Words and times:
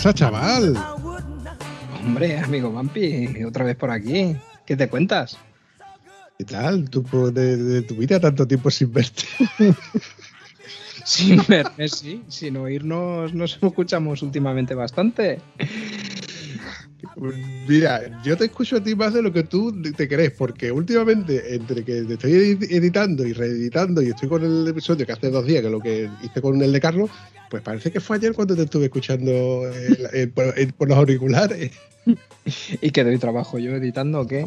Pasa, 0.00 0.14
chaval? 0.14 0.74
Hombre, 2.02 2.38
amigo 2.38 2.72
Vampi, 2.72 3.44
otra 3.44 3.66
vez 3.66 3.76
por 3.76 3.90
aquí. 3.90 4.34
¿Qué 4.64 4.74
te 4.74 4.88
cuentas? 4.88 5.36
¿Qué 6.38 6.46
tal? 6.46 6.88
¿Tú 6.88 7.04
de, 7.30 7.58
de 7.58 7.82
tu 7.82 7.96
vida 7.96 8.18
tanto 8.18 8.48
tiempo 8.48 8.70
sin 8.70 8.90
verte? 8.94 9.24
sin 11.04 11.42
verme, 11.46 11.86
sí. 11.88 12.22
Sin 12.28 12.56
oírnos 12.56 13.34
nos 13.34 13.58
escuchamos 13.62 14.22
últimamente 14.22 14.74
bastante. 14.74 15.38
Mira, 17.68 18.22
yo 18.22 18.36
te 18.36 18.46
escucho 18.46 18.76
a 18.76 18.82
ti 18.82 18.94
más 18.94 19.12
de 19.12 19.22
lo 19.22 19.32
que 19.32 19.42
tú 19.42 19.72
te 19.82 20.08
crees, 20.08 20.32
porque 20.32 20.70
últimamente, 20.70 21.54
entre 21.54 21.84
que 21.84 22.02
te 22.02 22.14
estoy 22.14 22.32
editando 22.70 23.26
y 23.26 23.32
reeditando 23.32 24.00
y 24.00 24.10
estoy 24.10 24.28
con 24.28 24.44
el 24.44 24.68
episodio 24.68 25.06
que 25.06 25.12
hace 25.12 25.30
dos 25.30 25.44
días, 25.46 25.60
que 25.60 25.66
es 25.66 25.72
lo 25.72 25.80
que 25.80 26.08
hice 26.22 26.40
con 26.40 26.60
el 26.62 26.72
de 26.72 26.80
Carlos, 26.80 27.10
pues 27.50 27.62
parece 27.62 27.90
que 27.90 28.00
fue 28.00 28.16
ayer 28.16 28.32
cuando 28.32 28.54
te 28.54 28.62
estuve 28.62 28.84
escuchando 28.84 29.62
por, 30.34 30.88
los 30.88 30.98
auriculares. 30.98 31.72
¿Y 32.80 32.90
que 32.90 33.04
doy 33.04 33.18
trabajo 33.18 33.58
yo 33.58 33.72
editando 33.72 34.20
o 34.20 34.26
qué? 34.26 34.46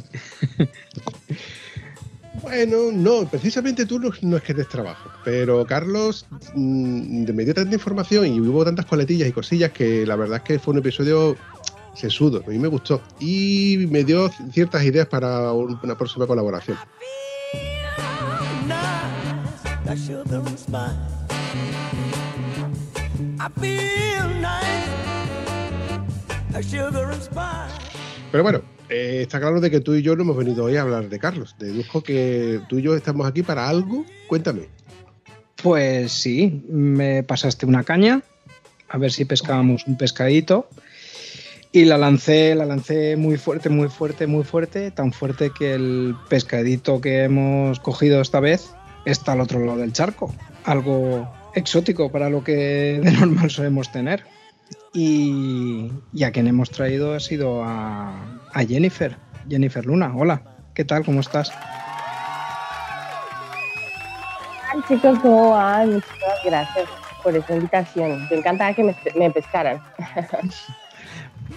Bueno, 2.41 2.91
no, 2.91 3.29
precisamente 3.29 3.85
tú 3.85 4.00
no, 4.00 4.38
es 4.38 4.44
que 4.44 4.53
des 4.53 4.68
trabajo, 4.68 5.09
pero 5.23 5.66
Carlos 5.66 6.25
mmm, 6.56 7.23
me 7.31 7.46
dio 7.46 7.53
tanta 7.53 7.73
información 7.75 8.25
y 8.25 8.40
hubo 8.41 8.66
tantas 8.66 8.85
coletillas 8.85 9.29
y 9.29 9.31
cosillas 9.31 9.72
que 9.72 10.06
la 10.06 10.16
verdad 10.16 10.38
es 10.38 10.44
que 10.44 10.59
fue 10.59 10.73
un 10.73 10.79
episodio 10.79 11.38
sesudo, 11.94 12.44
a 12.46 12.50
mí 12.50 12.59
me 12.59 12.68
gustó 12.68 13.02
y 13.20 13.86
me 13.90 14.04
dio 14.04 14.30
ciertas 14.52 14.84
ideas 14.84 15.08
para 15.08 15.52
una 15.54 15.98
próxima 15.98 16.28
colaboración. 16.28 16.78
Pero 28.32 28.44
bueno, 28.44 28.62
eh, 28.90 29.20
está 29.22 29.40
claro 29.40 29.59
de 29.59 29.70
que 29.70 29.80
tú 29.80 29.94
y 29.94 30.02
yo 30.02 30.16
no 30.16 30.24
hemos 30.24 30.38
venido 30.38 30.64
hoy 30.66 30.78
a 30.78 30.82
hablar 30.82 31.09
de 31.09 31.20
Carlos. 31.20 31.56
Deduzco 31.59 32.02
que 32.03 32.62
tú 32.68 32.80
y 32.80 32.84
yo 32.84 32.96
estamos 32.96 33.28
aquí 33.28 33.44
para 33.44 33.68
algo. 33.68 34.06
Cuéntame. 34.28 34.70
Pues 35.62 36.12
sí, 36.12 36.64
me 36.68 37.24
pasaste 37.24 37.66
una 37.66 37.84
caña, 37.84 38.22
a 38.90 38.98
ver 38.98 39.12
si 39.12 39.26
pescábamos 39.26 39.88
un 39.88 39.98
pescadito. 39.98 40.68
Y 41.75 41.85
la 41.85 41.97
lancé, 41.97 42.53
la 42.53 42.66
lancé 42.66 43.16
muy 43.17 43.35
fuerte, 43.35 43.67
muy 43.67 43.89
fuerte, 43.89 44.28
muy 44.28 44.44
fuerte, 44.44 44.91
tan 44.91 45.11
fuerte 45.11 45.50
que 45.50 45.73
el 45.73 46.16
pescadito 46.29 47.01
que 47.01 47.23
hemos 47.23 47.79
cogido 47.79 48.22
esta 48.22 48.39
vez 48.39 48.75
está 49.06 49.31
al 49.31 49.41
otro 49.41 49.59
lado 49.59 49.79
del 49.79 49.91
charco. 49.91 50.31
Algo 50.66 51.28
exótico 51.56 52.11
para 52.11 52.29
lo 52.29 52.44
que 52.44 53.01
de 53.03 53.11
normal 53.11 53.50
solemos 53.50 53.91
tener. 53.91 54.23
Y, 54.94 55.91
y 56.13 56.23
a 56.23 56.31
quien 56.31 56.45
hemos 56.45 56.69
traído 56.69 57.16
ha 57.16 57.19
sido 57.19 57.63
a, 57.63 58.40
a 58.53 58.63
Jennifer, 58.63 59.17
Jennifer 59.50 59.84
Luna. 59.84 60.13
Hola, 60.16 60.44
¿qué 60.75 60.85
tal? 60.85 61.03
¿Cómo 61.03 61.22
estás? 61.22 61.51
Hola 64.72 64.85
chicos, 64.88 65.17
¿cómo 65.23 65.50
van? 65.50 65.94
Muchas 65.94 66.44
gracias 66.45 66.88
por 67.23 67.35
esa 67.35 67.55
invitación. 67.55 68.28
Me 68.29 68.38
encantaba 68.38 68.75
que 68.75 68.84
me, 68.84 68.95
me 69.16 69.31
pescaran. 69.31 69.81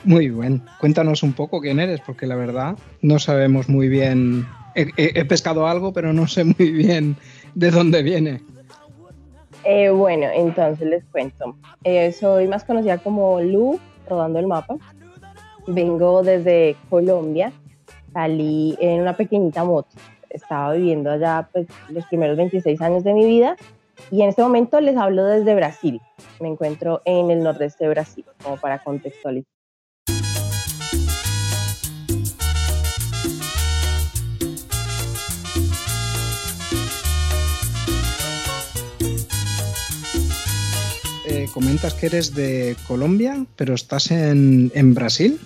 Muy 0.04 0.28
bien. 0.28 0.62
Cuéntanos 0.80 1.22
un 1.22 1.32
poco 1.32 1.60
quién 1.60 1.80
eres, 1.80 2.00
porque 2.00 2.26
la 2.26 2.36
verdad 2.36 2.76
no 3.02 3.18
sabemos 3.18 3.68
muy 3.68 3.88
bien. 3.88 4.46
He, 4.74 5.24
pescado 5.24 5.66
algo, 5.66 5.92
pero 5.92 6.12
no 6.12 6.28
sé 6.28 6.44
muy 6.44 6.70
bien 6.70 7.16
de 7.54 7.70
dónde 7.70 8.02
viene. 8.02 8.40
Eh, 9.64 9.90
bueno, 9.90 10.26
entonces 10.32 10.86
les 10.86 11.04
cuento. 11.06 11.56
Eh, 11.82 12.12
soy 12.12 12.46
más 12.46 12.64
conocida 12.64 12.98
como 12.98 13.40
Lu, 13.40 13.80
rodando 14.08 14.38
el 14.38 14.46
mapa. 14.46 14.76
Vengo 15.66 16.22
desde 16.22 16.76
Colombia. 16.88 17.52
Salí 18.12 18.76
en 18.80 19.00
una 19.00 19.16
pequeñita 19.16 19.64
moto. 19.64 19.96
Estaba 20.30 20.74
viviendo 20.74 21.10
allá 21.10 21.48
pues, 21.52 21.66
los 21.88 22.04
primeros 22.06 22.36
26 22.36 22.80
años 22.80 23.02
de 23.02 23.14
mi 23.14 23.24
vida. 23.24 23.56
Y 24.10 24.22
en 24.22 24.28
este 24.28 24.42
momento 24.42 24.80
les 24.80 24.96
hablo 24.96 25.24
desde 25.24 25.54
Brasil. 25.54 26.00
Me 26.40 26.48
encuentro 26.48 27.00
en 27.04 27.30
el 27.30 27.42
nordeste 27.42 27.84
de 27.84 27.90
Brasil, 27.90 28.24
como 28.42 28.56
para 28.58 28.78
contextualizar. 28.78 29.55
Comentas 41.44 41.94
que 41.94 42.06
eres 42.06 42.34
de 42.34 42.76
Colombia, 42.86 43.44
pero 43.56 43.74
estás 43.74 44.10
en, 44.10 44.72
en 44.74 44.94
Brasil. 44.94 45.38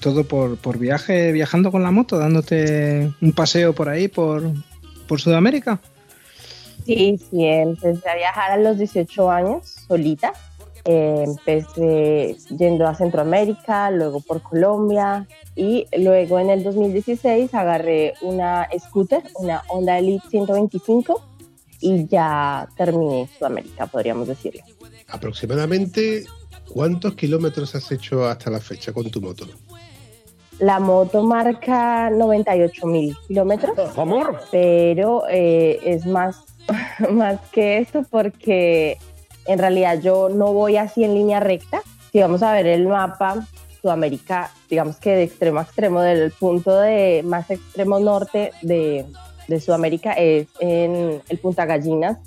Todo 0.00 0.24
por, 0.24 0.56
por, 0.56 0.78
viaje, 0.78 1.32
viajando 1.32 1.70
con 1.70 1.82
la 1.82 1.90
moto, 1.90 2.18
dándote 2.18 3.12
un 3.20 3.32
paseo 3.32 3.74
por 3.74 3.88
ahí, 3.88 4.08
por, 4.08 4.42
por 5.06 5.20
Sudamérica. 5.20 5.80
Sí, 6.86 7.18
sí, 7.30 7.44
empecé 7.44 8.08
a 8.08 8.16
viajar 8.16 8.52
a 8.52 8.56
los 8.56 8.78
18 8.78 9.30
años, 9.30 9.76
solita. 9.86 10.32
Eh, 10.84 11.24
empecé 11.26 12.36
yendo 12.56 12.86
a 12.86 12.94
Centroamérica, 12.94 13.90
luego 13.90 14.20
por 14.20 14.40
Colombia 14.40 15.26
y 15.54 15.86
luego 15.98 16.38
en 16.38 16.48
el 16.48 16.62
2016 16.62 17.52
agarré 17.52 18.14
una 18.22 18.66
scooter, 18.78 19.22
una 19.34 19.62
Honda 19.68 19.98
Elite 19.98 20.26
125 20.30 21.20
y 21.80 22.06
ya 22.06 22.68
terminé 22.76 23.28
Sudamérica, 23.36 23.86
podríamos 23.86 24.28
decirlo 24.28 24.62
aproximadamente 25.08 26.24
cuántos 26.72 27.14
kilómetros 27.14 27.74
has 27.74 27.90
hecho 27.92 28.26
hasta 28.26 28.50
la 28.50 28.60
fecha 28.60 28.92
con 28.92 29.10
tu 29.10 29.20
moto. 29.20 29.46
La 30.58 30.80
moto 30.80 31.22
marca 31.22 32.10
98 32.10 32.86
mil 32.86 33.16
kilómetros. 33.28 33.96
¡Amor! 33.96 34.40
Pero 34.50 35.22
eh, 35.30 35.78
es 35.84 36.04
más, 36.04 36.44
más 37.10 37.40
que 37.52 37.78
eso 37.78 38.04
porque 38.10 38.98
en 39.46 39.58
realidad 39.58 40.00
yo 40.00 40.28
no 40.28 40.52
voy 40.52 40.76
así 40.76 41.04
en 41.04 41.14
línea 41.14 41.40
recta. 41.40 41.82
Si 42.12 42.20
vamos 42.20 42.42
a 42.42 42.52
ver 42.52 42.66
el 42.66 42.86
mapa, 42.86 43.46
Sudamérica, 43.80 44.50
digamos 44.68 44.96
que 44.96 45.10
de 45.10 45.22
extremo 45.22 45.60
a 45.60 45.62
extremo, 45.62 46.00
del 46.00 46.32
punto 46.32 46.76
de 46.76 47.22
más 47.24 47.50
extremo 47.50 48.00
norte 48.00 48.50
de, 48.62 49.06
de 49.46 49.60
Sudamérica 49.60 50.12
es 50.12 50.48
en 50.58 51.22
el 51.28 51.38
Punta 51.38 51.64
Gallinas, 51.64 52.18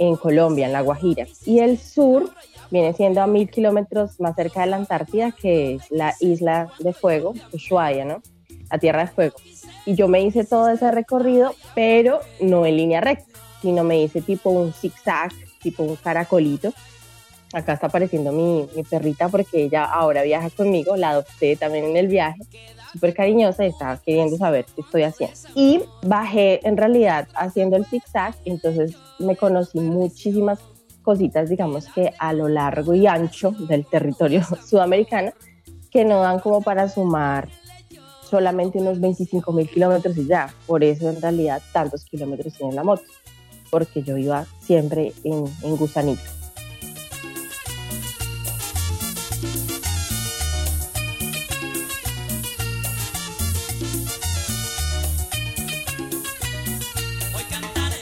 en 0.00 0.16
Colombia, 0.16 0.66
en 0.66 0.72
La 0.72 0.80
Guajira. 0.80 1.26
Y 1.44 1.60
el 1.60 1.78
sur 1.78 2.32
viene 2.70 2.92
siendo 2.94 3.22
a 3.22 3.26
mil 3.26 3.48
kilómetros 3.48 4.18
más 4.18 4.34
cerca 4.34 4.62
de 4.62 4.66
la 4.68 4.76
Antártida, 4.76 5.30
que 5.30 5.74
es 5.74 5.90
la 5.90 6.14
isla 6.18 6.72
de 6.80 6.92
fuego, 6.92 7.34
Ushuaia, 7.52 8.04
¿no? 8.04 8.22
La 8.70 8.78
Tierra 8.78 9.04
de 9.04 9.10
Fuego. 9.10 9.36
Y 9.84 9.94
yo 9.94 10.08
me 10.08 10.22
hice 10.22 10.44
todo 10.44 10.68
ese 10.70 10.90
recorrido, 10.90 11.54
pero 11.74 12.20
no 12.40 12.64
en 12.66 12.76
línea 12.76 13.00
recta, 13.00 13.38
sino 13.60 13.84
me 13.84 14.02
hice 14.02 14.22
tipo 14.22 14.50
un 14.50 14.72
zigzag, 14.72 15.32
tipo 15.60 15.82
un 15.82 15.96
caracolito. 15.96 16.72
Acá 17.52 17.72
está 17.72 17.88
apareciendo 17.88 18.32
mi, 18.32 18.68
mi 18.76 18.84
perrita 18.84 19.28
porque 19.28 19.64
ella 19.64 19.84
ahora 19.84 20.22
viaja 20.22 20.50
conmigo, 20.50 20.96
la 20.96 21.10
adopté 21.10 21.56
también 21.56 21.84
en 21.86 21.96
el 21.96 22.08
viaje 22.08 22.40
súper 22.92 23.14
cariñosa 23.14 23.64
y 23.64 23.68
estaba 23.68 23.96
queriendo 23.98 24.36
saber 24.36 24.66
qué 24.74 24.80
estoy 24.82 25.02
haciendo. 25.02 25.36
Y 25.54 25.82
bajé 26.02 26.66
en 26.66 26.76
realidad 26.76 27.28
haciendo 27.34 27.76
el 27.76 27.86
zigzag, 27.86 28.34
entonces 28.44 28.96
me 29.18 29.36
conocí 29.36 29.78
muchísimas 29.78 30.58
cositas, 31.02 31.48
digamos 31.48 31.86
que 31.86 32.12
a 32.18 32.32
lo 32.32 32.48
largo 32.48 32.94
y 32.94 33.06
ancho 33.06 33.52
del 33.52 33.86
territorio 33.86 34.42
sudamericano, 34.66 35.32
que 35.90 36.04
no 36.04 36.20
dan 36.20 36.40
como 36.40 36.62
para 36.62 36.88
sumar 36.88 37.48
solamente 38.28 38.78
unos 38.78 39.00
25 39.00 39.52
mil 39.52 39.68
kilómetros 39.68 40.16
y 40.16 40.26
ya. 40.26 40.54
Por 40.66 40.84
eso 40.84 41.10
en 41.10 41.20
realidad 41.20 41.60
tantos 41.72 42.04
kilómetros 42.04 42.54
tiene 42.54 42.72
la 42.74 42.84
moto. 42.84 43.02
porque 43.70 44.02
yo 44.02 44.16
iba 44.16 44.46
siempre 44.60 45.12
en, 45.24 45.44
en 45.62 45.76
gusanito. 45.76 46.39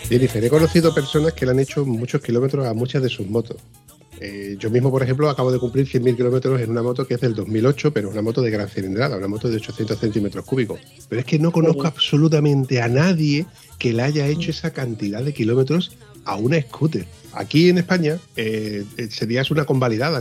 Jennifer, 0.08 0.42
he 0.42 0.48
conocido 0.48 0.94
personas 0.94 1.34
que 1.34 1.44
le 1.44 1.52
han 1.52 1.60
hecho 1.60 1.84
muchos 1.84 2.22
kilómetros 2.22 2.66
a 2.66 2.72
muchas 2.72 3.02
de 3.02 3.10
sus 3.10 3.28
motos. 3.28 3.58
Eh, 4.20 4.56
yo 4.58 4.70
mismo, 4.70 4.90
por 4.90 5.02
ejemplo, 5.02 5.28
acabo 5.28 5.52
de 5.52 5.58
cumplir 5.58 5.86
100.000 5.86 6.16
kilómetros 6.16 6.60
en 6.62 6.70
una 6.70 6.82
moto 6.82 7.06
que 7.06 7.14
es 7.14 7.20
del 7.20 7.34
2008, 7.34 7.92
pero 7.92 8.08
una 8.08 8.22
moto 8.22 8.40
de 8.40 8.50
gran 8.50 8.68
cilindrada, 8.68 9.18
una 9.18 9.28
moto 9.28 9.50
de 9.50 9.56
800 9.56 9.98
centímetros 9.98 10.46
cúbicos. 10.46 10.80
Pero 11.10 11.20
es 11.20 11.26
que 11.26 11.38
no 11.38 11.52
conozco 11.52 11.86
absolutamente 11.86 12.80
a 12.80 12.88
nadie 12.88 13.44
que 13.78 13.92
le 13.92 14.02
haya 14.02 14.26
hecho 14.26 14.50
esa 14.50 14.72
cantidad 14.72 15.22
de 15.22 15.34
kilómetros 15.34 15.96
a 16.24 16.36
una 16.36 16.60
scooter. 16.60 17.06
Aquí 17.34 17.68
en 17.68 17.76
España 17.76 18.18
eh, 18.34 18.84
eh, 18.96 19.08
sería 19.10 19.44
una 19.50 19.66
convalidada. 19.66 20.20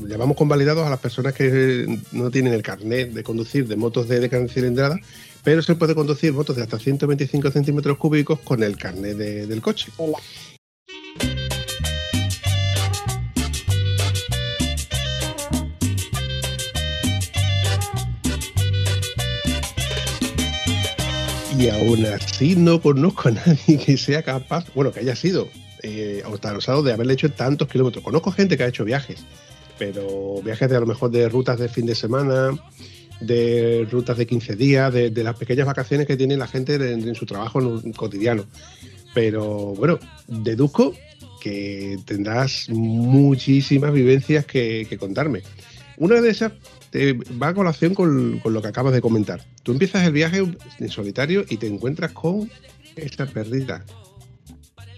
llamamos 0.00 0.36
convalidados 0.36 0.84
a 0.84 0.90
las 0.90 0.98
personas 0.98 1.32
que 1.32 1.86
no 2.10 2.30
tienen 2.30 2.52
el 2.52 2.62
carnet 2.62 3.12
de 3.12 3.22
conducir 3.22 3.68
de 3.68 3.76
motos 3.76 4.08
de, 4.08 4.18
de 4.18 4.28
gran 4.28 4.48
cilindrada 4.48 4.98
pero 5.42 5.62
se 5.62 5.74
puede 5.74 5.94
conducir 5.94 6.32
motos 6.32 6.56
de 6.56 6.62
hasta 6.62 6.78
125 6.78 7.50
centímetros 7.50 7.98
cúbicos 7.98 8.40
con 8.40 8.62
el 8.62 8.76
carnet 8.76 9.16
del 9.16 9.60
coche. 9.60 9.90
Y 21.58 21.68
aún 21.68 22.04
así 22.06 22.56
no 22.56 22.80
conozco 22.80 23.28
a 23.28 23.32
nadie 23.32 23.78
que 23.78 23.96
sea 23.96 24.22
capaz, 24.22 24.66
bueno, 24.74 24.90
que 24.90 25.00
haya 25.00 25.14
sido 25.14 25.48
eh, 25.82 26.22
de 26.84 26.92
haberle 26.92 27.12
hecho 27.12 27.30
tantos 27.30 27.68
kilómetros. 27.68 28.02
Conozco 28.02 28.32
gente 28.32 28.56
que 28.56 28.64
ha 28.64 28.68
hecho 28.68 28.84
viajes, 28.84 29.24
pero 29.78 30.40
viajes 30.42 30.68
de 30.68 30.76
a 30.76 30.80
lo 30.80 30.86
mejor 30.86 31.10
de 31.10 31.28
rutas 31.28 31.58
de 31.58 31.68
fin 31.68 31.86
de 31.86 31.94
semana, 31.94 32.58
de 33.22 33.86
rutas 33.90 34.18
de 34.18 34.26
15 34.26 34.56
días, 34.56 34.92
de, 34.92 35.10
las 35.22 35.36
pequeñas 35.36 35.66
vacaciones 35.66 36.06
que 36.06 36.16
tiene 36.16 36.36
la 36.36 36.46
gente 36.46 36.74
en, 36.74 37.14
su 37.14 37.26
trabajo 37.26 37.60
cotidiano. 37.96 38.44
Pero 39.14 39.74
bueno, 39.74 39.98
deduzco 40.26 40.94
que 41.40 41.98
tendrás 42.04 42.68
muchísimas 42.70 43.92
vivencias 43.92 44.46
que, 44.46 44.96
contarme. 44.98 45.42
Una 45.96 46.20
de 46.20 46.30
esas 46.30 46.52
va 47.42 47.48
a 47.48 47.54
colación 47.54 47.94
con, 47.94 48.38
con, 48.40 48.52
lo 48.52 48.62
que 48.62 48.68
acabas 48.68 48.92
de 48.92 49.00
comentar. 49.00 49.40
Tú 49.62 49.72
empiezas 49.72 50.06
el 50.06 50.12
viaje 50.12 50.44
en 50.78 50.88
solitario 50.88 51.44
y 51.48 51.56
te 51.56 51.66
encuentras 51.66 52.12
con 52.12 52.50
esta 52.96 53.26
perrita. 53.26 53.84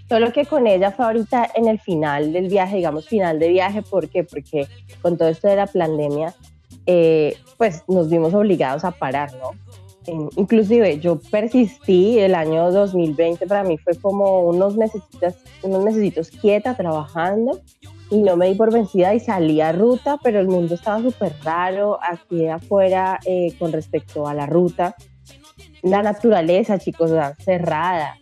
Solo 0.08 0.32
que 0.32 0.44
con 0.44 0.66
ella 0.66 0.90
fue 0.92 1.06
ahorita 1.06 1.50
en 1.54 1.66
el 1.66 1.80
final 1.80 2.32
del 2.32 2.48
viaje, 2.48 2.76
digamos 2.76 3.08
final 3.08 3.38
de 3.38 3.48
viaje, 3.48 3.82
¿por 3.82 4.08
qué? 4.08 4.22
Porque 4.22 4.66
con 5.00 5.16
todo 5.16 5.28
esto 5.28 5.48
de 5.48 5.56
la 5.56 5.66
pandemia 5.66 6.34
eh, 6.86 7.36
pues 7.56 7.84
nos 7.88 8.10
vimos 8.10 8.34
obligados 8.34 8.84
a 8.84 8.90
parar, 8.92 9.32
¿no? 9.34 9.52
inclusive 10.36 10.98
yo 10.98 11.18
persistí, 11.18 12.18
el 12.18 12.34
año 12.34 12.70
2020 12.70 13.46
para 13.46 13.64
mí 13.64 13.78
fue 13.78 13.94
como 13.94 14.40
unos 14.42 14.76
necesitas, 14.76 15.36
unos 15.62 15.84
necesitos 15.84 16.30
quieta 16.30 16.76
trabajando 16.76 17.60
y 18.10 18.18
no 18.18 18.36
me 18.36 18.48
di 18.48 18.54
por 18.54 18.72
vencida 18.72 19.14
y 19.14 19.20
salí 19.20 19.60
a 19.60 19.72
ruta, 19.72 20.18
pero 20.22 20.40
el 20.40 20.48
mundo 20.48 20.74
estaba 20.74 21.00
súper 21.00 21.34
raro 21.42 21.98
aquí 22.02 22.46
afuera 22.48 23.18
eh, 23.24 23.54
con 23.58 23.72
respecto 23.72 24.26
a 24.28 24.34
la 24.34 24.46
ruta. 24.46 24.94
La 25.82 26.02
naturaleza, 26.02 26.78
chicos, 26.78 27.10
cerrada, 27.38 28.16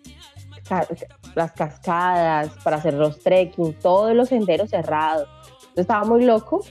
las 1.34 1.52
cascadas 1.52 2.50
para 2.62 2.76
hacer 2.76 2.94
los 2.94 3.18
trekking, 3.20 3.74
todos 3.74 4.14
los 4.14 4.28
senderos 4.28 4.70
cerrados. 4.70 5.28
estaba 5.76 6.04
muy 6.04 6.24
loco 6.24 6.62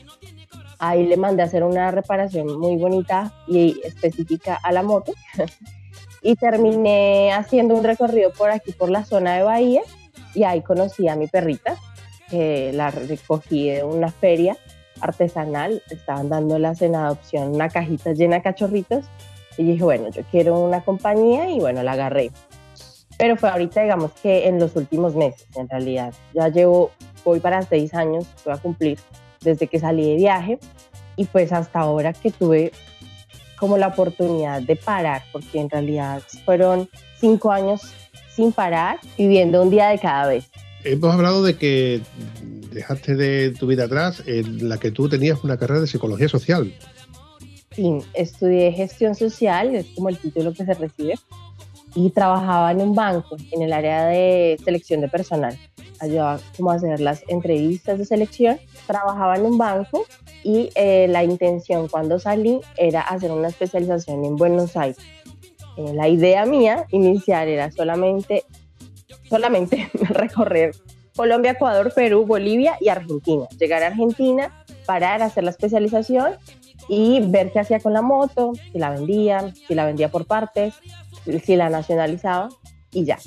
Ahí 0.83 1.05
le 1.05 1.15
mandé 1.15 1.43
a 1.43 1.45
hacer 1.45 1.63
una 1.63 1.91
reparación 1.91 2.59
muy 2.59 2.75
bonita 2.75 3.31
y 3.47 3.79
específica 3.83 4.55
a 4.55 4.71
la 4.71 4.81
moto. 4.81 5.13
y 6.23 6.35
terminé 6.35 7.31
haciendo 7.33 7.75
un 7.75 7.83
recorrido 7.83 8.31
por 8.33 8.49
aquí, 8.49 8.71
por 8.71 8.89
la 8.89 9.05
zona 9.05 9.35
de 9.35 9.43
Bahía. 9.43 9.81
Y 10.33 10.43
ahí 10.43 10.63
conocí 10.63 11.07
a 11.07 11.15
mi 11.15 11.27
perrita, 11.27 11.75
que 12.31 12.71
la 12.73 12.89
recogí 12.89 13.69
de 13.69 13.83
una 13.83 14.09
feria 14.09 14.57
artesanal. 15.01 15.83
Estaban 15.91 16.29
dándolas 16.29 16.81
en 16.81 16.95
adopción 16.95 17.53
una 17.53 17.69
cajita 17.69 18.13
llena 18.13 18.37
de 18.37 18.41
cachorritos. 18.41 19.05
Y 19.57 19.63
dije, 19.63 19.83
bueno, 19.83 20.09
yo 20.09 20.23
quiero 20.31 20.59
una 20.59 20.81
compañía 20.83 21.47
y 21.51 21.59
bueno, 21.59 21.83
la 21.83 21.91
agarré. 21.91 22.31
Pero 23.19 23.37
fue 23.37 23.49
ahorita, 23.49 23.83
digamos 23.83 24.13
que 24.13 24.47
en 24.47 24.59
los 24.59 24.75
últimos 24.75 25.13
meses, 25.13 25.45
en 25.55 25.69
realidad. 25.69 26.11
Ya 26.33 26.47
llevo, 26.47 26.89
voy 27.23 27.39
para 27.39 27.61
seis 27.61 27.93
años, 27.93 28.25
voy 28.43 28.55
a 28.55 28.57
cumplir 28.57 28.97
desde 29.41 29.67
que 29.67 29.79
salí 29.79 30.09
de 30.09 30.15
viaje 30.15 30.59
y 31.15 31.25
pues 31.25 31.51
hasta 31.51 31.79
ahora 31.79 32.13
que 32.13 32.31
tuve 32.31 32.71
como 33.57 33.77
la 33.77 33.87
oportunidad 33.87 34.61
de 34.61 34.75
parar, 34.75 35.23
porque 35.31 35.59
en 35.59 35.69
realidad 35.69 36.23
fueron 36.45 36.89
cinco 37.19 37.51
años 37.51 37.81
sin 38.35 38.51
parar, 38.51 38.99
viviendo 39.17 39.61
un 39.61 39.69
día 39.69 39.89
de 39.89 39.99
cada 39.99 40.27
vez. 40.27 40.49
Hemos 40.83 41.13
hablado 41.13 41.43
de 41.43 41.57
que 41.57 42.01
dejaste 42.71 43.15
de 43.15 43.51
tu 43.51 43.67
vida 43.67 43.83
atrás 43.83 44.23
en 44.25 44.67
la 44.67 44.79
que 44.79 44.89
tú 44.89 45.09
tenías 45.09 45.43
una 45.43 45.57
carrera 45.57 45.81
de 45.81 45.87
psicología 45.87 46.27
social. 46.27 46.73
Sí, 47.71 47.99
estudié 48.13 48.71
gestión 48.71 49.13
social, 49.13 49.75
es 49.75 49.85
como 49.95 50.09
el 50.09 50.17
título 50.17 50.53
que 50.53 50.65
se 50.65 50.73
recibe, 50.73 51.13
y 51.93 52.09
trabajaba 52.09 52.71
en 52.71 52.81
un 52.81 52.95
banco, 52.95 53.37
en 53.51 53.61
el 53.61 53.73
área 53.73 54.05
de 54.05 54.57
selección 54.63 55.01
de 55.01 55.09
personal 55.09 55.57
ayudaba 56.01 56.39
como 56.57 56.71
a 56.71 56.75
hacer 56.75 56.99
las 56.99 57.23
entrevistas 57.27 57.97
de 57.97 58.05
selección. 58.05 58.59
Trabajaba 58.87 59.37
en 59.37 59.45
un 59.45 59.57
banco 59.57 60.05
y 60.43 60.69
eh, 60.75 61.07
la 61.07 61.23
intención 61.23 61.87
cuando 61.87 62.19
salí 62.19 62.59
era 62.77 63.01
hacer 63.01 63.31
una 63.31 63.47
especialización 63.47 64.25
en 64.25 64.35
Buenos 64.35 64.75
Aires. 64.75 64.97
Eh, 65.77 65.93
la 65.93 66.09
idea 66.09 66.45
mía 66.45 66.85
inicial 66.89 67.47
era 67.47 67.71
solamente, 67.71 68.43
solamente 69.29 69.89
recorrer 69.93 70.71
Colombia, 71.15 71.51
Ecuador, 71.51 71.93
Perú, 71.93 72.25
Bolivia 72.25 72.77
y 72.79 72.89
Argentina. 72.89 73.45
Llegar 73.59 73.83
a 73.83 73.87
Argentina, 73.87 74.65
parar, 74.85 75.21
hacer 75.21 75.43
la 75.43 75.51
especialización 75.51 76.33
y 76.87 77.21
ver 77.21 77.51
qué 77.51 77.59
hacía 77.59 77.79
con 77.79 77.93
la 77.93 78.01
moto, 78.01 78.53
si 78.71 78.79
la 78.79 78.89
vendía, 78.89 79.53
si 79.67 79.75
la 79.75 79.85
vendía 79.85 80.09
por 80.09 80.25
partes, 80.25 80.73
si 81.43 81.55
la 81.55 81.69
nacionalizaba 81.69 82.49
y 82.91 83.05
ya. 83.05 83.19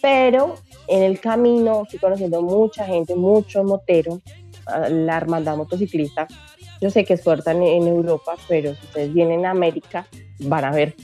Pero 0.00 0.54
en 0.90 1.04
el 1.04 1.20
camino 1.20 1.84
fui 1.88 1.98
conociendo 1.98 2.42
mucha 2.42 2.84
gente, 2.84 3.14
mucho 3.14 3.62
motero, 3.62 4.20
la 4.90 5.16
hermandad 5.16 5.56
motociclista. 5.56 6.26
Yo 6.80 6.90
sé 6.90 7.04
que 7.04 7.14
es 7.14 7.22
fuerte 7.22 7.50
en, 7.50 7.86
Europa, 7.86 8.34
pero 8.48 8.74
si 8.74 8.86
ustedes 8.86 9.12
vienen 9.12 9.46
a 9.46 9.50
América 9.50 10.06
van 10.40 10.64
a 10.64 10.70
ver 10.72 10.96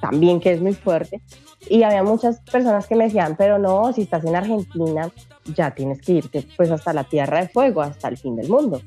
también 0.00 0.40
que 0.40 0.52
es 0.52 0.60
muy 0.60 0.74
fuerte. 0.74 1.20
Y 1.68 1.82
había 1.82 2.02
muchas 2.02 2.40
personas 2.40 2.86
que 2.86 2.94
me 2.94 3.04
decían, 3.04 3.36
pero 3.36 3.58
no, 3.58 3.92
si 3.92 4.02
estás 4.02 4.24
en 4.24 4.36
Argentina, 4.36 5.10
ya 5.54 5.74
tienes 5.74 6.00
que 6.00 6.12
irte 6.12 6.46
pues 6.56 6.70
hasta 6.70 6.92
la 6.92 7.04
Tierra 7.04 7.40
de 7.40 7.48
Fuego, 7.48 7.82
hasta 7.82 8.08
el 8.08 8.16
fin 8.16 8.36
del 8.36 8.48
mundo. 8.48 8.80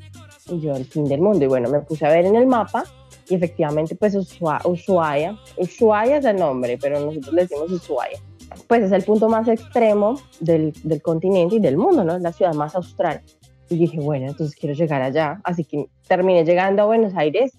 Y 0.50 0.60
yo, 0.60 0.76
el 0.76 0.86
fin 0.86 1.06
del 1.06 1.22
mundo. 1.22 1.44
Y 1.46 1.48
bueno, 1.48 1.70
me 1.70 1.82
puse 1.82 2.06
a 2.06 2.10
ver 2.10 2.26
en 2.26 2.36
el 2.36 2.48
mapa 2.48 2.84
y 3.30 3.36
efectivamente 3.36 3.96
pues 3.96 4.16
Ushuaia, 4.16 5.38
Ushuaia 5.58 6.18
es 6.18 6.26
el 6.26 6.38
nombre, 6.38 6.78
pero 6.82 7.00
nosotros 7.00 7.34
le 7.34 7.42
decimos 7.42 7.72
Ushuaia 7.72 8.20
pues 8.68 8.84
es 8.84 8.92
el 8.92 9.04
punto 9.04 9.30
más 9.30 9.48
extremo 9.48 10.20
del, 10.40 10.74
del 10.84 11.02
continente 11.02 11.56
y 11.56 11.60
del 11.60 11.78
mundo, 11.78 12.04
¿no? 12.04 12.16
Es 12.16 12.22
la 12.22 12.32
ciudad 12.32 12.54
más 12.54 12.76
austral. 12.76 13.22
Y 13.70 13.78
dije, 13.78 14.00
bueno, 14.00 14.28
entonces 14.28 14.56
quiero 14.56 14.76
llegar 14.76 15.02
allá. 15.02 15.42
Así 15.44 15.64
que 15.64 15.88
terminé 16.08 16.46
llegando 16.46 16.84
a 16.84 16.86
Buenos 16.86 17.14
Aires 17.16 17.58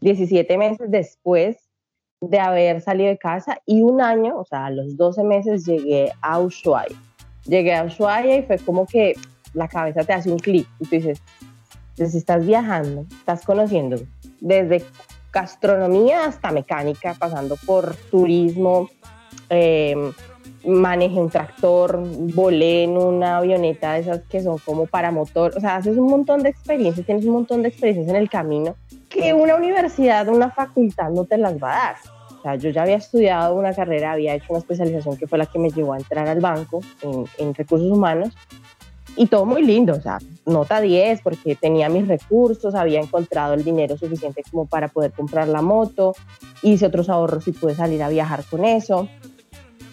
17 0.00 0.58
meses 0.58 0.90
después 0.90 1.56
de 2.20 2.38
haber 2.38 2.80
salido 2.80 3.08
de 3.08 3.18
casa 3.18 3.58
y 3.66 3.82
un 3.82 4.00
año, 4.00 4.38
o 4.38 4.44
sea, 4.44 4.66
a 4.66 4.70
los 4.70 4.96
12 4.96 5.24
meses 5.24 5.66
llegué 5.66 6.12
a 6.20 6.38
Ushuaia. 6.38 6.96
Llegué 7.44 7.74
a 7.74 7.84
Ushuaia 7.84 8.36
y 8.36 8.42
fue 8.42 8.58
como 8.58 8.86
que 8.86 9.14
la 9.54 9.68
cabeza 9.68 10.04
te 10.04 10.12
hace 10.12 10.30
un 10.30 10.38
clic 10.38 10.68
y 10.78 10.84
tú 10.84 10.90
dices, 10.90 11.20
entonces 11.90 12.14
estás 12.14 12.46
viajando, 12.46 13.06
estás 13.10 13.44
conociendo 13.44 13.96
desde 14.40 14.84
gastronomía 15.32 16.26
hasta 16.26 16.52
mecánica, 16.52 17.14
pasando 17.18 17.56
por 17.66 17.96
turismo, 18.10 18.88
eh, 19.52 19.94
manejé 20.64 21.20
un 21.20 21.30
tractor, 21.30 22.00
volé 22.34 22.84
en 22.84 22.96
una 22.96 23.38
avioneta 23.38 23.94
de 23.94 24.00
esas 24.00 24.20
que 24.22 24.42
son 24.42 24.58
como 24.58 24.86
para 24.86 25.10
motor, 25.10 25.52
o 25.56 25.60
sea, 25.60 25.76
haces 25.76 25.96
un 25.96 26.08
montón 26.08 26.42
de 26.42 26.50
experiencias, 26.50 27.04
tienes 27.04 27.24
un 27.24 27.32
montón 27.32 27.62
de 27.62 27.68
experiencias 27.68 28.08
en 28.08 28.16
el 28.16 28.30
camino 28.30 28.76
que 29.08 29.34
una 29.34 29.56
universidad, 29.56 30.28
una 30.28 30.50
facultad 30.50 31.10
no 31.10 31.24
te 31.24 31.36
las 31.36 31.54
va 31.62 31.72
a 31.72 31.84
dar. 31.86 31.96
O 32.38 32.42
sea, 32.42 32.56
yo 32.56 32.70
ya 32.70 32.82
había 32.82 32.96
estudiado 32.96 33.54
una 33.54 33.72
carrera, 33.72 34.12
había 34.12 34.34
hecho 34.34 34.46
una 34.50 34.58
especialización 34.58 35.16
que 35.16 35.28
fue 35.28 35.38
la 35.38 35.46
que 35.46 35.58
me 35.58 35.70
llevó 35.70 35.92
a 35.92 35.98
entrar 35.98 36.26
al 36.26 36.40
banco 36.40 36.80
en, 37.02 37.24
en 37.38 37.54
recursos 37.54 37.90
humanos 37.90 38.34
y 39.14 39.26
todo 39.26 39.44
muy 39.44 39.62
lindo, 39.62 39.92
o 39.92 40.00
sea, 40.00 40.18
nota 40.46 40.80
10 40.80 41.20
porque 41.22 41.54
tenía 41.54 41.88
mis 41.88 42.08
recursos, 42.08 42.74
había 42.74 43.00
encontrado 43.00 43.54
el 43.54 43.62
dinero 43.62 43.96
suficiente 43.98 44.42
como 44.50 44.66
para 44.66 44.88
poder 44.88 45.12
comprar 45.12 45.48
la 45.48 45.60
moto, 45.60 46.14
hice 46.62 46.86
otros 46.86 47.10
ahorros 47.10 47.46
y 47.46 47.52
pude 47.52 47.74
salir 47.74 48.02
a 48.02 48.08
viajar 48.08 48.42
con 48.50 48.64
eso 48.64 49.08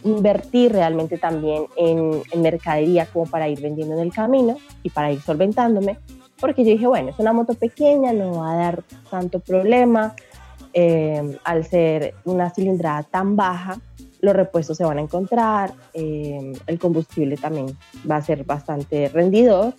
invertir 0.03 0.71
realmente 0.71 1.17
también 1.17 1.65
en, 1.75 2.21
mercadería 2.41 3.05
como 3.05 3.25
para 3.25 3.47
ir 3.47 3.61
vendiendo 3.61 3.95
en 3.95 4.01
el 4.01 4.13
camino 4.13 4.57
y 4.83 4.89
para 4.89 5.11
ir 5.11 5.21
solventándome, 5.21 5.97
porque 6.39 6.63
yo 6.63 6.71
dije, 6.71 6.87
bueno, 6.87 7.09
es 7.09 7.19
una 7.19 7.33
moto 7.33 7.53
pequeña, 7.53 8.13
no 8.13 8.39
va 8.39 8.53
a 8.53 8.55
dar 8.55 8.83
tanto 9.09 9.39
problema, 9.39 10.15
eh, 10.73 11.37
al 11.43 11.65
ser 11.65 12.13
una 12.25 12.49
cilindrada 12.49 13.03
tan 13.03 13.35
baja, 13.35 13.79
los 14.21 14.35
repuestos 14.35 14.77
se 14.77 14.83
van 14.83 14.97
a 14.97 15.01
encontrar, 15.01 15.73
eh, 15.93 16.53
el 16.67 16.79
combustible 16.79 17.37
también 17.37 17.77
va 18.09 18.17
a 18.17 18.21
ser 18.21 18.43
bastante 18.43 19.09
rendidor. 19.09 19.73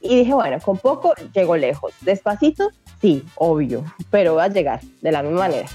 Y 0.00 0.18
dije, 0.18 0.34
bueno, 0.34 0.58
con 0.60 0.76
poco 0.76 1.14
llego 1.32 1.56
lejos. 1.56 1.92
Despacito, 2.02 2.70
sí, 3.00 3.24
obvio, 3.36 3.84
pero 4.10 4.34
va 4.34 4.44
a 4.44 4.48
llegar 4.48 4.80
de 5.00 5.12
la 5.12 5.22
misma 5.22 5.40
manera. 5.40 5.68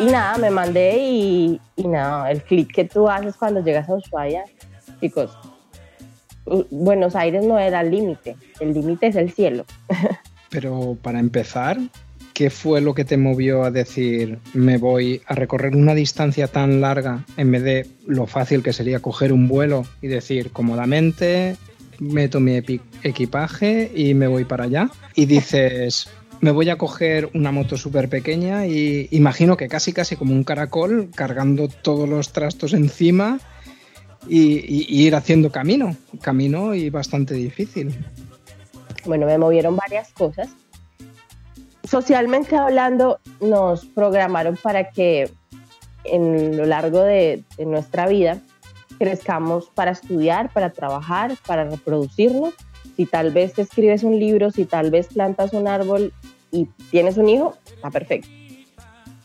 Y 0.00 0.06
nada, 0.06 0.38
me 0.38 0.50
mandé 0.50 0.96
y, 0.98 1.60
y 1.76 1.88
nada, 1.88 2.30
el 2.30 2.42
clic 2.42 2.72
que 2.72 2.84
tú 2.84 3.08
haces 3.08 3.36
cuando 3.36 3.62
llegas 3.62 3.88
a 3.88 3.94
Ushuaia, 3.94 4.44
chicos, 5.00 5.36
Buenos 6.70 7.14
Aires 7.16 7.44
no 7.44 7.58
era 7.58 7.80
el 7.80 7.90
límite, 7.90 8.36
el 8.60 8.72
límite 8.72 9.08
es 9.08 9.16
el 9.16 9.32
cielo. 9.32 9.64
Pero 10.50 10.96
para 11.02 11.18
empezar, 11.18 11.78
¿qué 12.32 12.50
fue 12.50 12.80
lo 12.80 12.94
que 12.94 13.04
te 13.04 13.16
movió 13.16 13.64
a 13.64 13.70
decir 13.70 14.38
me 14.54 14.78
voy 14.78 15.20
a 15.26 15.34
recorrer 15.34 15.76
una 15.76 15.94
distancia 15.94 16.48
tan 16.48 16.80
larga 16.80 17.24
en 17.36 17.50
vez 17.50 17.62
de 17.62 17.86
lo 18.06 18.26
fácil 18.26 18.62
que 18.62 18.72
sería 18.72 19.00
coger 19.00 19.32
un 19.32 19.48
vuelo 19.48 19.84
y 20.00 20.06
decir 20.06 20.52
cómodamente 20.52 21.56
meto 21.98 22.40
mi 22.40 22.62
equipaje 23.02 23.90
y 23.94 24.14
me 24.14 24.28
voy 24.28 24.44
para 24.44 24.64
allá? 24.64 24.90
Y 25.14 25.26
dices, 25.26 26.08
me 26.40 26.50
voy 26.50 26.70
a 26.70 26.78
coger 26.78 27.30
una 27.34 27.52
moto 27.52 27.76
súper 27.76 28.08
pequeña 28.08 28.66
y 28.66 29.08
imagino 29.10 29.56
que 29.56 29.68
casi 29.68 29.92
casi 29.92 30.16
como 30.16 30.32
un 30.32 30.44
caracol 30.44 31.10
cargando 31.14 31.68
todos 31.68 32.08
los 32.08 32.32
trastos 32.32 32.72
encima 32.74 33.38
y, 34.28 35.04
ir 35.04 35.14
haciendo 35.14 35.50
camino, 35.50 35.96
camino 36.20 36.74
y 36.74 36.90
bastante 36.90 37.34
difícil. 37.34 37.94
Bueno, 39.04 39.26
me 39.26 39.38
movieron 39.38 39.76
varias 39.76 40.12
cosas. 40.12 40.48
Socialmente 41.84 42.56
hablando, 42.56 43.20
nos 43.40 43.86
programaron 43.86 44.56
para 44.56 44.90
que 44.90 45.30
en 46.04 46.56
lo 46.56 46.66
largo 46.66 47.00
de, 47.00 47.44
nuestra 47.58 48.06
vida 48.06 48.40
crezcamos 48.98 49.70
para 49.74 49.92
estudiar, 49.92 50.52
para 50.52 50.70
trabajar, 50.70 51.36
para 51.46 51.64
reproducirnos 51.64 52.54
si 52.96 53.06
tal 53.06 53.30
vez 53.30 53.56
escribes 53.58 54.02
un 54.02 54.18
libro, 54.18 54.50
si 54.50 54.64
tal 54.64 54.90
vez 54.90 55.06
plantas 55.06 55.52
un 55.52 55.68
árbol 55.68 56.12
y 56.50 56.66
tienes 56.90 57.16
un 57.16 57.28
hijo, 57.28 57.54
está 57.66 57.90
perfecto. 57.90 58.28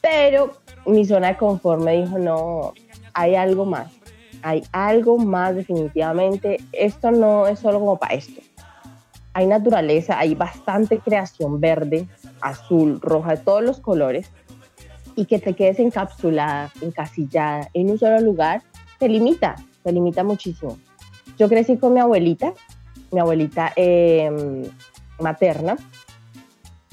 Pero 0.01 0.53
mi 0.86 1.06
zona 1.06 1.30
de 1.30 1.38
confort 1.38 1.82
me 1.82 2.01
dijo, 2.01 2.20
no, 2.20 2.74
hay 3.13 3.36
algo 3.36 3.65
más, 3.65 3.92
hay 4.42 4.63
algo 4.72 5.18
más 5.18 5.56
definitivamente. 5.56 6.58
Esto 6.74 7.12
no 7.12 7.48
es 7.48 7.60
solo 7.60 7.80
como 7.80 7.98
para 7.98 8.15
esto. 8.15 8.42
Hay 9.34 9.48
naturaleza, 9.48 10.20
hay 10.20 10.36
bastante 10.36 11.00
creación 11.00 11.60
verde, 11.60 12.08
azul, 12.42 13.00
roja, 13.01 13.32
de 13.32 13.38
todos 13.38 13.63
los 13.63 13.80
colores. 13.80 14.30
Y 15.15 15.25
que 15.25 15.39
te 15.39 15.53
quedes 15.53 15.80
encapsulada, 15.80 16.72
encasillada 16.82 17.70
en 17.74 17.92
un 17.92 18.00
solo 18.00 18.20
lugar, 18.20 18.63
te 19.00 19.08
limita, 19.08 19.56
te 19.84 19.92
limita 19.92 20.24
muchísimo. 20.24 20.77
Yo 21.38 21.50
crecí 21.50 21.77
con 21.77 21.94
mi 21.94 22.00
abuelita, 22.00 22.53
mi 23.12 23.20
abuelita 23.20 23.72
em, 23.75 24.63
materna, 25.20 25.77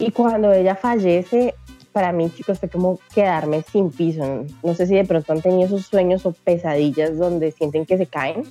y 0.00 0.11
cuando 0.12 0.52
ella 0.52 0.75
fallece, 0.75 1.54
para 1.92 2.11
mí, 2.11 2.30
chicos, 2.30 2.59
fue 2.59 2.69
como 2.69 2.99
quedarme 3.14 3.62
sin 3.62 3.90
piso. 3.90 4.47
No 4.62 4.75
sé 4.75 4.87
si 4.87 4.95
de 4.95 5.04
pronto 5.04 5.33
han 5.33 5.42
tenido 5.42 5.66
esos 5.66 5.87
sueños 5.87 6.25
o 6.25 6.33
pesadillas 6.33 7.19
donde 7.19 7.52
sienten 7.52 7.85
que 7.85 7.99
se 7.99 8.07
caen 8.07 8.45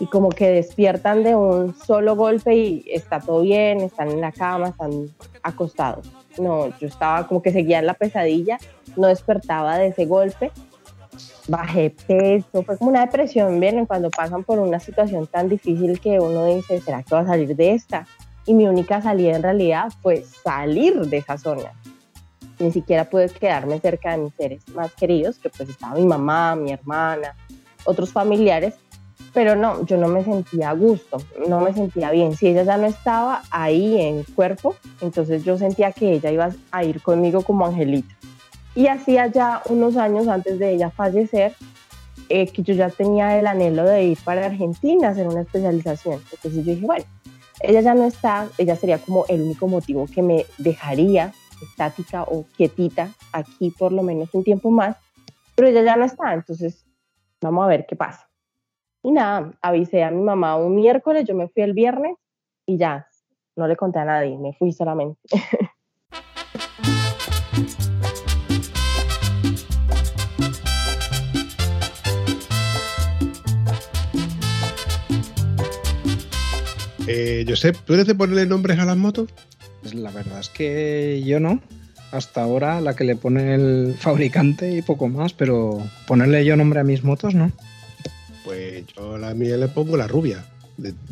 y 0.00 0.06
como 0.06 0.30
que 0.30 0.50
despiertan 0.50 1.22
de 1.22 1.36
un 1.36 1.74
solo 1.76 2.16
golpe 2.16 2.56
y 2.56 2.84
está 2.88 3.20
todo 3.20 3.42
bien, 3.42 3.80
están 3.80 4.10
en 4.10 4.20
la 4.20 4.32
cama, 4.32 4.68
están 4.68 5.08
acostados. 5.42 6.10
No, 6.38 6.76
yo 6.78 6.88
estaba 6.88 7.28
como 7.28 7.42
que 7.42 7.52
seguía 7.52 7.78
en 7.78 7.86
la 7.86 7.94
pesadilla, 7.94 8.58
no 8.96 9.06
despertaba 9.06 9.78
de 9.78 9.88
ese 9.88 10.06
golpe, 10.06 10.50
bajé 11.46 11.90
peso, 11.90 12.64
fue 12.64 12.76
como 12.76 12.90
una 12.90 13.06
depresión, 13.06 13.60
¿bien? 13.60 13.86
Cuando 13.86 14.10
pasan 14.10 14.42
por 14.42 14.58
una 14.58 14.80
situación 14.80 15.28
tan 15.28 15.48
difícil 15.48 16.00
que 16.00 16.18
uno 16.18 16.46
dice, 16.46 16.80
¿será 16.80 17.04
que 17.04 17.14
va 17.14 17.20
a 17.20 17.26
salir 17.26 17.54
de 17.54 17.72
esta? 17.72 18.06
Y 18.46 18.54
mi 18.54 18.66
única 18.66 19.00
salida 19.00 19.36
en 19.36 19.42
realidad 19.42 19.92
fue 20.02 20.22
salir 20.22 20.94
de 20.94 21.18
esa 21.18 21.38
zona. 21.38 21.72
Ni 22.58 22.72
siquiera 22.72 23.08
pude 23.08 23.28
quedarme 23.28 23.80
cerca 23.80 24.12
de 24.12 24.18
mis 24.18 24.34
seres 24.34 24.68
más 24.74 24.92
queridos, 24.92 25.38
que 25.38 25.48
pues 25.48 25.68
estaba 25.68 25.94
mi 25.94 26.06
mamá, 26.06 26.54
mi 26.56 26.72
hermana, 26.72 27.34
otros 27.84 28.12
familiares, 28.12 28.74
pero 29.32 29.56
no, 29.56 29.84
yo 29.86 29.96
no 29.96 30.08
me 30.08 30.24
sentía 30.24 30.70
a 30.70 30.74
gusto, 30.74 31.18
no 31.48 31.60
me 31.60 31.72
sentía 31.72 32.10
bien. 32.10 32.36
Si 32.36 32.48
ella 32.48 32.64
ya 32.64 32.76
no 32.76 32.86
estaba 32.86 33.42
ahí 33.50 34.00
en 34.00 34.24
cuerpo, 34.24 34.76
entonces 35.00 35.44
yo 35.44 35.56
sentía 35.56 35.92
que 35.92 36.12
ella 36.12 36.30
iba 36.30 36.50
a 36.70 36.84
ir 36.84 37.00
conmigo 37.00 37.42
como 37.42 37.64
angelita. 37.64 38.14
Y 38.74 38.88
hacía 38.88 39.26
ya 39.26 39.62
unos 39.68 39.96
años 39.96 40.28
antes 40.28 40.58
de 40.58 40.74
ella 40.74 40.90
fallecer, 40.90 41.54
eh, 42.28 42.46
que 42.46 42.62
yo 42.62 42.74
ya 42.74 42.88
tenía 42.90 43.38
el 43.38 43.46
anhelo 43.46 43.84
de 43.84 44.04
ir 44.04 44.18
para 44.24 44.46
Argentina 44.46 45.08
a 45.08 45.10
hacer 45.10 45.26
una 45.26 45.42
especialización. 45.42 46.20
Entonces 46.32 46.64
yo 46.64 46.74
dije, 46.74 46.86
bueno, 46.86 47.04
ella 47.62 47.80
ya 47.80 47.94
no 47.94 48.04
está, 48.04 48.48
ella 48.58 48.76
sería 48.76 48.98
como 48.98 49.24
el 49.28 49.42
único 49.42 49.68
motivo 49.68 50.06
que 50.12 50.22
me 50.22 50.46
dejaría 50.58 51.32
estática 51.62 52.24
o 52.24 52.44
quietita 52.56 53.10
aquí 53.32 53.70
por 53.70 53.92
lo 53.92 54.02
menos 54.02 54.34
un 54.34 54.44
tiempo 54.44 54.70
más, 54.70 54.96
pero 55.54 55.68
ella 55.68 55.82
ya 55.82 55.96
no 55.96 56.04
está, 56.04 56.34
entonces 56.34 56.84
vamos 57.40 57.64
a 57.64 57.68
ver 57.68 57.86
qué 57.86 57.96
pasa. 57.96 58.28
Y 59.02 59.12
nada, 59.12 59.52
avisé 59.60 60.02
a 60.02 60.10
mi 60.10 60.22
mamá 60.22 60.56
un 60.56 60.74
miércoles, 60.76 61.24
yo 61.26 61.34
me 61.34 61.48
fui 61.48 61.62
el 61.62 61.72
viernes 61.72 62.16
y 62.66 62.78
ya, 62.78 63.08
no 63.56 63.66
le 63.66 63.76
conté 63.76 63.98
a 63.98 64.04
nadie, 64.04 64.36
me 64.38 64.54
fui 64.54 64.72
solamente. 64.72 65.20
Josep, 77.62 77.76
¿tú 77.84 77.94
eres 77.94 78.08
de 78.08 78.16
ponerle 78.16 78.44
nombres 78.44 78.76
a 78.80 78.84
las 78.84 78.96
motos? 78.96 79.28
Pues 79.82 79.94
la 79.94 80.10
verdad 80.10 80.40
es 80.40 80.48
que 80.48 81.22
yo 81.24 81.38
no. 81.38 81.62
Hasta 82.10 82.42
ahora 82.42 82.80
la 82.80 82.96
que 82.96 83.04
le 83.04 83.14
pone 83.14 83.54
el 83.54 83.94
fabricante 83.96 84.76
y 84.76 84.82
poco 84.82 85.08
más, 85.08 85.32
pero 85.32 85.80
ponerle 86.08 86.44
yo 86.44 86.56
nombre 86.56 86.80
a 86.80 86.84
mis 86.84 87.04
motos, 87.04 87.36
¿no? 87.36 87.52
Pues 88.44 88.84
yo 88.96 89.14
a 89.14 89.18
la 89.18 89.34
mía 89.34 89.56
le 89.56 89.68
pongo 89.68 89.96
la 89.96 90.08
rubia. 90.08 90.44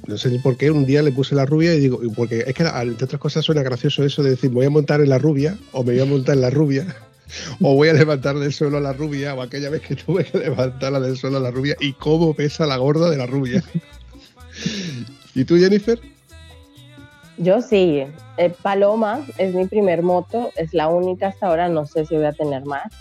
No 0.08 0.18
sé 0.18 0.30
ni 0.30 0.40
por 0.40 0.56
qué, 0.56 0.72
un 0.72 0.86
día 0.86 1.02
le 1.02 1.12
puse 1.12 1.36
la 1.36 1.46
rubia 1.46 1.72
y 1.72 1.78
digo, 1.78 2.00
porque 2.16 2.42
es 2.44 2.54
que 2.54 2.64
entre 2.64 3.04
otras 3.04 3.20
cosas 3.20 3.44
suena 3.44 3.62
gracioso 3.62 4.04
eso 4.04 4.24
de 4.24 4.30
decir, 4.30 4.50
voy 4.50 4.66
a 4.66 4.70
montar 4.70 5.00
en 5.00 5.10
la 5.10 5.18
rubia 5.18 5.56
o 5.70 5.84
me 5.84 5.92
voy 5.92 6.00
a 6.00 6.04
montar 6.04 6.34
en 6.34 6.40
la 6.40 6.50
rubia 6.50 6.96
o 7.60 7.76
voy 7.76 7.90
a 7.90 7.92
levantar 7.92 8.36
del 8.40 8.52
suelo 8.52 8.78
a 8.78 8.80
la 8.80 8.92
rubia 8.92 9.36
o 9.36 9.42
aquella 9.42 9.70
vez 9.70 9.82
que 9.82 9.94
tuve 9.94 10.24
que 10.24 10.38
levantarla 10.38 10.98
del 10.98 11.16
suelo 11.16 11.36
a 11.36 11.40
la 11.40 11.52
rubia 11.52 11.76
y 11.78 11.92
cómo 11.92 12.34
pesa 12.34 12.66
la 12.66 12.76
gorda 12.76 13.08
de 13.08 13.18
la 13.18 13.26
rubia. 13.26 13.62
¿Y 15.36 15.44
tú, 15.44 15.56
Jennifer? 15.56 16.00
Yo 17.40 17.62
sí. 17.62 18.04
Eh, 18.36 18.54
Paloma 18.62 19.26
es 19.38 19.54
mi 19.54 19.66
primer 19.66 20.02
moto, 20.02 20.50
es 20.56 20.74
la 20.74 20.88
única 20.88 21.28
hasta 21.28 21.46
ahora, 21.46 21.70
no 21.70 21.86
sé 21.86 22.04
si 22.04 22.14
voy 22.14 22.26
a 22.26 22.32
tener 22.32 22.66
más, 22.66 22.92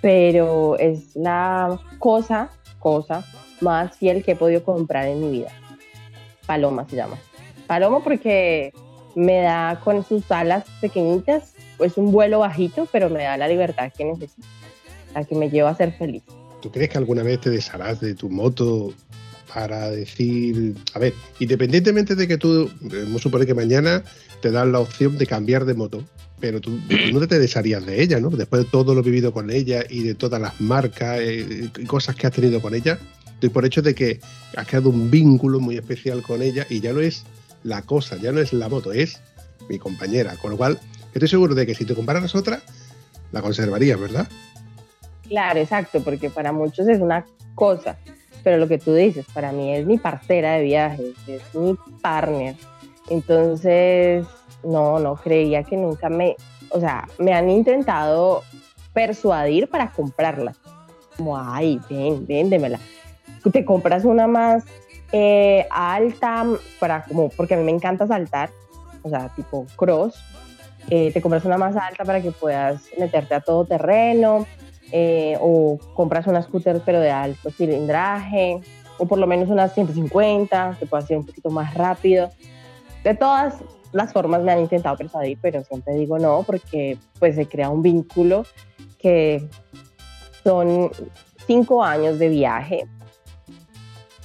pero 0.00 0.78
es 0.78 1.14
la 1.14 1.78
cosa, 1.98 2.50
cosa 2.78 3.22
más 3.60 3.94
fiel 3.98 4.24
que 4.24 4.32
he 4.32 4.36
podido 4.36 4.64
comprar 4.64 5.06
en 5.06 5.20
mi 5.20 5.30
vida. 5.30 5.50
Paloma 6.46 6.86
se 6.88 6.96
llama. 6.96 7.18
Paloma 7.66 8.02
porque 8.02 8.72
me 9.14 9.42
da 9.42 9.78
con 9.84 10.02
sus 10.02 10.30
alas 10.30 10.64
pequeñitas, 10.80 11.54
pues 11.76 11.98
un 11.98 12.10
vuelo 12.10 12.38
bajito, 12.38 12.88
pero 12.90 13.10
me 13.10 13.24
da 13.24 13.36
la 13.36 13.48
libertad 13.48 13.92
que 13.94 14.06
necesito, 14.06 14.46
la 15.14 15.24
que 15.24 15.34
me 15.34 15.50
lleva 15.50 15.68
a 15.68 15.74
ser 15.74 15.92
feliz. 15.92 16.22
¿Tú 16.62 16.70
crees 16.70 16.88
que 16.88 16.96
alguna 16.96 17.22
vez 17.22 17.38
te 17.42 17.50
desharás 17.50 18.00
de 18.00 18.14
tu 18.14 18.30
moto 18.30 18.94
para 19.54 19.88
decir, 19.88 20.74
a 20.94 20.98
ver, 20.98 21.14
independientemente 21.38 22.16
de 22.16 22.26
que 22.26 22.36
tú, 22.36 22.68
vamos 22.80 23.20
a 23.20 23.22
suponer 23.22 23.46
que 23.46 23.54
mañana 23.54 24.02
te 24.42 24.50
dan 24.50 24.72
la 24.72 24.80
opción 24.80 25.16
de 25.16 25.28
cambiar 25.28 25.64
de 25.64 25.74
moto, 25.74 26.04
pero 26.40 26.60
tú 26.60 26.76
no 27.12 27.26
te 27.28 27.38
desharías 27.38 27.86
de 27.86 28.02
ella, 28.02 28.18
¿no? 28.18 28.30
Después 28.30 28.64
de 28.64 28.70
todo 28.70 28.96
lo 28.96 29.02
vivido 29.02 29.32
con 29.32 29.50
ella 29.50 29.84
y 29.88 30.02
de 30.02 30.16
todas 30.16 30.40
las 30.40 30.60
marcas 30.60 31.20
eh, 31.20 31.70
y 31.78 31.84
cosas 31.84 32.16
que 32.16 32.26
has 32.26 32.32
tenido 32.32 32.60
con 32.60 32.74
ella, 32.74 32.98
estoy 33.34 33.48
por 33.48 33.64
hecho 33.64 33.80
de 33.80 33.94
que 33.94 34.18
has 34.56 34.66
creado 34.66 34.90
un 34.90 35.08
vínculo 35.08 35.60
muy 35.60 35.76
especial 35.76 36.20
con 36.22 36.42
ella 36.42 36.66
y 36.68 36.80
ya 36.80 36.92
no 36.92 37.00
es 37.00 37.22
la 37.62 37.82
cosa, 37.82 38.16
ya 38.16 38.32
no 38.32 38.40
es 38.40 38.52
la 38.52 38.68
moto, 38.68 38.92
es 38.92 39.20
mi 39.68 39.78
compañera. 39.78 40.34
Con 40.36 40.50
lo 40.50 40.56
cual, 40.56 40.80
estoy 41.12 41.28
seguro 41.28 41.54
de 41.54 41.64
que 41.64 41.76
si 41.76 41.84
te 41.84 41.94
compararas 41.94 42.34
otra, 42.34 42.60
la 43.30 43.40
conservarías, 43.40 44.00
¿verdad? 44.00 44.28
Claro, 45.28 45.60
exacto, 45.60 46.02
porque 46.02 46.28
para 46.28 46.52
muchos 46.52 46.88
es 46.88 47.00
una 47.00 47.24
cosa, 47.54 47.96
pero 48.44 48.58
lo 48.58 48.68
que 48.68 48.78
tú 48.78 48.94
dices, 48.94 49.26
para 49.32 49.50
mí 49.50 49.74
es 49.74 49.86
mi 49.86 49.98
partera 49.98 50.52
de 50.52 50.62
viajes, 50.62 51.14
es 51.26 51.54
mi 51.54 51.76
partner. 52.02 52.54
Entonces, 53.08 54.26
no, 54.62 54.98
no 54.98 55.16
creía 55.16 55.62
que 55.64 55.76
nunca 55.76 56.10
me, 56.10 56.36
o 56.70 56.78
sea, 56.78 57.08
me 57.18 57.32
han 57.32 57.50
intentado 57.50 58.42
persuadir 58.92 59.68
para 59.68 59.90
comprarla. 59.90 60.54
Como, 61.16 61.36
ay, 61.38 61.80
ven, 61.88 62.26
véndemela. 62.26 62.78
Te 63.50 63.64
compras 63.64 64.04
una 64.04 64.26
más 64.26 64.64
eh, 65.12 65.66
alta, 65.70 66.44
para 66.78 67.04
como, 67.04 67.30
porque 67.30 67.54
a 67.54 67.56
mí 67.56 67.64
me 67.64 67.72
encanta 67.72 68.06
saltar, 68.06 68.50
o 69.02 69.08
sea, 69.08 69.28
tipo 69.34 69.66
cross. 69.76 70.14
Eh, 70.90 71.12
te 71.12 71.22
compras 71.22 71.46
una 71.46 71.56
más 71.56 71.76
alta 71.76 72.04
para 72.04 72.20
que 72.20 72.30
puedas 72.30 72.82
meterte 72.98 73.34
a 73.34 73.40
todo 73.40 73.64
terreno, 73.64 74.46
eh, 74.92 75.36
o 75.40 75.78
compras 75.94 76.26
una 76.26 76.42
scooter 76.42 76.80
pero 76.84 77.00
de 77.00 77.10
alto 77.10 77.50
cilindraje, 77.50 78.60
o 78.98 79.06
por 79.06 79.18
lo 79.18 79.26
menos 79.26 79.48
unas 79.48 79.74
150, 79.74 80.76
que 80.78 80.86
pueda 80.86 81.04
ser 81.04 81.18
un 81.18 81.26
poquito 81.26 81.50
más 81.50 81.74
rápido. 81.74 82.30
De 83.02 83.14
todas 83.14 83.56
las 83.92 84.12
formas 84.12 84.42
me 84.42 84.52
han 84.52 84.60
intentado 84.60 84.96
persuadir, 84.96 85.38
pero 85.40 85.62
siempre 85.64 85.94
digo 85.94 86.18
no, 86.18 86.42
porque 86.42 86.98
pues 87.18 87.36
se 87.36 87.46
crea 87.46 87.70
un 87.70 87.82
vínculo 87.82 88.44
que 88.98 89.48
son 90.42 90.90
cinco 91.46 91.82
años 91.82 92.18
de 92.18 92.28
viaje, 92.28 92.86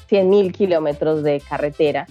100 0.08 0.30
mil 0.30 0.52
kilómetros 0.52 1.24
de 1.24 1.42
carretera 1.42 2.08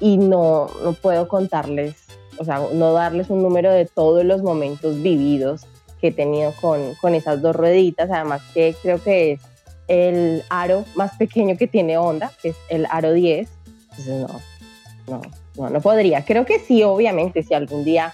y 0.00 0.16
no, 0.16 0.68
no 0.84 0.92
puedo 0.92 1.28
contarles, 1.28 2.06
o 2.38 2.44
sea, 2.44 2.60
no 2.72 2.92
darles 2.92 3.30
un 3.30 3.42
número 3.42 3.72
de 3.72 3.86
todos 3.86 4.24
los 4.24 4.42
momentos 4.42 5.02
vividos 5.02 5.66
que 6.00 6.08
he 6.08 6.12
tenido 6.12 6.52
con, 6.60 6.94
con 6.96 7.14
esas 7.14 7.42
dos 7.42 7.54
rueditas, 7.54 8.10
además 8.10 8.42
que 8.54 8.74
creo 8.82 9.02
que 9.02 9.32
es 9.32 9.40
el 9.88 10.42
aro 10.50 10.84
más 10.94 11.16
pequeño 11.16 11.56
que 11.56 11.66
tiene 11.66 11.98
Honda, 11.98 12.30
que 12.42 12.50
es 12.50 12.56
el 12.68 12.86
aro 12.90 13.12
10, 13.12 13.48
entonces 13.90 14.28
no, 14.28 14.40
no, 15.08 15.22
no, 15.56 15.70
no 15.70 15.80
podría. 15.80 16.24
Creo 16.24 16.44
que 16.44 16.58
sí, 16.58 16.82
obviamente, 16.82 17.42
si 17.42 17.54
algún 17.54 17.84
día 17.84 18.12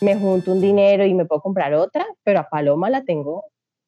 me 0.00 0.16
junto 0.16 0.52
un 0.52 0.60
dinero 0.60 1.04
y 1.04 1.14
me 1.14 1.24
puedo 1.24 1.40
comprar 1.40 1.74
otra, 1.74 2.06
pero 2.24 2.40
a 2.40 2.48
Paloma 2.48 2.90
la 2.90 3.04
tengo 3.04 3.44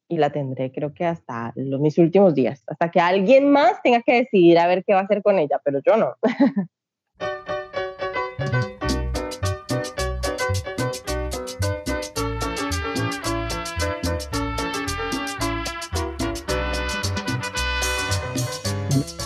y 0.07 0.17
la 0.17 0.31
tendré 0.31 0.71
creo 0.71 0.93
que 0.93 1.05
hasta 1.05 1.53
los, 1.55 1.79
mis 1.79 1.97
últimos 1.97 2.35
días, 2.35 2.63
hasta 2.67 2.91
que 2.91 2.99
alguien 2.99 3.49
más 3.49 3.81
tenga 3.81 4.01
que 4.01 4.13
decidir 4.13 4.59
a 4.59 4.67
ver 4.67 4.83
qué 4.85 4.93
va 4.93 5.01
a 5.01 5.03
hacer 5.03 5.21
con 5.21 5.39
ella, 5.39 5.59
pero 5.63 5.79
yo 5.85 5.97
no. 5.97 6.15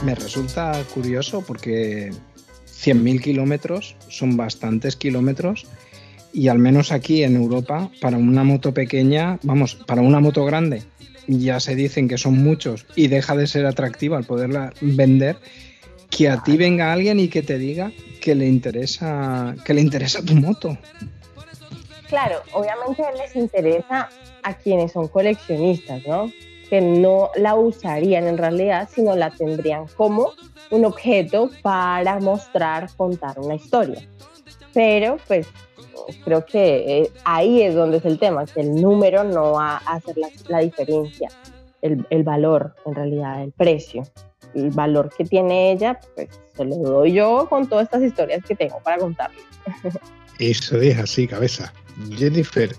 Me 0.03 0.15
resulta 0.15 0.83
curioso 0.93 1.43
porque 1.45 2.11
100.000 2.67 3.21
kilómetros 3.21 3.95
son 4.09 4.37
bastantes 4.37 4.95
kilómetros 4.95 5.65
y 6.31 6.49
al 6.49 6.59
menos 6.59 6.91
aquí 6.91 7.23
en 7.23 7.35
Europa, 7.35 7.89
para 7.99 8.17
una 8.17 8.43
moto 8.43 8.73
pequeña, 8.73 9.39
vamos, 9.41 9.75
para 9.75 10.01
una 10.01 10.19
moto 10.19 10.45
grande, 10.45 10.83
ya 11.27 11.59
se 11.59 11.75
dicen 11.75 12.07
que 12.07 12.17
son 12.17 12.37
muchos 12.43 12.85
y 12.95 13.07
deja 13.07 13.35
de 13.35 13.47
ser 13.47 13.65
atractiva 13.65 14.17
al 14.17 14.23
poderla 14.23 14.71
vender, 14.81 15.37
que 16.09 16.29
a 16.29 16.43
ti 16.43 16.57
venga 16.57 16.93
alguien 16.93 17.19
y 17.19 17.27
que 17.27 17.41
te 17.41 17.57
diga 17.57 17.91
que 18.21 18.35
le 18.35 18.47
interesa, 18.47 19.55
que 19.65 19.73
le 19.73 19.81
interesa 19.81 20.23
tu 20.23 20.35
moto. 20.35 20.77
Claro, 22.07 22.41
obviamente 22.53 23.03
les 23.17 23.35
interesa 23.35 24.09
a 24.43 24.53
quienes 24.53 24.91
son 24.93 25.07
coleccionistas, 25.07 26.05
¿no? 26.07 26.31
Que 26.69 26.81
no 26.81 27.29
la 27.35 27.55
usarían 27.55 28.27
en 28.27 28.37
realidad, 28.37 28.89
sino 28.91 29.15
la 29.15 29.31
tendrían 29.31 29.85
como 29.95 30.31
un 30.69 30.85
objeto 30.85 31.49
para 31.61 32.19
mostrar, 32.19 32.89
contar 32.95 33.39
una 33.39 33.55
historia. 33.55 34.07
Pero 34.73 35.17
pues 35.27 35.47
creo 36.23 36.45
que 36.45 37.01
eh, 37.01 37.11
ahí 37.25 37.61
es 37.61 37.75
donde 37.75 37.97
es 37.97 38.05
el 38.05 38.19
tema, 38.19 38.45
que 38.45 38.61
el 38.61 38.75
número 38.81 39.23
no 39.23 39.53
va 39.53 39.81
a 39.85 39.95
hacer 39.95 40.15
la, 40.47 40.59
diferencia, 40.59 41.29
el, 41.81 42.05
el, 42.09 42.23
valor 42.23 42.75
en 42.85 42.95
realidad, 42.95 43.43
el 43.43 43.51
precio. 43.51 44.03
El 44.53 44.71
valor 44.71 45.09
que 45.15 45.25
tiene 45.25 45.71
ella, 45.71 45.99
pues 46.15 46.29
se 46.55 46.65
lo 46.65 46.75
doy 46.77 47.13
yo 47.13 47.47
con 47.49 47.67
todas 47.67 47.85
estas 47.85 48.01
historias 48.01 48.43
que 48.43 48.55
tengo 48.55 48.79
para 48.79 48.97
contarles. 48.97 49.43
Eso 50.39 50.79
es 50.79 50.97
así, 50.97 51.27
cabeza. 51.27 51.73
Jennifer, 52.15 52.75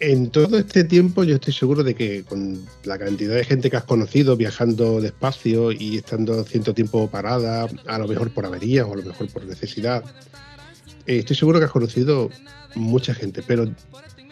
en 0.00 0.30
todo 0.30 0.58
este 0.58 0.84
tiempo 0.84 1.24
yo 1.24 1.36
estoy 1.36 1.52
seguro 1.52 1.82
de 1.82 1.94
que 1.94 2.22
con 2.24 2.64
la 2.84 2.98
cantidad 2.98 3.34
de 3.34 3.44
gente 3.44 3.70
que 3.70 3.76
has 3.76 3.84
conocido 3.84 4.36
viajando 4.36 5.00
despacio 5.00 5.72
y 5.72 5.98
estando 5.98 6.42
cierto 6.44 6.74
tiempo 6.74 7.08
parada, 7.08 7.68
a 7.86 7.98
lo 7.98 8.08
mejor 8.08 8.30
por 8.30 8.46
avería 8.46 8.86
o 8.86 8.92
a 8.92 8.96
lo 8.96 9.02
mejor 9.02 9.28
por 9.28 9.44
necesidad, 9.44 10.04
eh, 11.06 11.18
estoy 11.18 11.36
seguro 11.36 11.58
que 11.58 11.66
has 11.66 11.70
conocido 11.70 12.30
mucha 12.74 13.14
gente, 13.14 13.42
pero 13.46 13.64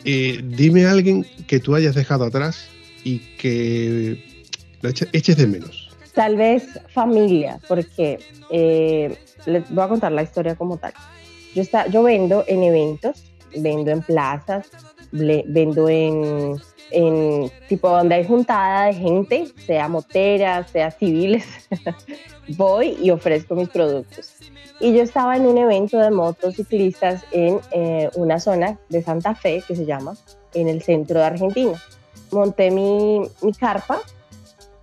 eh, 0.05 0.41
dime 0.45 0.87
a 0.87 0.91
alguien 0.91 1.27
que 1.47 1.61
tú 1.61 1.75
hayas 1.75 1.95
dejado 1.95 2.25
atrás 2.25 2.69
y 3.05 3.21
que 3.39 4.23
lo 4.83 4.91
eches 4.91 5.37
de 5.37 5.47
menos. 5.47 5.91
Tal 6.15 6.37
vez 6.37 6.65
familia, 6.93 7.59
porque 7.67 8.19
eh, 8.51 9.17
les 9.47 9.69
voy 9.71 9.85
a 9.85 9.89
contar 9.89 10.13
la 10.13 10.23
historia 10.23 10.55
como 10.55 10.77
tal. 10.77 10.93
Yo, 11.55 11.63
está, 11.63 11.87
yo 11.89 12.03
vendo 12.03 12.45
en 12.47 12.63
eventos, 12.63 13.25
vendo 13.57 13.91
en 13.91 14.03
plazas, 14.03 14.69
vendo 15.13 15.89
en, 15.89 16.61
en 16.91 17.51
tipo 17.69 17.89
donde 17.89 18.17
hay 18.17 18.27
juntada 18.27 18.87
de 18.87 18.95
gente, 18.95 19.49
sea 19.67 19.89
motera, 19.89 20.67
sea 20.67 20.91
civiles. 20.91 21.47
Voy 22.57 22.97
y 23.01 23.11
ofrezco 23.11 23.55
mis 23.55 23.69
productos. 23.69 24.35
Y 24.81 24.93
yo 24.93 25.03
estaba 25.03 25.37
en 25.37 25.47
un 25.47 25.57
evento 25.57 25.99
de 25.99 26.11
motociclistas 26.11 27.25
en 27.31 27.61
eh, 27.71 28.11
una 28.17 28.41
zona 28.41 28.79
de 28.89 29.03
Santa 29.03 29.35
Fe, 29.35 29.63
que 29.67 29.77
se 29.77 29.87
llama, 29.87 30.15
en 30.53 30.69
el 30.69 30.83
centro 30.83 31.21
de 31.21 31.27
Argentina. 31.27 31.81
Monté 32.33 32.71
mi, 32.71 33.21
mi 33.43 33.53
carpa, 33.53 34.01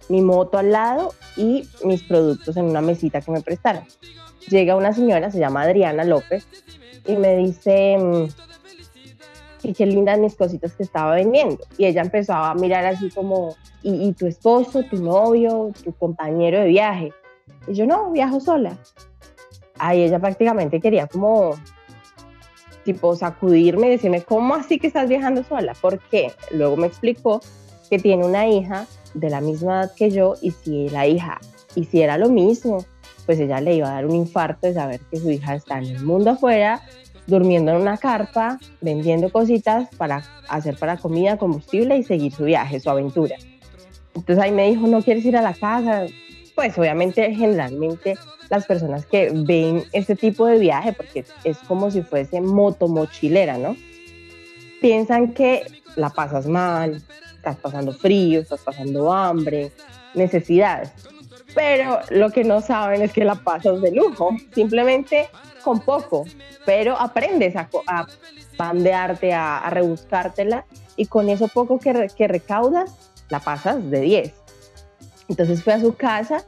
mi 0.10 0.22
moto 0.22 0.58
al 0.58 0.72
lado 0.72 1.14
y 1.36 1.68
mis 1.84 2.04
productos 2.04 2.58
en 2.58 2.66
una 2.66 2.82
mesita 2.82 3.22
que 3.22 3.32
me 3.32 3.42
prestaron. 3.42 3.84
Llega 4.48 4.76
una 4.76 4.94
señora, 4.94 5.30
se 5.30 5.40
llama 5.40 5.64
Adriana 5.64 6.04
López, 6.04 6.48
y 7.06 7.16
me 7.16 7.36
dice, 7.38 7.98
mm, 7.98 8.28
y 9.64 9.74
qué 9.74 9.86
lindas 9.86 10.20
mis 10.20 10.36
cositas 10.36 10.74
que 10.74 10.84
estaba 10.84 11.16
vendiendo. 11.16 11.58
Y 11.78 11.86
ella 11.86 12.02
empezó 12.02 12.34
a 12.34 12.54
mirar 12.56 12.86
así 12.86 13.10
como, 13.10 13.56
¿y, 13.84 14.08
y 14.08 14.14
tu 14.14 14.28
esposo, 14.28 14.84
tu 14.84 14.98
novio, 14.98 15.72
tu 15.84 15.94
compañero 15.94 16.60
de 16.60 16.68
viaje? 16.68 17.14
Y 17.68 17.74
yo 17.74 17.86
no, 17.86 18.12
viajo 18.12 18.40
sola 18.40 18.78
ahí 19.82 20.04
ella 20.04 20.20
prácticamente 20.20 20.80
quería 20.80 21.08
como 21.08 21.56
tipo 22.86 23.16
sacudirme 23.16 23.88
y 23.88 23.92
decirme, 23.92 24.22
¿cómo 24.22 24.56
así 24.56 24.80
que 24.80 24.88
estás 24.88 25.10
viajando 25.10 25.44
sola? 25.44 25.74
¿Por 25.80 26.00
qué? 26.00 26.32
Luego 26.52 26.78
me 26.78 26.88
explicó 26.88 27.42
que 27.90 28.00
tiene 28.00 28.26
una 28.26 28.48
hija 28.48 28.88
de 29.14 29.30
la 29.30 29.42
misma 29.42 29.82
edad 29.82 29.92
que 29.96 30.10
yo 30.10 30.36
y 30.42 30.52
si 30.52 30.90
la 30.90 31.06
hija 31.06 31.40
hiciera 31.76 32.18
lo 32.18 32.30
mismo, 32.30 32.86
pues 33.26 33.40
ella 33.40 33.60
le 33.60 33.76
iba 33.76 33.90
a 33.90 33.94
dar 33.94 34.06
un 34.06 34.16
infarto 34.16 34.68
de 34.68 34.74
saber 34.74 35.02
que 35.12 35.18
su 35.18 35.30
hija 35.30 35.56
está 35.56 35.78
en 35.78 35.86
el 35.86 36.04
mundo 36.04 36.32
afuera, 36.32 36.82
durmiendo 37.28 37.72
en 37.72 37.78
una 37.78 37.98
carpa, 37.98 38.60
vendiendo 38.82 39.32
cositas 39.32 39.90
para 39.98 40.24
hacer 40.50 40.76
para 40.78 40.98
comida, 40.98 41.38
combustible 41.38 41.98
y 41.98 42.04
seguir 42.04 42.34
su 42.34 42.46
viaje, 42.46 42.80
su 42.80 42.90
aventura. 42.90 43.36
Entonces 44.16 44.44
ahí 44.44 44.52
me 44.52 44.70
dijo, 44.70 44.88
¿no 44.88 45.02
quieres 45.02 45.24
ir 45.26 45.38
a 45.38 45.42
la 45.42 45.54
casa? 45.54 46.06
Pues 46.56 46.78
obviamente 46.78 47.34
generalmente 47.34 48.18
las 48.50 48.66
personas 48.66 49.06
que 49.06 49.32
ven 49.34 49.84
este 49.94 50.16
tipo 50.16 50.46
de 50.46 50.60
viaje, 50.60 50.92
porque 50.92 51.24
es 51.44 51.58
como 51.60 51.90
si 51.90 52.02
fuese 52.02 52.42
moto 52.42 52.88
mochilera, 52.88 53.58
¿no? 53.58 53.78
Piensan 54.82 55.34
que 55.34 55.64
la 55.96 56.10
pasas 56.10 56.48
mal, 56.48 57.02
estás 57.38 57.56
pasando 57.56 57.94
frío, 57.94 58.42
estás 58.42 58.62
pasando 58.62 59.12
hambre, 59.14 59.72
necesidades. 60.14 60.92
Pero 61.56 62.00
lo 62.10 62.30
que 62.30 62.44
no 62.44 62.62
saben 62.62 63.02
es 63.02 63.14
que 63.14 63.24
la 63.24 63.36
pasas 63.36 63.82
de 63.82 63.92
lujo, 63.92 64.32
simplemente 64.54 65.30
con 65.62 65.80
poco, 65.80 66.26
pero 66.66 66.98
aprendes 67.00 67.56
a, 67.56 67.70
a 67.88 68.08
pandearte, 68.58 69.34
a, 69.34 69.70
rebuscártela 69.70 70.66
y 70.96 71.06
con 71.06 71.30
eso 71.30 71.48
poco 71.48 71.80
que, 71.80 72.08
que 72.16 72.28
recaudas, 72.28 73.12
la 73.30 73.40
pasas 73.40 73.90
de 73.90 74.02
10. 74.02 74.34
Entonces 75.30 75.64
fui 75.64 75.74
a 75.74 75.80
su 75.80 75.96
casa 75.96 76.46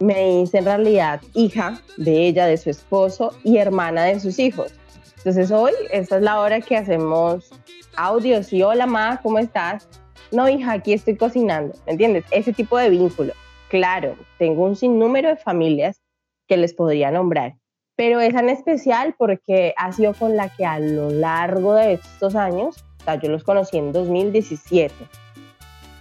me 0.00 0.40
hice 0.40 0.58
en 0.58 0.64
realidad 0.64 1.20
hija 1.34 1.80
de 1.96 2.26
ella, 2.26 2.46
de 2.46 2.56
su 2.56 2.70
esposo 2.70 3.34
y 3.44 3.58
hermana 3.58 4.04
de 4.04 4.20
sus 4.20 4.38
hijos. 4.38 4.72
Entonces 5.18 5.50
hoy, 5.50 5.72
esta 5.90 6.16
es 6.16 6.22
la 6.22 6.40
hora 6.40 6.60
que 6.60 6.76
hacemos 6.76 7.50
audios 7.96 8.52
y 8.52 8.62
hola, 8.62 8.86
ma, 8.86 9.20
¿cómo 9.22 9.38
estás? 9.38 9.88
No, 10.32 10.48
hija, 10.48 10.72
aquí 10.72 10.92
estoy 10.92 11.16
cocinando, 11.16 11.74
¿me 11.86 11.92
entiendes? 11.92 12.24
Ese 12.30 12.52
tipo 12.52 12.78
de 12.78 12.90
vínculo. 12.90 13.34
Claro, 13.68 14.16
tengo 14.38 14.64
un 14.64 14.76
sinnúmero 14.76 15.28
de 15.28 15.36
familias 15.36 16.00
que 16.48 16.56
les 16.56 16.74
podría 16.74 17.10
nombrar, 17.10 17.54
pero 17.96 18.20
esa 18.20 18.40
en 18.40 18.48
especial 18.48 19.14
porque 19.18 19.74
ha 19.76 19.92
sido 19.92 20.14
con 20.14 20.36
la 20.36 20.48
que 20.48 20.64
a 20.64 20.78
lo 20.78 21.10
largo 21.10 21.74
de 21.74 21.94
estos 21.94 22.34
años, 22.34 22.84
o 23.00 23.04
sea, 23.04 23.16
yo 23.16 23.28
los 23.28 23.44
conocí 23.44 23.78
en 23.78 23.92
2017, 23.92 24.94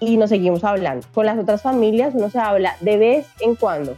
y 0.01 0.17
nos 0.17 0.29
seguimos 0.29 0.63
hablando. 0.63 1.07
Con 1.13 1.25
las 1.25 1.37
otras 1.37 1.61
familias 1.61 2.13
uno 2.15 2.29
se 2.29 2.39
habla 2.39 2.75
de 2.81 2.97
vez 2.97 3.27
en 3.39 3.55
cuando 3.55 3.95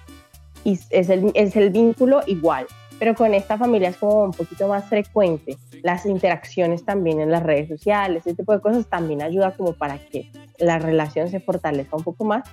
y 0.64 0.80
es 0.92 1.10
el, 1.10 1.32
es 1.34 1.56
el 1.56 1.72
vínculo 1.72 2.22
igual, 2.28 2.68
pero 3.00 3.16
con 3.16 3.34
esta 3.34 3.58
familia 3.58 3.90
es 3.90 3.98
como 3.98 4.26
un 4.26 4.32
poquito 4.32 4.68
más 4.68 4.86
frecuente. 4.86 5.58
Las 5.82 6.06
interacciones 6.06 6.86
también 6.86 7.20
en 7.20 7.32
las 7.32 7.44
redes 7.44 7.68
sociales, 7.68 8.26
ese 8.26 8.36
tipo 8.36 8.54
de 8.54 8.62
cosas 8.62 8.88
también 8.88 9.22
ayuda 9.22 9.52
como 9.52 9.74
para 9.74 9.98
que 9.98 10.32
la 10.58 10.78
relación 10.80 11.30
se 11.30 11.40
fortalezca 11.40 11.98
un 11.98 12.04
poco 12.04 12.24
más 12.26 12.44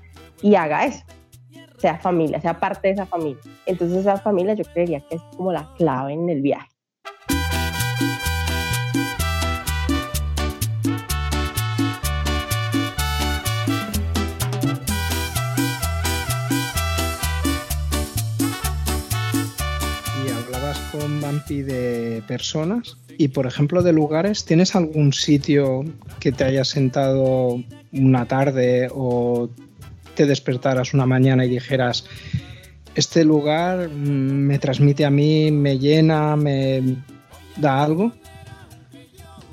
y 0.42 0.55
haga 0.55 0.87
eso, 0.87 1.05
sea 1.80 1.98
familia, 1.98 2.40
sea 2.40 2.60
parte 2.60 2.88
de 2.88 2.94
esa 2.94 3.06
familia. 3.06 3.40
Entonces 3.66 3.98
esa 3.98 4.18
familia 4.18 4.54
yo 4.54 4.64
creería 4.64 5.00
que 5.00 5.16
es 5.16 5.22
como 5.36 5.52
la 5.52 5.68
clave 5.76 6.12
en 6.12 6.28
el 6.28 6.42
viaje. 6.42 6.68
con 20.92 21.20
Vampi 21.20 21.62
de 21.62 22.22
personas 22.26 22.96
y, 23.16 23.28
por 23.28 23.46
ejemplo, 23.46 23.82
de 23.82 23.92
lugares. 23.92 24.44
¿Tienes 24.44 24.74
algún 24.74 25.12
sitio 25.12 25.84
que 26.18 26.32
te 26.32 26.44
haya 26.44 26.64
sentado 26.64 27.62
una 27.92 28.26
tarde 28.26 28.88
o 28.92 29.48
despertaras 30.26 30.94
una 30.94 31.06
mañana 31.06 31.44
y 31.44 31.48
dijeras, 31.48 32.04
este 32.94 33.24
lugar 33.24 33.88
me 33.88 34.59
transmite 34.59 35.04
a 35.04 35.11
mí, 35.11 35.50
me 35.50 35.78
llena, 35.78 36.37
me 36.37 36.96
da 37.56 37.83
algo? 37.83 38.12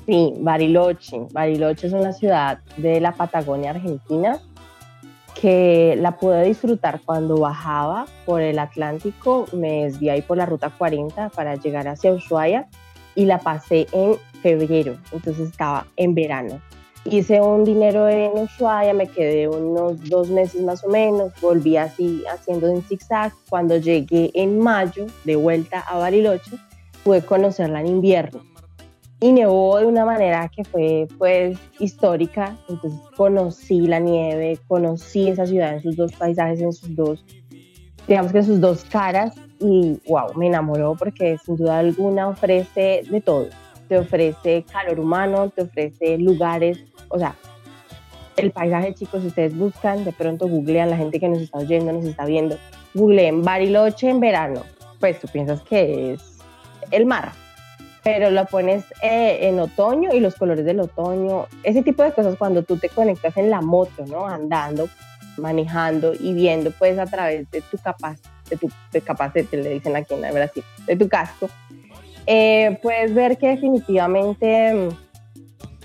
Sí, 0.06 0.32
Bariloche. 0.38 1.18
Bariloche 1.32 1.86
es 1.86 1.92
una 1.92 2.12
ciudad 2.12 2.60
de 2.76 3.00
la 3.00 3.12
Patagonia 3.12 3.70
Argentina 3.70 4.40
que 5.40 5.96
la 6.00 6.16
pude 6.16 6.44
disfrutar 6.44 7.00
cuando 7.04 7.38
bajaba 7.38 8.06
por 8.26 8.40
el 8.40 8.58
Atlántico, 8.58 9.46
me 9.52 9.84
desvié 9.84 10.10
ahí 10.10 10.22
por 10.22 10.36
la 10.36 10.46
ruta 10.46 10.70
40 10.70 11.28
para 11.28 11.54
llegar 11.54 11.86
hacia 11.86 12.12
Ushuaia 12.12 12.66
y 13.14 13.24
la 13.24 13.38
pasé 13.38 13.86
en 13.92 14.16
febrero, 14.42 14.96
entonces 15.12 15.50
estaba 15.50 15.86
en 15.96 16.14
verano. 16.14 16.60
Hice 17.10 17.40
un 17.40 17.64
dinero 17.64 18.06
en 18.06 18.32
Ushuaia, 18.32 18.92
me 18.92 19.06
quedé 19.06 19.48
unos 19.48 20.08
dos 20.10 20.28
meses 20.28 20.60
más 20.62 20.84
o 20.84 20.88
menos, 20.88 21.32
volví 21.40 21.78
así 21.78 22.22
haciendo 22.30 22.68
en 22.68 22.82
zigzag. 22.82 23.32
Cuando 23.48 23.78
llegué 23.78 24.30
en 24.34 24.58
mayo 24.58 25.06
de 25.24 25.36
vuelta 25.36 25.80
a 25.80 25.96
Bariloche, 25.96 26.50
pude 27.04 27.22
conocerla 27.22 27.80
en 27.80 27.86
invierno. 27.86 28.40
Y 29.20 29.32
nevó 29.32 29.78
de 29.78 29.86
una 29.86 30.04
manera 30.04 30.50
que 30.54 30.64
fue 30.64 31.08
pues 31.16 31.58
histórica, 31.78 32.58
entonces 32.68 33.00
conocí 33.16 33.86
la 33.86 34.00
nieve, 34.00 34.58
conocí 34.68 35.28
esa 35.28 35.46
ciudad 35.46 35.72
en 35.72 35.82
sus 35.82 35.96
dos 35.96 36.12
paisajes, 36.12 36.60
en 36.60 36.74
sus 36.74 36.94
dos, 36.94 37.24
digamos 38.06 38.32
que 38.32 38.38
en 38.38 38.44
sus 38.44 38.60
dos 38.60 38.84
caras. 38.84 39.34
Y 39.60 39.98
wow, 40.06 40.34
me 40.36 40.48
enamoró 40.48 40.94
porque 40.94 41.38
sin 41.38 41.56
duda 41.56 41.78
alguna 41.78 42.28
ofrece 42.28 43.02
de 43.10 43.20
todo, 43.22 43.48
te 43.88 43.98
ofrece 43.98 44.64
calor 44.70 45.00
humano, 45.00 45.48
te 45.48 45.62
ofrece 45.62 46.18
lugares, 46.18 46.78
o 47.08 47.18
sea, 47.18 47.34
el 48.36 48.52
paisaje 48.52 48.94
chicos, 48.94 49.22
si 49.22 49.28
ustedes 49.28 49.56
buscan, 49.56 50.04
de 50.04 50.12
pronto 50.12 50.48
googlean 50.48 50.90
la 50.90 50.96
gente 50.96 51.18
que 51.18 51.28
nos 51.28 51.40
está 51.40 51.58
oyendo, 51.58 51.92
nos 51.92 52.04
está 52.04 52.24
viendo, 52.24 52.56
googleen 52.94 53.42
Bariloche 53.42 54.08
en 54.08 54.20
verano, 54.20 54.62
pues 55.00 55.20
tú 55.20 55.28
piensas 55.28 55.60
que 55.62 56.12
es 56.12 56.38
el 56.90 57.06
mar, 57.06 57.32
pero 58.04 58.30
lo 58.30 58.44
pones 58.46 58.84
eh, 59.02 59.38
en 59.42 59.58
otoño 59.58 60.10
y 60.14 60.20
los 60.20 60.34
colores 60.36 60.64
del 60.64 60.80
otoño, 60.80 61.46
ese 61.62 61.82
tipo 61.82 62.02
de 62.02 62.12
cosas 62.12 62.36
cuando 62.36 62.62
tú 62.62 62.76
te 62.76 62.88
conectas 62.88 63.36
en 63.36 63.50
la 63.50 63.60
moto, 63.60 64.06
¿no? 64.06 64.26
Andando, 64.26 64.88
manejando 65.36 66.14
y 66.14 66.32
viendo 66.32 66.70
pues 66.70 66.98
a 66.98 67.06
través 67.06 67.50
de 67.50 67.60
tu 67.60 67.76
capaz, 67.78 68.18
de 68.48 68.56
tu 68.56 68.70
de 68.92 69.00
capacete, 69.00 69.56
le 69.56 69.70
dicen 69.70 69.96
aquí 69.96 70.14
en 70.14 70.20
Brasil, 70.32 70.64
de 70.86 70.96
tu 70.96 71.08
casco, 71.08 71.48
eh, 72.26 72.78
puedes 72.82 73.14
ver 73.14 73.36
que 73.38 73.48
definitivamente 73.48 74.90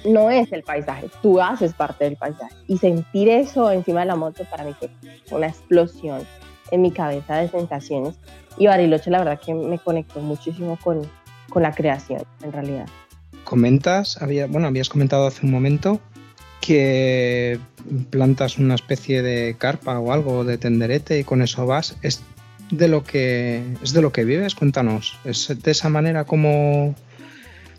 no 0.06 0.30
es 0.30 0.52
el 0.52 0.64
paisaje, 0.64 1.10
tú 1.22 1.42
haces 1.42 1.74
parte 1.74 2.06
del 2.06 2.18
paisaje 2.18 2.54
y 2.68 2.78
sentir 2.78 3.30
eso 3.30 3.72
encima 3.72 4.02
de 4.02 4.08
la 4.08 4.16
moto 4.16 4.44
para 4.50 4.64
mí 4.64 4.74
fue 4.80 4.90
una 5.38 5.48
explosión 5.48 6.22
en 6.72 6.82
mi 6.82 6.92
cabeza 6.92 7.38
de 7.38 7.50
sensaciones 7.50 8.16
y 8.58 8.68
Bariloche 8.68 9.10
la 9.10 9.20
verdad 9.20 9.40
que 9.40 9.54
me 9.54 9.80
conectó 9.80 10.20
muchísimo 10.20 10.78
con, 10.84 11.02
con 11.50 11.64
la 11.64 11.74
creación, 11.74 12.24
en 12.44 12.52
realidad. 12.52 12.88
Comentas, 13.44 14.22
había, 14.22 14.48
bueno, 14.48 14.68
habías 14.68 14.90
comentado 14.90 15.28
hace 15.28 15.46
un 15.46 15.52
momento 15.52 16.00
que 16.62 17.60
plantas 18.10 18.58
una 18.58 18.76
especie 18.76 19.22
de 19.22 19.56
carpa 19.58 20.00
o 20.00 20.14
algo 20.14 20.46
de 20.46 20.58
tenderete 20.58 21.20
y 21.20 21.24
con 21.24 21.42
eso 21.42 21.66
vas. 21.66 21.98
¿Es 22.02 22.22
de 22.72 22.88
lo 22.88 23.04
que 23.04 23.62
es 23.84 23.94
de 23.94 24.02
lo 24.02 24.12
que 24.12 24.24
vives? 24.24 24.56
Cuéntanos. 24.56 25.20
¿Es 25.26 25.54
de 25.62 25.72
esa 25.72 25.90
manera 25.90 26.24
como 26.24 26.96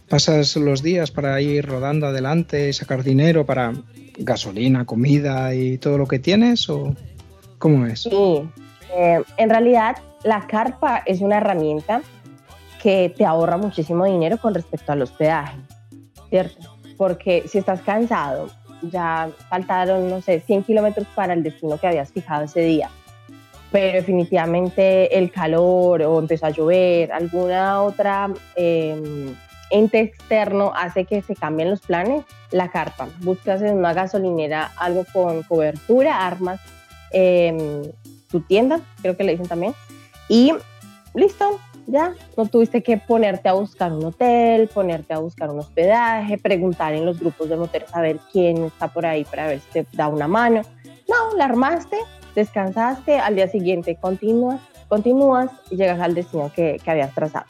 pasas 0.09 0.57
los 0.57 0.83
días 0.83 1.11
para 1.11 1.41
ir 1.41 1.67
rodando 1.67 2.07
adelante 2.07 2.69
y 2.69 2.73
sacar 2.73 3.03
dinero 3.03 3.47
para 3.47 3.73
gasolina, 4.19 4.85
comida 4.85 5.55
y 5.55 5.79
todo 5.79 5.99
lo 5.99 6.07
que 6.07 6.19
tienes? 6.19 6.69
¿O 6.69 6.95
cómo 7.59 7.87
es? 7.87 8.03
Sí, 8.03 8.43
eh, 8.95 9.23
en 9.37 9.51
realidad 9.51 9.97
la 10.23 10.47
carpa 10.47 11.03
es 11.07 11.21
una 11.21 11.39
herramienta 11.39 12.03
que 12.83 13.13
te 13.17 13.25
ahorra 13.25 13.57
muchísimo 13.57 14.05
dinero 14.05 14.39
con 14.39 14.55
respecto 14.55 14.93
al 14.93 15.03
hospedaje, 15.03 15.57
¿cierto? 16.29 16.77
Porque 16.97 17.45
si 17.49 17.59
estás 17.59 17.81
cansado, 17.81 18.49
ya 18.83 19.31
faltaron, 19.49 20.09
no 20.11 20.21
sé, 20.21 20.41
100 20.41 20.65
kilómetros 20.65 21.07
para 21.15 21.33
el 21.33 21.43
destino 21.43 21.79
que 21.79 21.87
habías 21.87 22.13
fijado 22.13 22.45
ese 22.45 22.61
día, 22.61 22.91
pero 23.73 23.95
definitivamente 23.95 25.17
el 25.17 25.31
calor 25.31 26.03
o 26.03 26.19
empezó 26.19 26.47
a 26.47 26.51
llover, 26.51 27.11
alguna 27.13 27.83
otra 27.83 28.31
em, 28.55 29.35
ente 29.71 30.01
externo 30.01 30.73
hace 30.75 31.05
que 31.05 31.23
se 31.23 31.35
cambien 31.35 31.71
los 31.71 31.81
planes, 31.81 32.25
la 32.51 32.71
carpa. 32.71 33.09
Buscas 33.21 33.63
en 33.63 33.77
una 33.77 33.93
gasolinera 33.93 34.73
algo 34.77 35.05
con 35.13 35.43
cobertura, 35.43 36.27
armas 36.27 36.61
em, 37.11 37.83
tu 38.31 38.41
tienda, 38.41 38.81
creo 39.03 39.17
que 39.17 39.25
le 39.25 39.33
dicen 39.33 39.49
también, 39.49 39.75
y 40.29 40.53
listo, 41.15 41.61
ya 41.87 42.15
no 42.37 42.47
tuviste 42.47 42.83
que 42.83 42.97
ponerte 42.97 43.49
a 43.49 43.53
buscar 43.53 43.93
un 43.93 44.05
hotel, 44.05 44.69
ponerte 44.69 45.15
a 45.15 45.19
buscar 45.19 45.51
un 45.51 45.61
hospedaje, 45.61 46.39
preguntar 46.39 46.95
en 46.95 47.05
los 47.05 47.21
grupos 47.21 47.49
de 47.49 47.57
moteros 47.57 47.95
a 47.95 48.01
ver 48.01 48.19
quién 48.33 48.65
está 48.65 48.89
por 48.89 49.07
ahí 49.07 49.25
para 49.25 49.47
ver 49.47 49.61
si 49.61 49.71
te 49.71 49.87
da 49.93 50.09
una 50.09 50.29
mano. 50.29 50.63
No, 51.09 51.37
la 51.37 51.45
armaste, 51.45 51.97
descansaste, 52.35 53.19
al 53.19 53.37
día 53.37 53.49
siguiente 53.49 53.97
continúas, 53.97 54.61
continúas 54.89 55.51
y 55.71 55.77
llegas 55.77 56.01
al 56.01 56.15
destino 56.15 56.51
que, 56.55 56.79
que 56.83 56.91
habías 56.91 57.15
trazado. 57.15 57.47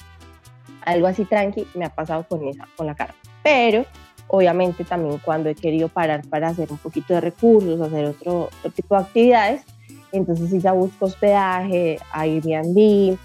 Algo 0.84 1.06
así 1.06 1.24
tranqui 1.24 1.66
me 1.74 1.84
ha 1.84 1.90
pasado 1.90 2.26
con 2.28 2.46
esa, 2.46 2.66
con 2.76 2.86
la 2.86 2.94
carta. 2.94 3.16
Pero 3.42 3.84
obviamente 4.28 4.84
también 4.84 5.18
cuando 5.24 5.48
he 5.48 5.54
querido 5.54 5.88
parar 5.88 6.22
para 6.28 6.48
hacer 6.48 6.70
un 6.70 6.78
poquito 6.78 7.14
de 7.14 7.20
recursos, 7.20 7.80
hacer 7.80 8.06
otro, 8.06 8.48
tipo 8.74 8.96
de 8.96 9.02
actividades, 9.02 9.64
entonces 10.12 10.50
sí 10.50 10.60
ya 10.60 10.72
busco 10.72 11.06
hospedaje, 11.06 11.98
Airbnb, 12.12 13.16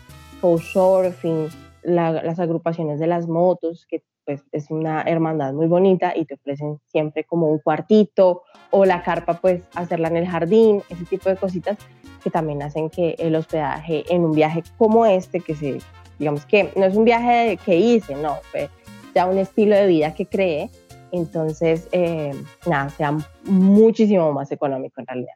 Couchsurfing, 0.41 1.47
las 1.83 2.39
agrupaciones 2.39 2.99
de 2.99 3.07
las 3.07 3.27
motos, 3.27 3.85
que 3.87 4.03
pues 4.25 4.43
es 4.51 4.69
una 4.69 5.01
hermandad 5.01 5.53
muy 5.53 5.65
bonita 5.65 6.13
y 6.15 6.25
te 6.25 6.35
ofrecen 6.35 6.79
siempre 6.87 7.23
como 7.23 7.47
un 7.47 7.57
cuartito 7.57 8.43
o 8.69 8.85
la 8.85 9.01
carpa 9.01 9.39
pues 9.41 9.63
hacerla 9.73 10.09
en 10.09 10.17
el 10.17 10.27
jardín, 10.27 10.83
ese 10.89 11.05
tipo 11.05 11.29
de 11.29 11.35
cositas 11.35 11.79
que 12.23 12.29
también 12.29 12.61
hacen 12.61 12.89
que 12.91 13.15
el 13.17 13.35
hospedaje 13.35 14.03
en 14.13 14.23
un 14.25 14.33
viaje 14.33 14.63
como 14.77 15.05
este, 15.05 15.39
que 15.39 15.55
se, 15.55 15.79
digamos 16.19 16.45
que 16.45 16.71
no 16.75 16.85
es 16.85 16.95
un 16.95 17.05
viaje 17.05 17.57
que 17.65 17.77
hice, 17.77 18.13
no, 18.15 18.37
fue 18.51 18.69
ya 19.15 19.25
un 19.25 19.37
estilo 19.37 19.75
de 19.75 19.87
vida 19.87 20.13
que 20.13 20.25
creé, 20.25 20.69
entonces 21.11 21.87
eh, 21.91 22.31
nada, 22.67 22.89
sea 22.89 23.17
muchísimo 23.45 24.31
más 24.31 24.51
económico 24.51 24.99
en 25.01 25.07
realidad. 25.07 25.33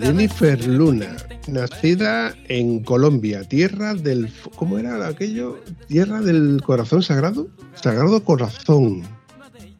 Jennifer 0.00 0.66
Luna, 0.66 1.16
nacida 1.48 2.32
en 2.48 2.84
Colombia, 2.84 3.42
tierra 3.42 3.94
del. 3.94 4.32
¿Cómo 4.54 4.78
era 4.78 5.06
aquello? 5.06 5.58
Tierra 5.88 6.20
del 6.20 6.62
corazón 6.64 7.02
sagrado. 7.02 7.48
Sagrado 7.74 8.22
corazón. 8.22 9.02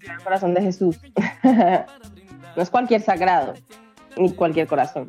El 0.00 0.24
corazón 0.24 0.54
de 0.54 0.62
Jesús. 0.62 0.98
no 1.44 2.62
es 2.62 2.70
cualquier 2.70 3.02
sagrado, 3.02 3.54
ni 4.16 4.32
cualquier 4.32 4.66
corazón. 4.66 5.06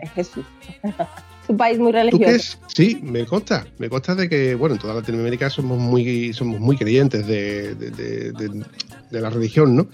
Es 0.00 0.10
Jesús. 0.12 0.44
un 1.48 1.56
país 1.56 1.78
muy 1.78 1.90
religioso. 1.90 2.58
Sí, 2.68 3.00
me 3.02 3.26
consta. 3.26 3.66
Me 3.78 3.88
consta 3.88 4.14
de 4.14 4.28
que, 4.28 4.54
bueno, 4.54 4.76
en 4.76 4.80
toda 4.80 4.94
Latinoamérica 4.94 5.50
somos 5.50 5.78
muy, 5.78 6.32
somos 6.32 6.60
muy 6.60 6.76
creyentes 6.76 7.26
de, 7.26 7.74
de 7.74 9.20
la 9.20 9.30
religión, 9.30 9.74
¿no? 9.74 9.88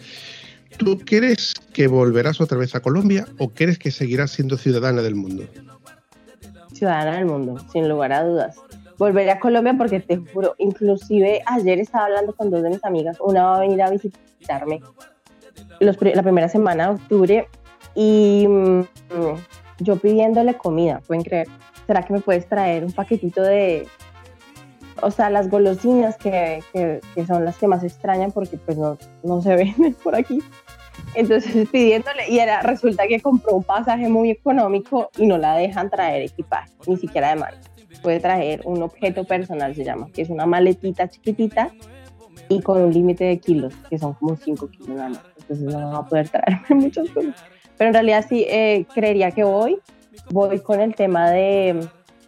¿Tú 0.78 0.98
crees 1.04 1.54
que 1.72 1.88
volverás 1.88 2.40
otra 2.40 2.58
vez 2.58 2.74
a 2.74 2.80
Colombia 2.80 3.26
o 3.38 3.48
crees 3.48 3.78
que 3.78 3.90
seguirás 3.90 4.30
siendo 4.30 4.56
ciudadana 4.56 5.02
del 5.02 5.14
mundo? 5.14 5.44
Ciudadana 6.72 7.16
del 7.16 7.26
mundo, 7.26 7.56
sin 7.72 7.88
lugar 7.88 8.12
a 8.12 8.24
dudas. 8.24 8.56
Volveré 8.98 9.30
a 9.30 9.40
Colombia 9.40 9.74
porque 9.76 10.00
te 10.00 10.16
juro, 10.16 10.54
inclusive 10.58 11.42
ayer 11.46 11.80
estaba 11.80 12.06
hablando 12.06 12.34
con 12.34 12.50
dos 12.50 12.62
de 12.62 12.70
mis 12.70 12.84
amigas, 12.84 13.18
una 13.20 13.44
va 13.44 13.56
a 13.56 13.60
venir 13.60 13.82
a 13.82 13.90
visitarme 13.90 14.80
la 15.80 16.22
primera 16.22 16.48
semana 16.48 16.88
de 16.88 16.94
octubre 16.94 17.48
y 17.94 18.46
mm, 18.48 18.82
yo 19.80 19.96
pidiéndole 19.96 20.54
comida, 20.54 21.00
pueden 21.06 21.24
creer, 21.24 21.48
¿será 21.86 22.02
que 22.02 22.12
me 22.12 22.20
puedes 22.20 22.48
traer 22.48 22.84
un 22.84 22.92
paquetito 22.92 23.42
de, 23.42 23.86
o 25.02 25.10
sea, 25.10 25.30
las 25.30 25.50
golosinas 25.50 26.16
que, 26.16 26.62
que, 26.72 27.26
son 27.26 27.44
las 27.44 27.56
que 27.56 27.66
más 27.66 27.84
extrañan 27.84 28.32
porque 28.32 28.56
pues 28.58 28.76
no, 28.76 28.96
no 29.22 29.42
se 29.42 29.56
venden 29.56 29.94
por 29.94 30.14
aquí? 30.14 30.42
Entonces 31.14 31.68
pidiéndole, 31.72 32.28
y 32.28 32.38
era, 32.38 32.60
resulta 32.62 33.06
que 33.06 33.20
compró 33.20 33.56
un 33.56 33.64
pasaje 33.64 34.08
muy 34.08 34.30
económico 34.30 35.10
y 35.16 35.26
no 35.26 35.38
la 35.38 35.56
dejan 35.56 35.90
traer 35.90 36.22
equipaje, 36.22 36.72
ni 36.86 36.96
siquiera 36.96 37.30
de 37.30 37.36
mano. 37.36 37.56
Puede 38.02 38.20
traer 38.20 38.60
un 38.64 38.82
objeto 38.82 39.24
personal, 39.24 39.74
se 39.74 39.84
llama, 39.84 40.08
que 40.12 40.22
es 40.22 40.30
una 40.30 40.46
maletita 40.46 41.08
chiquitita 41.08 41.70
y 42.48 42.60
con 42.60 42.80
un 42.80 42.92
límite 42.92 43.24
de 43.24 43.38
kilos, 43.38 43.74
que 43.88 43.98
son 43.98 44.14
como 44.14 44.36
5 44.36 44.68
kilos 44.70 44.88
nada 44.88 45.08
más. 45.08 45.22
Entonces 45.40 45.66
no 45.66 45.92
va 45.92 45.98
a 45.98 46.06
poder 46.06 46.28
traerme 46.28 46.66
muchas 46.84 47.08
cosas. 47.10 47.34
Pero 47.76 47.88
en 47.88 47.94
realidad 47.94 48.24
sí, 48.28 48.44
eh, 48.48 48.86
creería 48.94 49.30
que 49.30 49.44
voy. 49.44 49.78
Voy 50.30 50.60
con 50.60 50.80
el 50.80 50.94
tema 50.94 51.30
de, 51.30 51.86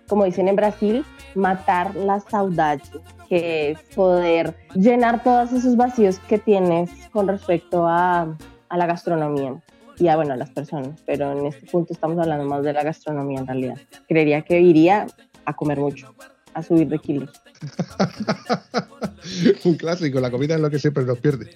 como 0.08 0.24
dicen 0.24 0.48
en 0.48 0.56
Brasil, 0.56 1.04
matar 1.34 1.94
la 1.96 2.20
saudade, 2.20 2.82
que 3.28 3.70
es 3.70 3.82
poder 3.94 4.54
llenar 4.74 5.22
todos 5.22 5.52
esos 5.52 5.76
vacíos 5.76 6.18
que 6.20 6.38
tienes 6.38 6.90
con 7.10 7.28
respecto 7.28 7.86
a 7.86 8.36
a 8.68 8.76
la 8.76 8.86
gastronomía 8.86 9.60
y 9.98 10.08
a, 10.08 10.16
bueno, 10.16 10.34
a 10.34 10.36
las 10.36 10.50
personas, 10.50 11.00
pero 11.06 11.32
en 11.32 11.46
este 11.46 11.66
punto 11.66 11.92
estamos 11.92 12.18
hablando 12.18 12.44
más 12.44 12.62
de 12.62 12.72
la 12.72 12.84
gastronomía 12.84 13.40
en 13.40 13.46
realidad. 13.46 13.78
Creería 14.08 14.42
que 14.42 14.60
iría 14.60 15.06
a 15.44 15.54
comer 15.54 15.78
mucho, 15.78 16.14
a 16.54 16.62
subir 16.62 16.88
de 16.88 16.98
kilos. 16.98 17.30
Un 19.64 19.74
clásico, 19.74 20.20
la 20.20 20.30
comida 20.30 20.54
es 20.54 20.60
lo 20.60 20.70
que 20.70 20.78
siempre 20.78 21.04
nos 21.04 21.18
pierde. 21.18 21.50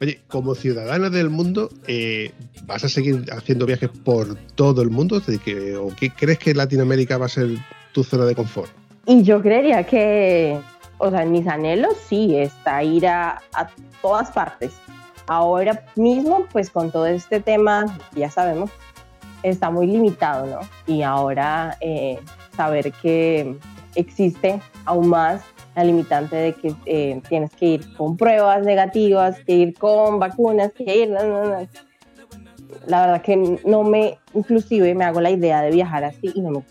Oye, 0.00 0.20
como 0.28 0.54
ciudadana 0.54 1.10
del 1.10 1.30
mundo, 1.30 1.70
eh, 1.86 2.32
¿vas 2.64 2.84
a 2.84 2.88
seguir 2.88 3.24
haciendo 3.32 3.66
viajes 3.66 3.90
por 4.04 4.34
todo 4.54 4.82
el 4.82 4.90
mundo? 4.90 5.18
¿O 5.18 5.94
qué 5.94 6.10
crees 6.10 6.38
que 6.38 6.54
Latinoamérica 6.54 7.18
va 7.18 7.26
a 7.26 7.30
ser 7.30 7.50
tu 7.92 8.02
zona 8.02 8.24
de 8.24 8.34
confort? 8.34 8.70
Y 9.06 9.22
yo 9.22 9.40
creería 9.40 9.84
que, 9.84 10.58
o 10.98 11.10
sea, 11.10 11.22
en 11.22 11.30
mis 11.30 11.46
anhelos 11.46 11.94
sí 12.08 12.36
está 12.36 12.82
ir 12.82 13.06
a, 13.06 13.40
a 13.54 13.70
todas 14.02 14.32
partes 14.32 14.72
Ahora 15.26 15.84
mismo, 15.96 16.46
pues 16.52 16.70
con 16.70 16.90
todo 16.90 17.06
este 17.06 17.40
tema, 17.40 17.98
ya 18.14 18.30
sabemos, 18.30 18.70
está 19.42 19.70
muy 19.70 19.86
limitado, 19.86 20.46
¿no? 20.46 20.60
Y 20.86 21.02
ahora 21.02 21.76
eh, 21.80 22.18
saber 22.56 22.92
que 22.92 23.56
existe 23.94 24.60
aún 24.84 25.08
más 25.08 25.42
la 25.74 25.84
limitante 25.84 26.36
de 26.36 26.52
que 26.54 26.74
eh, 26.86 27.20
tienes 27.28 27.50
que 27.50 27.66
ir 27.66 27.96
con 27.96 28.16
pruebas 28.16 28.64
negativas, 28.64 29.38
que 29.40 29.52
ir 29.52 29.74
con 29.74 30.18
vacunas, 30.18 30.72
que 30.72 30.96
ir... 30.96 31.10
La 32.86 33.00
verdad 33.00 33.22
que 33.22 33.60
no 33.64 33.82
me, 33.82 34.18
inclusive 34.34 34.94
me 34.94 35.04
hago 35.04 35.20
la 35.20 35.30
idea 35.30 35.60
de 35.62 35.70
viajar 35.70 36.04
así 36.04 36.32
y 36.34 36.40
no 36.40 36.50
me, 36.50 36.62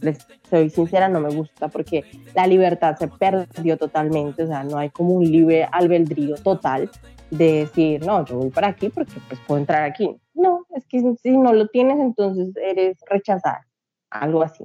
les 0.00 0.18
soy 0.48 0.70
sincera, 0.70 1.08
no 1.08 1.20
me 1.20 1.30
gusta 1.30 1.68
porque 1.68 2.04
la 2.34 2.46
libertad 2.46 2.96
se 2.98 3.08
perdió 3.08 3.76
totalmente, 3.76 4.42
o 4.42 4.46
sea, 4.46 4.62
no 4.62 4.78
hay 4.78 4.90
como 4.90 5.14
un 5.14 5.24
libre 5.24 5.66
albedrío 5.70 6.36
total 6.36 6.90
de 7.30 7.52
decir, 7.52 8.04
no, 8.04 8.24
yo 8.24 8.38
voy 8.38 8.50
para 8.50 8.68
aquí 8.68 8.88
porque 8.88 9.14
pues 9.28 9.40
puedo 9.46 9.58
entrar 9.58 9.84
aquí. 9.84 10.16
No, 10.34 10.66
es 10.74 10.86
que 10.86 11.00
si 11.22 11.36
no 11.36 11.52
lo 11.52 11.68
tienes, 11.68 11.98
entonces 11.98 12.54
eres 12.56 12.98
rechazada, 13.08 13.66
algo 14.10 14.42
así. 14.42 14.64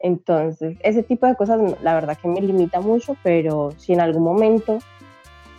Entonces, 0.00 0.76
ese 0.82 1.02
tipo 1.02 1.26
de 1.26 1.34
cosas, 1.34 1.60
la 1.82 1.94
verdad 1.94 2.16
que 2.20 2.28
me 2.28 2.40
limita 2.40 2.80
mucho, 2.80 3.16
pero 3.22 3.72
si 3.76 3.92
en 3.92 4.00
algún 4.00 4.22
momento, 4.22 4.78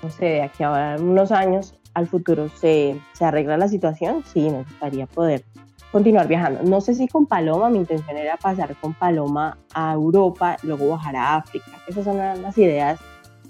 no 0.02 0.10
sé, 0.10 0.26
de 0.26 0.42
aquí 0.42 0.64
a 0.64 0.96
unos 1.00 1.32
años, 1.32 1.76
al 1.94 2.08
futuro 2.08 2.48
se, 2.50 3.00
se 3.14 3.26
arregla 3.26 3.58
la 3.58 3.68
situación, 3.68 4.24
sí, 4.26 4.50
me 4.50 4.64
gustaría 4.64 5.08
poder 5.08 5.44
continuar 5.92 6.28
viajando. 6.28 6.64
No 6.64 6.82
sé 6.82 6.94
si 6.94 7.08
con 7.08 7.26
Paloma, 7.26 7.70
mi 7.70 7.80
intención 7.80 8.16
era 8.16 8.38
pasar 8.38 8.76
con 8.78 8.94
Paloma 8.94 9.58
a 9.74 9.94
Europa, 9.94 10.58
luego 10.64 10.90
bajar 10.90 11.16
a 11.16 11.36
África. 11.38 11.72
Esas 11.88 12.06
son 12.06 12.18
las 12.18 12.58
ideas 12.58 13.00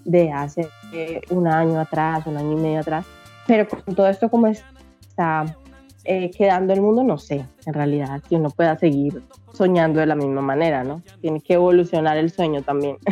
de 0.05 0.31
hace 0.31 0.69
un 1.29 1.47
año 1.47 1.79
atrás, 1.79 2.25
un 2.25 2.38
año 2.38 2.53
y 2.53 2.62
medio 2.62 2.79
atrás. 2.79 3.05
Pero 3.47 3.67
con 3.67 3.95
todo 3.95 4.07
esto 4.07 4.29
como 4.29 4.47
está 4.47 5.55
eh, 6.03 6.31
quedando 6.31 6.73
el 6.73 6.81
mundo, 6.81 7.03
no 7.03 7.17
sé, 7.17 7.45
en 7.65 7.73
realidad, 7.73 8.21
que 8.27 8.35
uno 8.35 8.49
pueda 8.49 8.77
seguir 8.77 9.21
soñando 9.53 9.99
de 9.99 10.05
la 10.05 10.15
misma 10.15 10.41
manera, 10.41 10.83
¿no? 10.83 11.01
Tiene 11.21 11.41
que 11.41 11.53
evolucionar 11.53 12.17
el 12.17 12.31
sueño 12.31 12.62
también. 12.62 12.97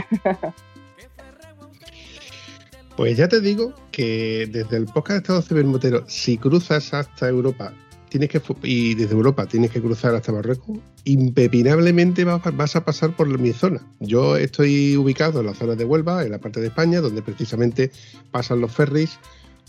Pues 2.95 3.15
ya 3.15 3.27
te 3.27 3.39
digo 3.41 3.73
que 3.91 4.49
desde 4.51 4.75
el 4.75 4.85
podcast 4.85 5.09
de 5.11 5.17
Estado 5.17 5.41
Civil 5.43 5.65
Motero, 5.65 6.03
si 6.07 6.35
cruzas 6.35 6.95
hasta 6.95 7.29
Europa 7.29 7.71
tienes 8.09 8.29
que 8.29 8.41
y 8.63 8.95
desde 8.95 9.13
Europa 9.13 9.45
tienes 9.45 9.71
que 9.71 9.81
cruzar 9.81 10.15
hasta 10.15 10.31
Marruecos, 10.31 10.79
impepinablemente 11.03 12.23
vas 12.23 12.75
a 12.75 12.85
pasar 12.85 13.15
por 13.15 13.27
mi 13.39 13.51
zona. 13.51 13.81
Yo 13.99 14.37
estoy 14.37 14.95
ubicado 14.97 15.39
en 15.41 15.47
la 15.47 15.53
zona 15.53 15.75
de 15.75 15.85
Huelva, 15.85 16.23
en 16.23 16.31
la 16.31 16.39
parte 16.39 16.59
de 16.59 16.67
España, 16.67 17.01
donde 17.01 17.21
precisamente 17.21 17.91
pasan 18.31 18.61
los 18.61 18.71
ferries 18.71 19.19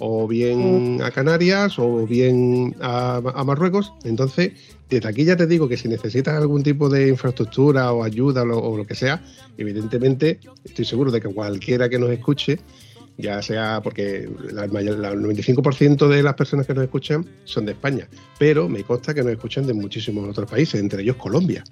o 0.01 0.29
bien 0.29 1.01
a 1.03 1.11
Canarias 1.11 1.79
o 1.79 2.07
bien 2.07 2.77
a, 2.81 3.21
Marruecos. 3.45 3.93
Entonces, 4.05 4.53
desde 4.89 5.09
aquí 5.09 5.25
ya 5.25 5.37
te 5.37 5.47
digo 5.47 5.69
que 5.69 5.77
si 5.77 5.89
necesitas 5.89 6.35
algún 6.35 6.63
tipo 6.63 6.89
de 6.89 7.09
infraestructura 7.09 7.93
o 7.93 8.05
ayuda 8.05 8.43
o 8.43 8.77
lo 8.77 8.87
que 8.87 8.95
sea, 8.95 9.23
evidentemente 9.57 10.41
estoy 10.65 10.85
seguro 10.85 11.11
de 11.11 11.21
que 11.21 11.29
cualquiera 11.29 11.89
que 11.89 11.99
nos 11.99 12.11
escuche 12.11 12.61
ya 13.19 13.43
sea 13.43 13.81
porque 13.83 14.19
el 14.19 14.57
95% 14.57 16.09
de 16.09 16.23
las 16.23 16.35
personas 16.35 16.67
que 16.67 16.75
nos 16.75 16.85
escuchan 16.85 17.27
son 17.45 17.67
de 17.67 17.73
España, 17.73 18.09
pero 18.39 18.69
me 18.69 18.85
consta 18.85 19.13
que 19.13 19.23
nos 19.23 19.33
escuchan 19.33 19.67
de 19.67 19.75
muchísimos 19.75 20.29
otros 20.29 20.49
países, 20.49 20.81
entre 20.81 21.03
ellos 21.03 21.17
Colombia. 21.17 21.65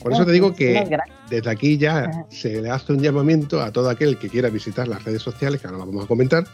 Por 0.00 0.12
eso 0.12 0.24
te 0.24 0.32
digo 0.32 0.54
que 0.54 0.98
desde 1.28 1.50
aquí 1.50 1.76
ya 1.78 2.26
se 2.30 2.62
le 2.62 2.70
hace 2.70 2.92
un 2.92 3.02
llamamiento 3.02 3.60
a 3.60 3.70
todo 3.70 3.90
aquel 3.90 4.18
que 4.18 4.28
quiera 4.28 4.48
visitar 4.48 4.88
las 4.88 5.04
redes 5.04 5.20
sociales, 5.20 5.60
que 5.60 5.66
ahora 5.66 5.78
vamos 5.80 6.04
a 6.04 6.08
comentar, 6.08 6.44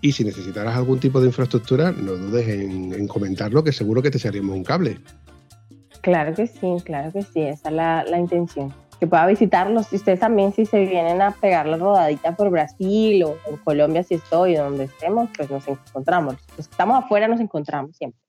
y 0.00 0.12
si 0.12 0.24
necesitarás 0.24 0.76
algún 0.76 1.00
tipo 1.00 1.20
de 1.20 1.28
infraestructura, 1.28 1.92
no 1.92 2.12
dudes 2.12 2.48
en, 2.48 3.08
comentarlo, 3.08 3.64
que 3.64 3.72
seguro 3.72 4.02
que 4.02 4.10
te 4.10 4.18
seríamos 4.18 4.56
un 4.56 4.64
cable. 4.64 4.98
Claro 6.02 6.34
que 6.34 6.46
sí, 6.46 6.68
claro 6.84 7.10
que 7.12 7.22
sí, 7.22 7.40
esa 7.40 7.68
es 7.68 7.74
la, 7.74 8.04
la 8.04 8.18
intención 8.18 8.72
que 8.98 9.06
pueda 9.06 9.26
visitarlos. 9.26 9.92
Y 9.92 9.96
ustedes 9.96 10.20
también, 10.20 10.52
si 10.52 10.66
se 10.66 10.80
vienen 10.80 11.22
a 11.22 11.32
pegar 11.32 11.66
la 11.66 11.76
rodadita 11.76 12.34
por 12.34 12.50
Brasil 12.50 13.22
o 13.24 13.36
en 13.48 13.56
Colombia, 13.58 14.02
si 14.02 14.14
estoy, 14.14 14.54
donde 14.54 14.84
estemos, 14.84 15.28
pues 15.36 15.50
nos 15.50 15.66
encontramos. 15.68 16.36
Los 16.56 16.68
estamos 16.68 17.04
afuera, 17.04 17.28
nos 17.28 17.40
encontramos 17.40 17.96
siempre. 17.96 18.20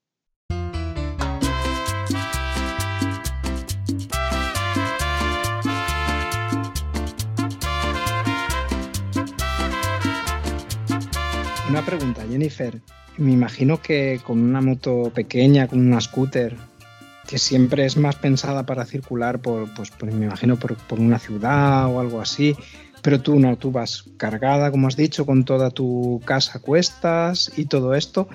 Una 11.69 11.85
pregunta, 11.85 12.23
Jennifer. 12.29 12.79
Me 13.17 13.31
imagino 13.33 13.81
que 13.81 14.21
con 14.23 14.41
una 14.41 14.61
moto 14.61 15.11
pequeña, 15.13 15.67
con 15.67 15.79
una 15.79 15.99
scooter, 15.99 16.55
que 17.27 17.37
siempre 17.37 17.85
es 17.85 17.97
más 17.97 18.15
pensada 18.15 18.65
para 18.65 18.85
circular 18.85 19.39
por, 19.39 19.71
pues, 19.73 19.91
me 20.01 20.25
imagino, 20.25 20.57
por, 20.57 20.77
una 20.97 21.19
ciudad 21.19 21.93
o 21.93 21.99
algo 21.99 22.21
así. 22.21 22.55
Pero 23.01 23.21
tú 23.21 23.39
no, 23.39 23.57
tú 23.57 23.71
vas 23.71 24.05
cargada, 24.15 24.71
como 24.71 24.87
has 24.87 24.95
dicho, 24.95 25.25
con 25.25 25.43
toda 25.43 25.69
tu 25.69 26.21
casa 26.25 26.57
a 26.57 26.61
cuestas 26.61 27.51
y 27.57 27.65
todo 27.65 27.93
esto. 27.93 28.27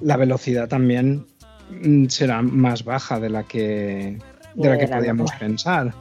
La 0.00 0.16
velocidad 0.16 0.68
también 0.68 1.26
mm, 1.70 2.06
será 2.06 2.42
más 2.42 2.84
baja 2.84 3.20
de 3.20 3.30
la 3.30 3.44
que, 3.44 4.18
de 4.54 4.68
la 4.68 4.78
que 4.78 4.88
podíamos 4.88 5.30
pensar. 5.38 5.94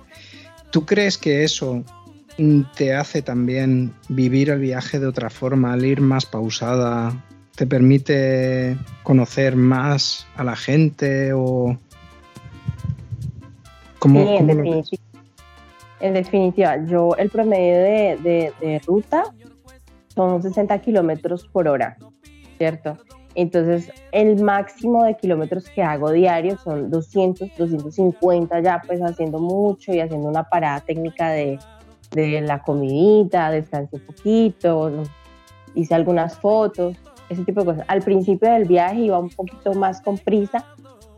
¿Tú 0.71 0.85
crees 0.85 1.17
que 1.17 1.43
eso 1.43 1.83
mm, 2.37 2.61
te 2.75 2.95
hace 2.95 3.21
también 3.21 3.93
vivir 4.07 4.49
el 4.49 4.59
viaje 4.59 4.99
de 4.99 5.07
otra 5.07 5.29
forma, 5.29 5.73
al 5.73 5.85
ir 5.85 5.99
más 5.99 6.25
pausada? 6.25 7.25
¿Te 7.55 7.67
permite 7.67 8.77
conocer 9.03 9.57
más 9.57 10.25
a 10.35 10.43
la 10.43 10.55
gente 10.55 11.33
o, 11.33 11.77
en, 15.99 16.13
definitiva, 16.13 16.83
yo 16.85 17.15
el 17.17 17.29
promedio 17.29 17.75
de, 18.21 18.81
ruta 18.85 19.23
son 20.15 20.41
60 20.41 20.79
kilómetros 20.79 21.47
por 21.47 21.67
hora, 21.67 21.97
¿cierto? 22.57 22.97
Entonces, 23.33 23.91
el 24.11 24.43
máximo 24.43 25.03
de 25.05 25.15
kilómetros 25.15 25.69
que 25.69 25.83
hago 25.83 26.11
diario 26.11 26.57
son 26.57 26.89
200, 26.89 27.49
250 27.57 28.59
ya, 28.59 28.81
pues 28.85 28.99
haciendo 29.01 29.39
mucho 29.39 29.93
y 29.93 30.01
haciendo 30.01 30.27
una 30.27 30.43
parada 30.43 30.81
técnica 30.81 31.29
de, 31.29 31.59
de 32.11 32.41
la 32.41 32.61
comidita, 32.61 33.51
descansé 33.51 33.97
un 33.97 34.01
poquito, 34.01 35.03
hice 35.75 35.95
algunas 35.95 36.37
fotos, 36.37 36.97
ese 37.29 37.45
tipo 37.45 37.61
de 37.61 37.67
cosas. 37.67 37.85
Al 37.87 38.01
principio 38.01 38.51
del 38.51 38.65
viaje 38.65 39.01
iba 39.01 39.17
un 39.17 39.29
poquito 39.29 39.73
más 39.73 40.01
con 40.01 40.17
prisa 40.17 40.65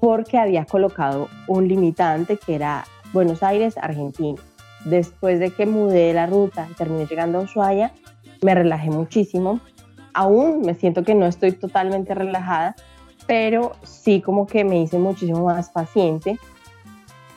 porque 0.04 0.38
había 0.38 0.66
colocado 0.66 1.30
un 1.48 1.70
limitante 1.70 2.36
que 2.36 2.56
era 2.56 2.84
Buenos 3.14 3.42
Aires, 3.42 3.78
Argentina. 3.78 4.38
Después 4.84 5.40
de 5.40 5.52
que 5.52 5.66
mudé 5.66 6.14
la 6.14 6.26
ruta 6.26 6.68
y 6.70 6.74
terminé 6.74 7.06
llegando 7.06 7.38
a 7.38 7.44
Ushuaia, 7.44 7.94
me 8.42 8.54
relajé 8.54 8.90
muchísimo 8.90 9.62
aún 10.14 10.60
me 10.62 10.74
siento 10.74 11.04
que 11.04 11.16
no 11.16 11.26
estoy 11.26 11.54
totalmente 11.54 12.14
relajada, 12.14 12.76
pero 13.28 13.72
sí 13.84 14.20
como 14.20 14.46
que 14.46 14.66
me 14.66 14.82
hice 14.82 15.00
muchísimo 15.00 15.46
más 15.46 15.70
paciente. 15.70 16.38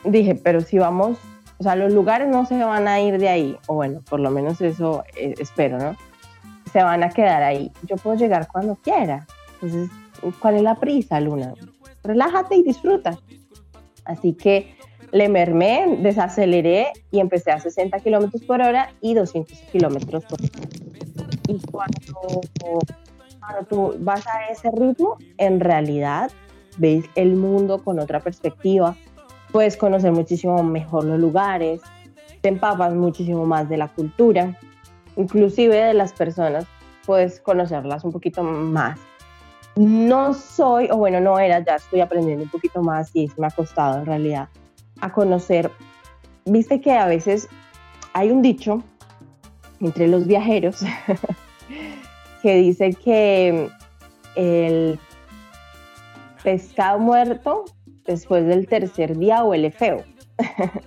Dije, 0.03 0.35
pero 0.35 0.59
si 0.59 0.77
vamos, 0.77 1.17
o 1.59 1.63
sea, 1.63 1.77
los 1.77 1.93
lugares 1.93 2.27
no 2.27 2.45
se 2.45 2.61
van 2.61 2.89
a 2.89 2.99
ir 2.99 3.17
de 3.17 3.29
ahí, 3.29 3.57
o 3.67 3.75
bueno, 3.75 4.01
por 4.09 4.19
lo 4.19 4.29
menos 4.29 4.59
eso 4.59 5.05
eh, 5.15 5.35
espero, 5.39 5.77
¿no? 5.79 5.95
Se 6.73 6.83
van 6.83 7.01
a 7.01 7.09
quedar 7.09 7.43
ahí. 7.43 7.71
Yo 7.83 7.95
puedo 7.95 8.17
llegar 8.17 8.49
cuando 8.51 8.75
quiera. 8.75 9.25
Entonces, 9.53 9.89
¿cuál 10.39 10.55
es 10.55 10.63
la 10.63 10.75
prisa, 10.75 11.19
Luna? 11.21 11.53
Relájate 12.07 12.55
y 12.55 12.63
disfruta. 12.63 13.19
Así 14.05 14.33
que 14.33 14.75
le 15.11 15.27
mermé, 15.27 15.97
desaceleré 15.99 16.87
y 17.11 17.19
empecé 17.19 17.51
a 17.51 17.59
60 17.59 17.99
kilómetros 17.99 18.43
por 18.43 18.61
hora 18.61 18.91
y 19.01 19.13
200 19.13 19.57
kilómetros 19.71 20.23
por 20.25 20.39
hora. 20.41 20.51
Y 21.47 21.59
cuando, 21.69 22.41
cuando 23.39 23.67
tú 23.69 23.95
vas 23.99 24.25
a 24.27 24.47
ese 24.49 24.71
ritmo, 24.71 25.17
en 25.37 25.59
realidad 25.59 26.31
ves 26.77 27.05
el 27.15 27.35
mundo 27.35 27.83
con 27.83 27.99
otra 27.99 28.21
perspectiva, 28.21 28.95
puedes 29.51 29.75
conocer 29.75 30.13
muchísimo 30.13 30.63
mejor 30.63 31.03
los 31.03 31.19
lugares, 31.19 31.81
te 32.41 32.49
empapas 32.49 32.93
muchísimo 32.93 33.45
más 33.45 33.67
de 33.67 33.77
la 33.77 33.89
cultura, 33.89 34.57
inclusive 35.17 35.75
de 35.75 35.93
las 35.93 36.13
personas, 36.13 36.65
puedes 37.05 37.39
conocerlas 37.41 38.03
un 38.03 38.11
poquito 38.11 38.43
más. 38.43 38.99
No 39.77 40.33
soy, 40.33 40.89
o 40.89 40.97
bueno, 40.97 41.19
no 41.19 41.37
era, 41.37 41.59
ya 41.59 41.75
estoy 41.75 42.01
aprendiendo 42.01 42.43
un 42.43 42.49
poquito 42.49 42.81
más 42.81 43.11
y 43.13 43.29
me 43.37 43.47
ha 43.47 43.51
costado 43.51 43.99
en 43.99 44.05
realidad 44.05 44.49
a 45.01 45.11
conocer. 45.11 45.71
Viste 46.45 46.81
que 46.81 46.93
a 46.93 47.05
veces 47.05 47.47
hay 48.13 48.31
un 48.31 48.41
dicho 48.41 48.81
entre 49.79 50.07
los 50.07 50.25
viajeros 50.25 50.83
que 52.41 52.55
dice 52.55 52.93
que 52.93 53.69
el 54.35 54.99
pescado 56.43 56.97
muerto 56.97 57.65
después 58.05 58.47
del 58.47 58.67
tercer 58.67 59.17
día 59.17 59.43
huele 59.43 59.69
feo. 59.69 60.03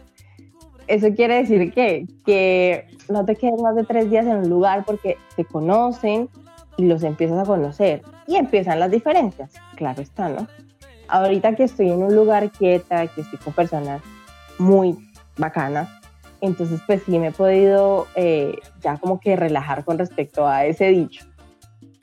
Eso 0.88 1.14
quiere 1.14 1.36
decir 1.36 1.72
que, 1.72 2.06
que 2.26 2.88
no 3.08 3.24
te 3.24 3.36
quedes 3.36 3.60
más 3.62 3.76
de 3.76 3.84
tres 3.84 4.10
días 4.10 4.26
en 4.26 4.38
un 4.38 4.48
lugar 4.48 4.84
porque 4.84 5.16
te 5.36 5.44
conocen 5.44 6.28
y 6.76 6.86
los 6.86 7.02
empiezas 7.02 7.38
a 7.38 7.44
conocer 7.44 8.02
y 8.26 8.36
empiezan 8.36 8.80
las 8.80 8.90
diferencias. 8.90 9.52
Claro 9.76 10.02
está, 10.02 10.28
¿no? 10.28 10.46
Ahorita 11.08 11.54
que 11.56 11.64
estoy 11.64 11.90
en 11.90 12.02
un 12.02 12.14
lugar 12.14 12.50
quieta, 12.50 13.06
que 13.08 13.22
estoy 13.22 13.38
con 13.38 13.52
personas 13.52 14.00
muy 14.58 14.96
bacanas, 15.36 15.88
entonces, 16.40 16.80
pues 16.86 17.02
sí 17.04 17.18
me 17.18 17.28
he 17.28 17.32
podido 17.32 18.06
eh, 18.14 18.58
ya 18.80 18.96
como 18.96 19.20
que 19.20 19.36
relajar 19.36 19.84
con 19.84 19.98
respecto 19.98 20.46
a 20.46 20.64
ese 20.64 20.88
dicho. 20.88 21.26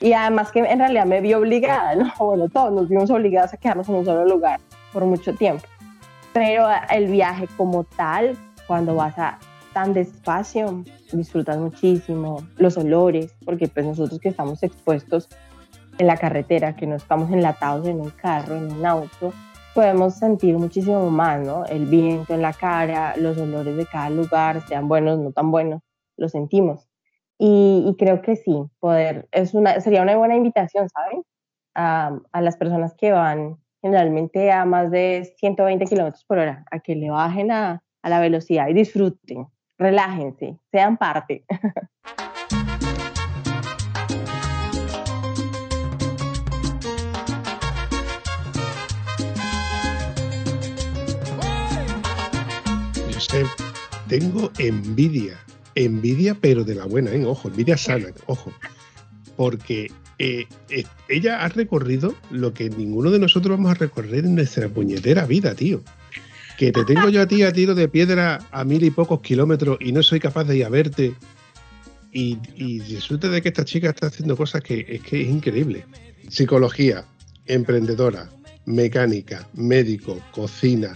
Y 0.00 0.12
además 0.12 0.52
que 0.52 0.60
en 0.60 0.78
realidad 0.78 1.06
me 1.06 1.20
vi 1.20 1.34
obligada, 1.34 1.94
¿no? 1.96 2.12
Bueno, 2.18 2.48
todos 2.48 2.72
nos 2.72 2.88
vimos 2.88 3.10
obligados 3.10 3.52
a 3.52 3.56
quedarnos 3.56 3.88
en 3.88 3.96
un 3.96 4.04
solo 4.04 4.24
lugar 4.24 4.60
por 4.92 5.04
mucho 5.04 5.34
tiempo. 5.34 5.64
Pero 6.32 6.66
el 6.90 7.08
viaje 7.08 7.48
como 7.56 7.84
tal, 7.84 8.36
cuando 8.66 8.94
vas 8.94 9.18
a 9.18 9.38
tan 9.78 9.92
despacio, 9.92 10.82
disfrutas 11.12 11.56
muchísimo 11.56 12.44
los 12.56 12.76
olores, 12.76 13.32
porque 13.44 13.68
pues 13.68 13.86
nosotros 13.86 14.18
que 14.18 14.28
estamos 14.28 14.60
expuestos 14.64 15.28
en 15.98 16.08
la 16.08 16.16
carretera, 16.16 16.74
que 16.74 16.88
no 16.88 16.96
estamos 16.96 17.30
enlatados 17.30 17.86
en 17.86 18.00
un 18.00 18.10
carro, 18.10 18.56
en 18.56 18.72
un 18.72 18.84
auto, 18.84 19.32
podemos 19.76 20.14
sentir 20.14 20.58
muchísimo 20.58 21.08
más, 21.10 21.46
¿no? 21.46 21.64
El 21.66 21.86
viento 21.86 22.34
en 22.34 22.42
la 22.42 22.52
cara, 22.52 23.16
los 23.18 23.38
olores 23.38 23.76
de 23.76 23.86
cada 23.86 24.10
lugar, 24.10 24.66
sean 24.66 24.88
buenos, 24.88 25.20
no 25.20 25.30
tan 25.30 25.52
buenos, 25.52 25.80
lo 26.16 26.28
sentimos. 26.28 26.88
Y, 27.38 27.94
creo 28.00 28.20
que 28.20 28.34
sí, 28.34 28.64
poder, 28.80 29.28
es 29.30 29.54
una, 29.54 29.80
sería 29.80 30.02
una 30.02 30.16
buena 30.16 30.34
invitación, 30.34 30.88
¿saben? 30.88 31.22
A, 31.76 32.18
a 32.32 32.40
las 32.40 32.56
personas 32.56 32.96
que 32.96 33.12
van 33.12 33.58
generalmente 33.80 34.50
a 34.50 34.64
más 34.64 34.90
de 34.90 35.32
120 35.38 35.84
kilómetros 35.84 36.24
por 36.24 36.38
hora, 36.38 36.64
a 36.72 36.80
que 36.80 36.96
le 36.96 37.10
bajen 37.10 37.52
a, 37.52 37.84
a 38.02 38.08
la 38.08 38.18
velocidad 38.18 38.66
y 38.66 38.74
disfruten, 38.74 39.46
relájense, 39.78 40.58
sean 40.72 40.96
parte. 40.96 41.44
tengo 54.08 54.50
envidia, 54.58 55.38
envidia 55.74 56.34
pero 56.34 56.64
de 56.64 56.74
la 56.74 56.86
buena, 56.86 57.12
¿eh? 57.12 57.24
ojo, 57.24 57.48
envidia 57.48 57.76
sana, 57.76 58.08
ojo, 58.26 58.52
porque 59.36 59.92
eh, 60.18 60.46
eh, 60.70 60.84
ella 61.08 61.44
ha 61.44 61.48
recorrido 61.48 62.14
lo 62.30 62.54
que 62.54 62.70
ninguno 62.70 63.10
de 63.10 63.18
nosotros 63.18 63.56
vamos 63.56 63.70
a 63.72 63.74
recorrer 63.74 64.24
en 64.24 64.34
nuestra 64.34 64.68
puñetera 64.68 65.26
vida, 65.26 65.54
tío. 65.54 65.82
Que 66.58 66.72
te 66.72 66.84
tengo 66.84 67.08
yo 67.08 67.22
a 67.22 67.26
ti 67.26 67.42
a 67.44 67.52
tiro 67.52 67.74
de 67.74 67.88
piedra 67.88 68.40
a 68.50 68.64
mil 68.64 68.82
y 68.84 68.90
pocos 68.90 69.20
kilómetros 69.20 69.78
y 69.80 69.92
no 69.92 70.02
soy 70.02 70.20
capaz 70.20 70.44
de 70.44 70.58
ir 70.58 70.64
a 70.64 70.68
verte. 70.68 71.14
Y, 72.12 72.38
y 72.56 72.80
disfruta 72.80 73.28
de 73.28 73.40
que 73.40 73.48
esta 73.48 73.64
chica 73.64 73.90
está 73.90 74.08
haciendo 74.08 74.36
cosas 74.36 74.62
que 74.62 74.84
es 74.88 75.00
que 75.02 75.22
es 75.22 75.28
increíble. 75.28 75.86
Psicología, 76.28 77.04
emprendedora, 77.46 78.28
mecánica, 78.66 79.48
médico, 79.54 80.20
cocina, 80.32 80.94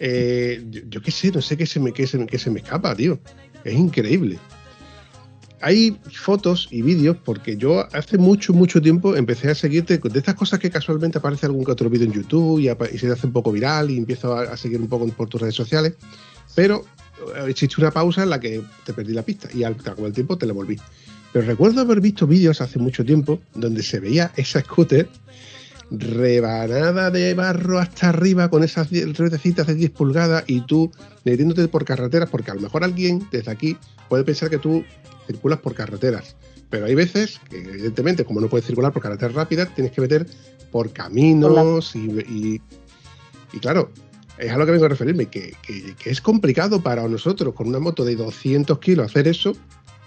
eh, 0.00 0.62
yo, 0.88 1.00
qué 1.00 1.10
sé, 1.10 1.30
no 1.30 1.40
sé 1.40 1.56
qué 1.56 1.66
se, 1.66 1.80
me, 1.80 1.92
qué, 1.92 2.06
se, 2.06 2.26
qué 2.26 2.38
se 2.38 2.50
me 2.50 2.60
escapa, 2.60 2.94
tío. 2.94 3.18
Es 3.64 3.74
increíble. 3.74 4.38
Hay 5.60 5.98
fotos 6.12 6.68
y 6.70 6.82
vídeos 6.82 7.16
porque 7.24 7.56
yo 7.56 7.86
hace 7.94 8.18
mucho, 8.18 8.52
mucho 8.52 8.82
tiempo 8.82 9.16
empecé 9.16 9.50
a 9.50 9.54
seguirte 9.54 9.98
de 9.98 10.18
estas 10.18 10.34
cosas 10.34 10.58
que 10.58 10.70
casualmente 10.70 11.18
aparece 11.18 11.46
algún 11.46 11.64
que 11.64 11.72
otro 11.72 11.88
vídeo 11.88 12.06
en 12.06 12.12
YouTube 12.12 12.60
y, 12.60 12.98
se 12.98 13.10
hace 13.10 13.26
un 13.26 13.32
poco 13.32 13.50
viral 13.50 13.90
y 13.90 13.96
empiezo 13.96 14.36
a, 14.36 14.56
seguir 14.56 14.80
un 14.80 14.88
poco 14.88 15.06
por 15.08 15.28
tus 15.28 15.40
redes 15.40 15.54
sociales. 15.54 15.94
Pero 16.54 16.84
eh, 17.36 17.46
existe 17.48 17.80
una 17.80 17.90
pausa 17.90 18.22
en 18.22 18.30
la 18.30 18.40
que 18.40 18.62
te 18.84 18.92
perdí 18.92 19.12
la 19.12 19.22
pista 19.22 19.48
y 19.54 19.62
al 19.62 19.76
cabo 19.76 20.04
del 20.04 20.12
tiempo 20.12 20.36
te 20.36 20.46
la 20.46 20.52
volví. 20.52 20.78
Pero 21.32 21.46
recuerdo 21.46 21.80
haber 21.80 22.00
visto 22.00 22.26
vídeos 22.26 22.60
hace 22.60 22.78
mucho 22.78 23.04
tiempo 23.04 23.40
donde 23.54 23.82
se 23.82 24.00
veía 24.00 24.32
esa 24.36 24.60
scooter 24.60 25.08
rebanada 25.90 27.10
de 27.10 27.34
barro 27.34 27.78
hasta 27.78 28.08
arriba 28.08 28.48
con 28.48 28.64
esas 28.64 28.88
ruedecitas 29.16 29.66
de 29.66 29.74
10 29.74 29.90
pulgadas 29.90 30.44
y 30.46 30.60
tú 30.62 30.90
metiéndote 31.24 31.68
por 31.68 31.84
carreteras, 31.84 32.30
porque 32.30 32.50
a 32.50 32.54
lo 32.54 32.60
mejor 32.60 32.84
alguien 32.84 33.26
desde 33.30 33.50
aquí 33.50 33.76
puede 34.08 34.24
pensar 34.24 34.50
que 34.50 34.58
tú 34.58 34.84
circulas 35.26 35.58
por 35.60 35.74
carreteras. 35.74 36.36
Pero 36.70 36.86
hay 36.86 36.94
veces 36.94 37.40
que, 37.48 37.58
evidentemente, 37.58 38.24
como 38.24 38.40
no 38.40 38.48
puedes 38.48 38.66
circular 38.66 38.92
por 38.92 39.02
carreteras 39.02 39.34
rápidas, 39.34 39.74
tienes 39.74 39.92
que 39.92 40.00
meter 40.00 40.26
por 40.72 40.92
caminos 40.92 41.94
y, 41.94 42.60
y, 43.52 43.58
claro, 43.60 43.90
es 44.38 44.50
a 44.50 44.56
lo 44.56 44.66
que 44.66 44.72
vengo 44.72 44.86
a 44.86 44.88
referirme, 44.88 45.26
que, 45.26 45.54
que, 45.62 46.10
es 46.10 46.20
complicado 46.20 46.82
para 46.82 47.06
nosotros 47.06 47.54
con 47.54 47.68
una 47.68 47.78
moto 47.78 48.04
de 48.04 48.16
200 48.16 48.78
kilos 48.80 49.06
hacer 49.06 49.28
eso. 49.28 49.52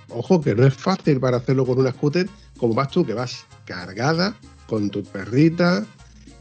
Ojo, 0.10 0.42
que 0.42 0.56
no 0.56 0.66
es 0.66 0.74
fácil 0.74 1.20
para 1.20 1.38
hacerlo 1.38 1.66
con 1.66 1.80
una 1.80 1.92
scooter 1.92 2.28
como 2.58 2.74
vas 2.74 2.90
tú, 2.90 3.06
que 3.06 3.14
vas 3.14 3.46
cargada 3.66 4.36
con 4.68 4.90
tu 4.90 5.04
perrita 5.04 5.86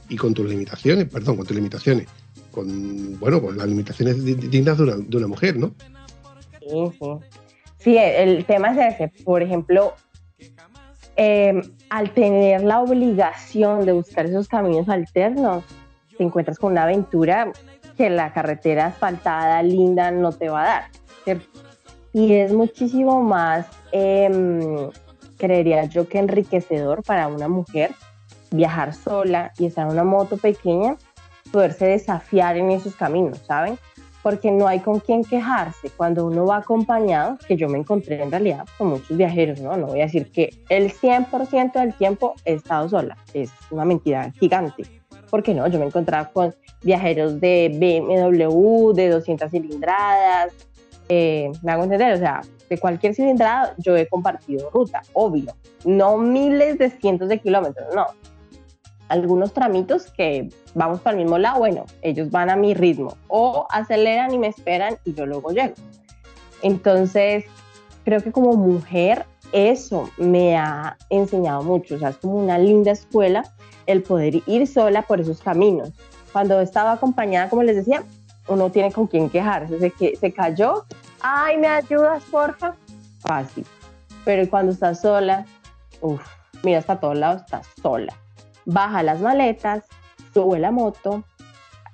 y 0.09 0.16
con 0.16 0.35
tus 0.35 0.49
limitaciones, 0.49 1.07
perdón, 1.09 1.37
con 1.37 1.47
tus 1.47 1.57
limitaciones, 1.57 2.07
con, 2.51 3.18
bueno, 3.18 3.41
con 3.41 3.57
las 3.57 3.66
limitaciones 3.66 4.24
dignas 4.24 4.79
de 4.79 4.85
una, 4.85 4.97
de 4.97 5.16
una 5.16 5.27
mujer, 5.27 5.57
¿no? 5.57 5.72
Sí, 7.79 7.97
el 7.99 8.45
tema 8.45 8.72
es 8.72 8.95
ese. 8.95 9.12
Por 9.24 9.43
ejemplo, 9.43 9.95
em, 11.14 11.62
al 11.91 12.11
tener 12.11 12.62
la 12.62 12.81
obligación 12.81 13.87
de 13.87 13.93
buscar 13.93 14.27
esos 14.27 14.49
caminos 14.49 14.89
alternos, 14.89 15.64
te 16.16 16.24
encuentras 16.24 16.59
con 16.59 16.72
una 16.72 16.85
aventura 16.85 17.53
que 17.97 18.11
la 18.11 18.33
carretera 18.33 18.87
asfaltada, 18.87 19.62
linda, 19.62 20.11
no 20.11 20.33
te 20.33 20.49
va 20.49 20.62
a 20.62 20.66
dar. 20.66 20.85
¿cierto? 21.24 21.47
Y 22.12 22.33
es 22.35 22.53
muchísimo 22.53 23.22
más, 23.22 23.66
eh, 23.93 24.91
creería 25.37 25.85
yo, 25.85 26.09
que 26.09 26.18
enriquecedor 26.18 27.03
para 27.03 27.29
una 27.29 27.49
mujer 27.49 27.93
viajar 28.51 28.94
sola 28.94 29.53
y 29.59 29.66
estar 29.66 29.86
en 29.86 29.92
una 29.92 30.05
moto 30.05 30.36
pequeña, 30.36 30.97
poderse 31.53 31.86
desafiar 31.86 32.57
en 32.57 32.70
esos 32.70 32.97
caminos, 32.97 33.38
¿saben? 33.47 33.78
porque 34.26 34.51
no 34.51 34.66
hay 34.66 34.80
con 34.80 34.99
quién 34.99 35.22
quejarse. 35.22 35.88
Cuando 35.97 36.26
uno 36.26 36.47
va 36.47 36.57
acompañado, 36.57 37.38
que 37.47 37.57
yo 37.57 37.68
me 37.68 37.78
encontré 37.78 38.20
en 38.20 38.28
realidad 38.28 38.66
con 38.76 38.88
muchos 38.88 39.16
viajeros, 39.16 39.61
¿no? 39.61 39.76
No 39.76 39.86
voy 39.86 40.01
a 40.01 40.07
decir 40.07 40.32
que 40.32 40.53
el 40.68 40.92
100% 40.92 41.74
del 41.74 41.94
tiempo 41.94 42.34
he 42.44 42.55
estado 42.55 42.88
sola, 42.88 43.16
es 43.34 43.53
una 43.70 43.84
mentira 43.84 44.32
gigante. 44.32 44.82
Porque 45.30 45.55
no, 45.55 45.68
yo 45.68 45.78
me 45.78 45.86
encontraba 45.86 46.28
con 46.30 46.53
viajeros 46.82 47.38
de 47.40 47.70
BMW, 47.72 48.94
de 48.94 49.11
200 49.11 49.49
cilindradas, 49.49 50.53
eh, 51.09 51.53
me 51.62 51.70
hago 51.70 51.84
entender, 51.84 52.12
o 52.14 52.18
sea, 52.18 52.40
de 52.68 52.78
cualquier 52.78 53.14
cilindrada 53.14 53.76
yo 53.78 53.97
he 53.97 54.09
compartido 54.09 54.70
ruta, 54.70 55.03
obvio, 55.12 55.55
no 55.84 56.18
miles 56.18 56.78
de 56.78 56.90
cientos 56.90 57.28
de 57.28 57.38
kilómetros, 57.38 57.94
no. 57.94 58.07
Algunos 59.09 59.52
tramitos 59.52 60.11
que 60.11 60.48
vamos 60.74 61.00
para 61.00 61.16
el 61.16 61.22
mismo 61.22 61.38
lado, 61.38 61.59
bueno, 61.59 61.84
ellos 62.02 62.30
van 62.30 62.50
a 62.50 62.57
mi 62.57 62.74
ritmo 62.74 63.16
o 63.28 63.66
aceleran 63.70 64.34
y 64.34 64.38
me 64.38 64.48
esperan 64.48 64.96
y 65.04 65.14
yo 65.14 65.26
luego 65.26 65.52
llego. 65.52 65.74
Entonces, 66.62 67.44
creo 68.04 68.20
que 68.22 68.32
como 68.32 68.54
mujer 68.54 69.26
eso 69.52 70.11
me 70.16 70.57
ha 70.57 70.96
enseñado 71.11 71.62
mucho, 71.62 71.94
o 71.94 71.98
sea, 71.98 72.11
es 72.11 72.16
como 72.16 72.34
una 72.36 72.59
linda 72.59 72.90
escuela 72.90 73.44
el 73.86 74.02
poder 74.02 74.42
ir 74.46 74.66
sola 74.66 75.02
por 75.02 75.20
esos 75.20 75.40
caminos. 75.40 75.92
Cuando 76.32 76.61
estaba 76.61 76.92
acompañada, 76.92 77.48
como 77.48 77.62
les 77.62 77.76
decía, 77.76 78.02
uno 78.48 78.70
tiene 78.70 78.92
con 78.92 79.07
quién 79.07 79.30
quejarse, 79.30 79.78
se, 79.78 79.90
que, 79.90 80.16
se 80.16 80.32
cayó, 80.32 80.84
ay, 81.20 81.57
¿me 81.59 81.68
ayudas, 81.68 82.22
porfa? 82.24 82.74
Fácil. 83.20 83.64
Pero 84.24 84.48
cuando 84.50 84.72
estás 84.72 85.00
sola, 85.00 85.46
uff, 86.00 86.20
mira, 86.62 86.78
hasta 86.78 86.98
todos 86.98 87.16
lados 87.16 87.42
estás 87.42 87.66
sola. 87.80 88.12
Baja 88.66 89.02
las 89.02 89.20
maletas, 89.20 89.84
sube 90.34 90.58
la 90.58 90.70
moto, 90.70 91.24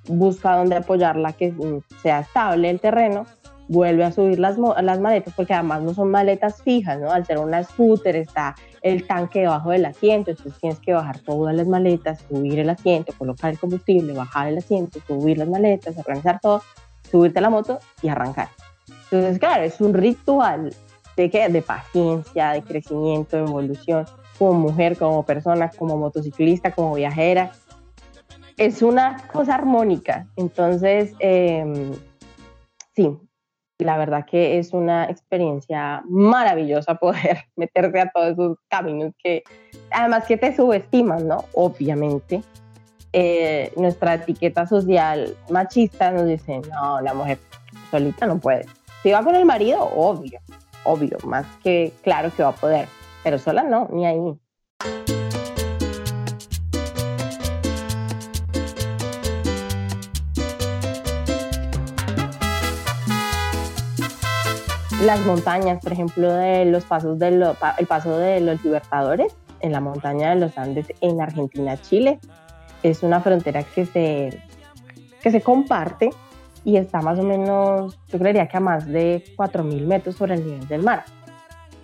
busca 0.09 0.57
dónde 0.57 0.77
apoyarla 0.77 1.33
que 1.33 1.55
sea 2.03 2.21
estable 2.21 2.71
el 2.71 2.81
terreno, 2.81 3.27
vuelve 3.69 4.05
a 4.05 4.13
subir 4.13 4.39
las, 4.39 4.59
las 4.59 5.01
maletas, 5.01 5.33
porque 5.35 5.55
además 5.55 5.83
no 5.83 5.95
son 5.95 6.11
maletas 6.11 6.63
fijas, 6.63 6.99
¿no? 6.99 7.11
Al 7.11 7.25
ser 7.25 7.39
una 7.39 7.63
scooter 7.63 8.17
está 8.17 8.55
el 8.83 9.07
tanque 9.07 9.41
debajo 9.41 9.71
del 9.71 9.85
asiento, 9.87 10.31
entonces 10.31 10.59
tienes 10.61 10.81
que 10.81 10.93
bajar 10.93 11.21
todas 11.21 11.55
las 11.55 11.67
maletas, 11.67 12.25
subir 12.29 12.59
el 12.59 12.71
asiento, 12.71 13.13
colocar 13.17 13.51
el 13.51 13.59
combustible, 13.59 14.13
bajar 14.13 14.49
el 14.49 14.59
asiento, 14.59 14.99
subir 15.07 15.39
las 15.39 15.49
maletas, 15.49 15.97
organizar 15.97 16.41
todo, 16.41 16.63
subirte 17.11 17.39
a 17.39 17.43
la 17.43 17.51
moto 17.51 17.79
y 18.03 18.09
arrancar. 18.09 18.49
Entonces, 19.05 19.39
claro, 19.39 19.63
es 19.63 19.81
un 19.81 19.95
ritual 19.95 20.75
de, 21.17 21.31
que, 21.31 21.49
de 21.49 21.63
paciencia, 21.63 22.51
de 22.51 22.63
crecimiento, 22.63 23.37
de 23.37 23.43
evolución, 23.45 24.07
como 24.39 24.55
mujer, 24.55 24.97
como 24.97 25.25
persona, 25.25 25.71
como 25.71 25.97
motociclista, 25.97 26.73
como 26.73 26.95
viajera. 26.95 27.53
Es 28.57 28.83
una 28.83 29.17
cosa 29.33 29.55
armónica. 29.55 30.27
Entonces, 30.37 31.15
eh, 31.21 31.93
sí, 32.95 33.19
la 33.79 33.99
verdad 33.99 34.25
que 34.25 34.59
es 34.59 34.73
una 34.73 35.05
experiencia 35.05 36.03
maravillosa 36.09 36.95
poder 36.95 37.45
meterte 37.57 38.01
a 38.01 38.11
todos 38.11 38.33
esos 38.33 38.59
caminos 38.69 39.13
que 39.23 39.43
además 39.91 40.25
que 40.25 40.37
te 40.37 40.55
subestiman, 40.55 41.29
¿no? 41.29 41.45
Obviamente. 41.55 42.43
Eh, 43.15 43.71
nuestra 43.77 44.15
etiqueta 44.15 44.67
social 44.67 45.37
machista 45.51 46.11
nos 46.11 46.27
dice, 46.27 46.63
no, 46.71 46.99
la 47.03 47.13
mujer 47.13 47.39
solita 47.91 48.27
no 48.27 48.39
puede. 48.39 48.65
Si 49.03 49.11
va 49.11 49.23
con 49.23 49.35
el 49.35 49.45
marido, 49.45 49.85
obvio, 49.85 50.41
obvio, 50.85 51.19
más 51.25 51.45
que 51.63 51.93
claro 52.03 52.33
que 52.35 52.43
va 52.43 52.49
a 52.51 52.55
poder, 52.55 52.89
pero 53.23 53.39
sola 53.39 53.63
no, 53.63 53.89
ni 53.93 54.07
ahí. 54.07 54.19
las 65.05 65.21
montañas, 65.27 65.83
por 65.83 65.93
ejemplo, 65.93 66.33
de 66.33 66.65
los 66.65 66.85
pasos 66.85 67.19
del 67.19 67.45
el 67.79 67.87
paso 67.87 68.19
de 68.19 68.41
los 68.41 68.63
Libertadores 68.65 69.35
en 69.61 69.73
la 69.73 69.81
montaña 69.81 70.31
de 70.31 70.37
los 70.37 70.57
Andes 70.57 70.93
en 71.01 71.21
Argentina, 71.21 71.77
Chile. 71.77 72.21
Es 72.83 73.03
una 73.03 73.21
frontera 73.21 73.63
que 73.63 73.87
se, 73.87 74.43
que 75.21 75.31
se 75.31 75.41
comparte 75.41 76.11
y 76.65 76.77
está 76.77 77.01
más 77.01 77.19
o 77.19 77.23
menos, 77.23 77.99
yo 78.09 78.19
creería 78.19 78.47
que 78.47 78.57
a 78.57 78.61
más 78.61 78.87
de 78.87 79.25
4.000 79.37 79.87
metros 79.87 80.17
sobre 80.17 80.35
el 80.35 80.47
nivel 80.47 80.69
del 80.69 80.83
mar. 80.83 81.05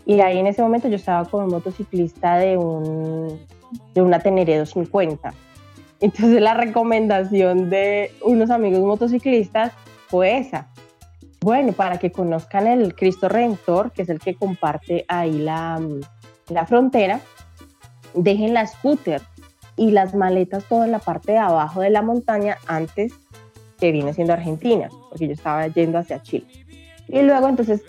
Y 0.09 0.23
ahí 0.23 0.39
en 0.39 0.47
ese 0.47 0.63
momento 0.63 0.89
yo 0.89 0.97
estaba 0.97 1.27
con 1.27 1.45
un 1.45 1.51
motociclista 1.51 2.39
de, 2.39 2.57
un, 2.57 3.39
de 3.93 4.01
una 4.01 4.21
Teneré 4.21 4.57
250. 4.57 5.35
Entonces 6.01 6.41
la 6.41 6.55
recomendación 6.55 7.69
de 7.69 8.11
unos 8.23 8.49
amigos 8.49 8.81
motociclistas 8.81 9.75
fue 10.07 10.39
esa, 10.39 10.67
bueno, 11.43 11.73
para 11.75 11.99
que 11.99 12.11
conozcan 12.11 12.67
el 12.67 12.95
Cristo 12.95 13.29
Redentor, 13.29 13.93
que 13.93 14.01
es 14.01 14.09
el 14.09 14.19
que 14.19 14.35
comparte 14.35 15.05
ahí 15.09 15.33
la, 15.33 15.79
la 16.49 16.65
frontera, 16.65 17.21
dejen 18.15 18.55
la 18.55 18.67
scooter 18.67 19.21
y 19.77 19.91
las 19.91 20.15
maletas 20.15 20.65
todo 20.65 20.85
en 20.85 20.93
la 20.93 21.01
parte 21.01 21.33
de 21.33 21.39
abajo 21.39 21.83
de 21.83 21.91
la 21.91 22.01
montaña 22.01 22.57
antes 22.67 23.13
que 23.79 23.93
viene 23.93 24.15
siendo 24.15 24.33
Argentina, 24.33 24.89
porque 25.11 25.27
yo 25.27 25.35
estaba 25.35 25.67
yendo 25.67 25.99
hacia 25.99 26.23
Chile. 26.23 26.47
Y 27.09 27.21
luego 27.23 27.47
entonces 27.49 27.83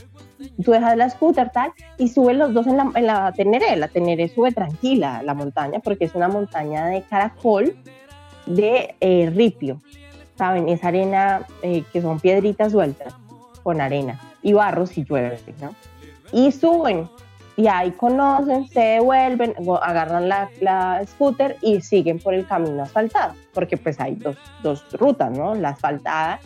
tú 0.63 0.71
dejas 0.71 0.97
la 0.97 1.09
scooter 1.09 1.49
tal 1.51 1.71
y 1.97 2.07
suben 2.07 2.39
los 2.39 2.53
dos 2.53 2.67
en 2.67 2.77
la, 2.77 2.91
en 2.95 3.05
la 3.07 3.31
Teneré. 3.31 3.75
La 3.75 3.87
Teneré 3.87 4.27
sube 4.29 4.51
tranquila 4.51 5.21
la 5.23 5.33
montaña 5.33 5.79
porque 5.79 6.05
es 6.05 6.15
una 6.15 6.27
montaña 6.27 6.87
de 6.87 7.01
caracol 7.03 7.75
de 8.45 8.95
eh, 8.99 9.31
ripio, 9.33 9.81
¿saben? 10.37 10.69
Esa 10.69 10.89
arena 10.89 11.45
eh, 11.61 11.83
que 11.91 12.01
son 12.01 12.19
piedritas 12.19 12.71
sueltas 12.71 13.13
con 13.63 13.81
arena 13.81 14.19
y 14.41 14.53
barro 14.53 14.85
si 14.85 15.03
llueve, 15.03 15.39
¿no? 15.61 15.75
Y 16.31 16.51
suben 16.51 17.09
y 17.59 17.67
ahí 17.67 17.91
conocen, 17.91 18.69
se 18.69 18.79
devuelven, 18.79 19.53
agarran 19.81 20.29
la, 20.29 20.49
la, 20.61 21.05
scooter 21.05 21.57
y 21.61 21.81
siguen 21.81 22.17
por 22.17 22.33
el 22.33 22.47
camino 22.47 22.83
asfaltado, 22.83 23.33
porque 23.53 23.75
pues 23.75 23.99
hay 23.99 24.15
dos, 24.15 24.37
dos 24.63 24.89
rutas, 24.93 25.29
¿no? 25.37 25.55
La 25.55 25.69
asfaltada 25.69 26.39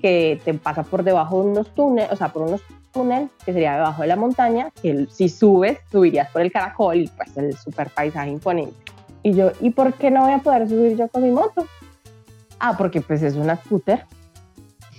que 0.00 0.40
te 0.44 0.54
pasa 0.54 0.82
por 0.82 1.04
debajo 1.04 1.40
de 1.40 1.50
unos 1.50 1.72
túneles, 1.72 2.10
o 2.10 2.16
sea, 2.16 2.30
por 2.32 2.42
unos 2.42 2.62
túneles 2.96 3.30
que 3.44 3.52
sería 3.52 3.74
debajo 3.74 4.02
de 4.02 4.08
la 4.08 4.16
montaña, 4.16 4.70
que 4.82 5.06
si 5.10 5.28
subes, 5.28 5.78
subirías 5.92 6.30
por 6.30 6.42
el 6.42 6.50
caracol 6.50 6.96
y 6.96 7.08
pues 7.08 7.36
el 7.36 7.56
super 7.56 7.90
paisaje 7.90 8.30
imponente. 8.30 8.74
Y 9.22 9.32
yo, 9.34 9.52
¿y 9.60 9.70
por 9.70 9.92
qué 9.94 10.10
no 10.10 10.22
voy 10.22 10.32
a 10.32 10.38
poder 10.38 10.68
subir 10.68 10.96
yo 10.96 11.08
con 11.08 11.22
mi 11.22 11.30
moto? 11.30 11.66
Ah, 12.58 12.74
porque 12.76 13.00
pues 13.00 13.22
es 13.22 13.34
una 13.34 13.56
scooter, 13.56 14.04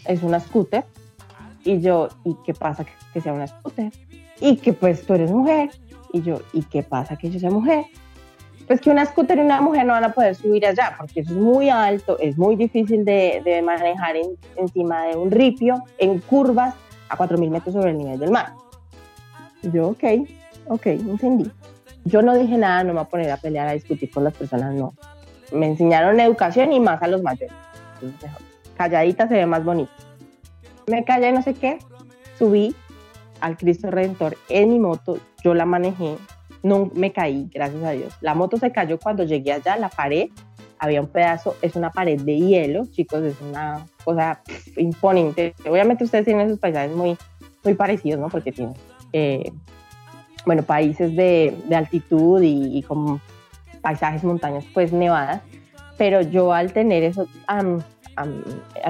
es 0.06 0.22
una 0.22 0.40
scooter 0.40 0.86
y 1.64 1.82
yo, 1.82 2.10
¿y 2.24 2.36
qué 2.46 2.54
pasa 2.54 2.86
que, 3.14 3.22
sea 3.22 3.34
una 3.34 3.48
scooter? 3.48 3.92
Y 4.40 4.58
que 4.58 4.74
pues 4.74 5.06
tú 5.06 5.14
eres 5.14 5.32
mujer. 5.32 5.70
Y 6.14 6.22
yo, 6.22 6.40
¿y 6.54 6.64
qué 6.64 6.84
pasa 6.84 7.18
que 7.18 7.30
yo 7.30 7.40
sea 7.40 7.50
mujer? 7.50 7.86
Pues 8.68 8.80
que 8.80 8.90
una 8.90 9.06
scooter 9.06 9.38
y 9.38 9.42
una 9.42 9.62
mujer 9.62 9.86
no 9.86 9.94
van 9.94 10.04
a 10.04 10.14
poder 10.14 10.36
subir 10.36 10.66
allá 10.66 10.96
porque 10.98 11.22
es 11.22 11.30
muy 11.30 11.70
alto, 11.70 12.18
es 12.20 12.38
muy 12.38 12.56
difícil 12.56 13.04
de, 13.06 13.42
de 13.44 13.62
manejar 13.62 14.16
encima 14.56 15.06
de 15.06 15.16
un 15.16 15.32
ripio, 15.32 15.84
en 15.98 16.20
curvas, 16.20 16.76
a 17.10 17.18
4.000 17.18 17.50
metros 17.50 17.74
sobre 17.74 17.92
el 17.92 17.98
nivel 17.98 18.20
del 18.20 18.32
mar. 18.32 18.54
Yo, 19.64 19.90
ok, 19.90 20.04
ok, 20.68 20.86
entendí. 20.86 21.52
Yo 22.06 22.22
no 22.22 22.38
dije 22.38 22.58
nada, 22.58 22.84
no 22.84 22.90
me 22.90 23.00
voy 23.00 23.04
a 23.04 23.10
poner 23.10 23.32
a 23.32 23.38
pelear, 23.38 23.68
a 23.68 23.74
discutir 23.74 24.10
con 24.12 24.24
las 24.24 24.34
personas, 24.34 24.74
no. 24.74 24.94
Me 25.52 25.68
enseñaron 25.68 26.20
educación 26.20 26.72
y 26.74 26.80
más 26.80 27.02
a 27.02 27.08
los 27.08 27.22
mayores. 27.22 27.56
calladita 28.78 29.28
se 29.28 29.36
ve 29.36 29.46
más 29.46 29.64
bonito 29.64 29.92
me 30.88 31.04
callé, 31.04 31.32
no 31.32 31.42
sé 31.42 31.54
qué, 31.54 31.80
subí 32.40 32.74
al 33.42 33.58
Cristo 33.58 33.92
Redentor 33.92 34.38
en 34.50 34.70
mi 34.70 34.80
moto, 34.80 35.20
yo 35.44 35.54
la 35.54 35.66
manejé, 35.66 36.18
no 36.64 36.90
me 36.96 37.12
caí, 37.12 37.50
gracias 37.54 37.84
a 37.84 37.92
Dios. 37.92 38.14
La 38.22 38.34
moto 38.34 38.58
se 38.58 38.72
cayó 38.72 38.98
cuando 38.98 39.24
llegué 39.24 39.54
allá, 39.54 39.78
la 39.78 39.90
pared, 39.90 40.30
había 40.80 41.02
un 41.02 41.08
pedazo, 41.08 41.56
es 41.62 41.76
una 41.76 41.92
pared 41.92 42.20
de 42.22 42.38
hielo, 42.38 42.86
chicos, 42.86 43.24
es 43.24 43.40
una 43.42 43.86
cosa 44.04 44.42
imponente. 44.76 45.54
Obviamente 45.70 46.04
ustedes 46.04 46.26
tienen 46.26 46.48
esos 46.48 46.60
paisajes 46.60 46.96
muy, 46.96 47.18
muy 47.64 47.74
parecidos, 47.74 48.20
¿no? 48.20 48.30
Porque 48.30 48.52
tienen, 48.52 48.76
eh, 49.14 49.52
bueno, 50.46 50.64
países 50.64 51.16
de, 51.16 51.58
de 51.66 51.76
altitud 51.76 52.42
y, 52.42 52.78
y, 52.80 52.86
paisajes, 53.82 54.24
montañas, 54.24 54.66
pues 54.74 54.92
nevadas, 54.92 55.42
pero 55.98 56.22
yo 56.22 56.54
al 56.54 56.74
tener 56.74 57.04
eso, 57.04 57.28
al 57.46 57.84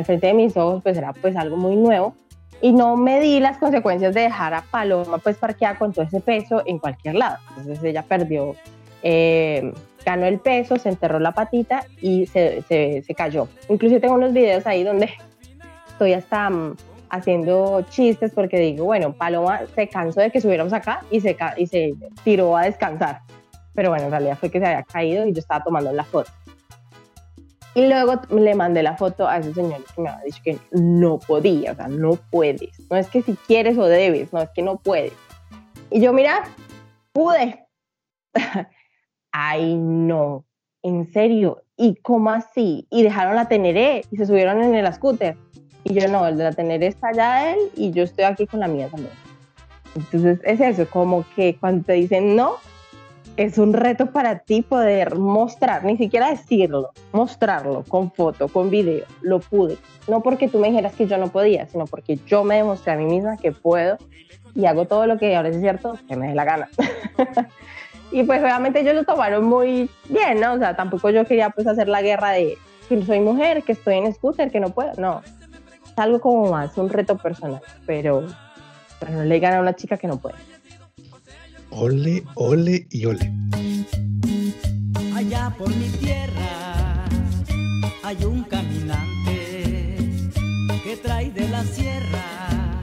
frente 0.05 0.27
de 0.27 0.33
mis 0.33 0.57
ojos, 0.57 0.81
pues 0.83 0.97
era 0.97 1.13
pues 1.13 1.35
algo 1.35 1.57
muy 1.57 1.75
nuevo 1.75 2.15
y 2.61 2.71
no 2.71 2.95
me 2.95 3.19
di 3.19 3.39
las 3.39 3.57
consecuencias 3.57 4.13
de 4.13 4.21
dejar 4.21 4.53
a 4.53 4.61
Paloma 4.63 5.17
pues 5.19 5.37
parqueada 5.37 5.77
con 5.77 5.93
todo 5.93 6.05
ese 6.05 6.19
peso 6.19 6.63
en 6.65 6.79
cualquier 6.79 7.15
lado. 7.15 7.37
Entonces 7.49 7.83
ella 7.83 8.03
perdió, 8.03 8.55
eh, 9.03 9.73
ganó 10.07 10.25
el 10.25 10.39
peso, 10.39 10.77
se 10.77 10.87
enterró 10.87 11.19
la 11.19 11.33
patita 11.33 11.85
y 12.01 12.27
se, 12.27 12.61
se, 12.61 13.13
cayó. 13.13 13.49
Incluso 13.67 13.99
tengo 13.99 14.15
unos 14.15 14.31
videos 14.31 14.65
ahí 14.65 14.85
donde 14.85 15.09
estoy 15.89 16.13
hasta 16.13 16.49
mm, 16.49 16.77
haciendo 17.09 17.81
chistes 17.89 18.31
porque 18.33 18.57
digo, 18.57 18.85
bueno, 18.85 19.11
Paloma 19.11 19.63
se 19.75 19.89
cansó 19.89 20.21
de 20.21 20.31
que 20.31 20.39
subiéramos 20.39 20.71
acá 20.71 21.01
y 21.11 21.19
se, 21.19 21.35
y 21.57 21.67
se 21.67 21.93
tiró 22.23 22.55
a 22.55 22.63
descansar. 22.63 23.19
Pero 23.73 23.89
bueno, 23.89 24.05
en 24.05 24.11
realidad 24.11 24.37
fue 24.39 24.49
que 24.49 24.59
se 24.59 24.65
había 24.65 24.83
caído 24.83 25.27
y 25.27 25.33
yo 25.33 25.39
estaba 25.39 25.61
tomando 25.61 25.91
la 25.91 26.05
foto. 26.05 26.31
Y 27.75 27.85
luego 27.89 28.21
le 28.29 28.55
mandé 28.55 28.83
la 28.83 28.95
foto 28.95 29.27
a 29.27 29.39
ese 29.39 29.53
señor 29.53 29.83
que 29.93 30.01
me 30.01 30.09
había 30.09 30.23
dicho 30.23 30.41
que 30.41 30.57
no 30.71 31.19
podía, 31.19 31.73
o 31.73 31.75
sea, 31.75 31.89
no 31.89 32.15
puedes. 32.31 32.71
No 32.89 32.95
es 32.95 33.09
que 33.09 33.21
si 33.21 33.35
quieres 33.45 33.77
o 33.77 33.85
debes, 33.85 34.31
no 34.31 34.41
es 34.41 34.49
que 34.51 34.61
no 34.61 34.77
puedes. 34.77 35.11
Y 35.91 35.99
yo, 35.99 36.13
mira, 36.13 36.45
pude. 37.11 37.65
Ay, 39.31 39.75
no, 39.75 40.45
en 40.83 41.11
serio. 41.11 41.63
¿Y 41.75 41.95
cómo 41.95 42.31
así? 42.31 42.87
Y 42.89 43.03
dejaron 43.03 43.35
la 43.35 43.47
Teneré 43.47 44.03
y 44.11 44.17
se 44.17 44.25
subieron 44.25 44.63
en 44.63 44.73
el 44.73 44.91
scooter. 44.93 45.37
Y 45.83 45.93
yo, 45.93 46.07
no, 46.07 46.27
el 46.27 46.37
de 46.37 46.43
la 46.43 46.51
Teneré 46.51 46.87
está 46.87 47.09
allá 47.09 47.53
él 47.53 47.59
y 47.75 47.91
yo 47.91 48.03
estoy 48.03 48.25
aquí 48.25 48.47
con 48.47 48.59
la 48.59 48.67
mía 48.67 48.89
también. 48.89 49.13
Entonces 49.95 50.39
es 50.43 50.59
eso, 50.59 50.87
como 50.89 51.25
que 51.35 51.55
cuando 51.59 51.85
te 51.85 51.93
dicen 51.93 52.35
no, 52.35 52.55
es 53.37 53.57
un 53.59 53.73
reto 53.73 54.07
para 54.07 54.39
ti 54.39 54.63
poder 54.63 55.15
mostrar, 55.15 55.83
ni 55.85 55.95
siquiera 55.95 56.29
decirlo, 56.29 56.91
mostrarlo 57.13 57.83
con 57.87 58.11
foto, 58.11 58.47
con 58.47 58.69
video. 58.69 59.05
Lo 59.21 59.39
pude. 59.39 59.77
No 60.07 60.21
porque 60.21 60.47
tú 60.47 60.59
me 60.59 60.69
dijeras 60.69 60.93
que 60.93 61.07
yo 61.07 61.17
no 61.17 61.27
podía, 61.27 61.67
sino 61.67 61.85
porque 61.85 62.19
yo 62.25 62.43
me 62.43 62.55
demostré 62.55 62.93
a 62.93 62.97
mí 62.97 63.05
misma 63.05 63.37
que 63.37 63.51
puedo 63.51 63.97
y 64.55 64.65
hago 64.65 64.85
todo 64.85 65.05
lo 65.05 65.19
que 65.19 65.35
ahora 65.35 65.49
es 65.49 65.59
cierto 65.59 65.97
que 66.07 66.15
me 66.15 66.29
dé 66.29 66.35
la 66.35 66.45
gana. 66.45 66.69
y 68.11 68.23
pues 68.23 68.41
obviamente 68.41 68.79
ellos 68.79 68.95
lo 68.95 69.03
tomaron 69.03 69.43
muy 69.43 69.89
bien, 70.07 70.39
¿no? 70.39 70.53
O 70.53 70.57
sea, 70.57 70.75
tampoco 70.75 71.09
yo 71.09 71.25
quería 71.25 71.49
pues 71.49 71.67
hacer 71.67 71.87
la 71.87 72.01
guerra 72.01 72.31
de 72.31 72.57
que 72.87 73.05
soy 73.05 73.19
mujer, 73.19 73.63
que 73.63 73.73
estoy 73.73 73.95
en 73.95 74.13
scooter, 74.13 74.49
que 74.49 74.59
no 74.59 74.69
puedo. 74.69 74.93
No, 74.97 75.21
es 75.85 75.97
algo 75.97 76.19
como 76.19 76.51
más, 76.51 76.77
un 76.77 76.89
reto 76.89 77.17
personal, 77.17 77.61
pero, 77.85 78.25
pero 78.99 79.11
no 79.11 79.23
le 79.23 79.39
gana 79.39 79.57
a 79.57 79.61
una 79.61 79.75
chica 79.75 79.97
que 79.97 80.07
no 80.07 80.17
puede. 80.17 80.35
Ole, 81.69 82.23
ole 82.35 82.87
y 82.89 83.05
ole. 83.05 83.31
Allá 85.13 85.53
por 85.57 85.69
mi 85.69 85.89
tierra 85.99 87.03
hay 88.03 88.23
un 88.23 88.43
caminante 88.43 89.97
que 90.83 90.97
trae 91.03 91.29
de 91.31 91.49
la 91.49 91.63
sierra 91.63 92.77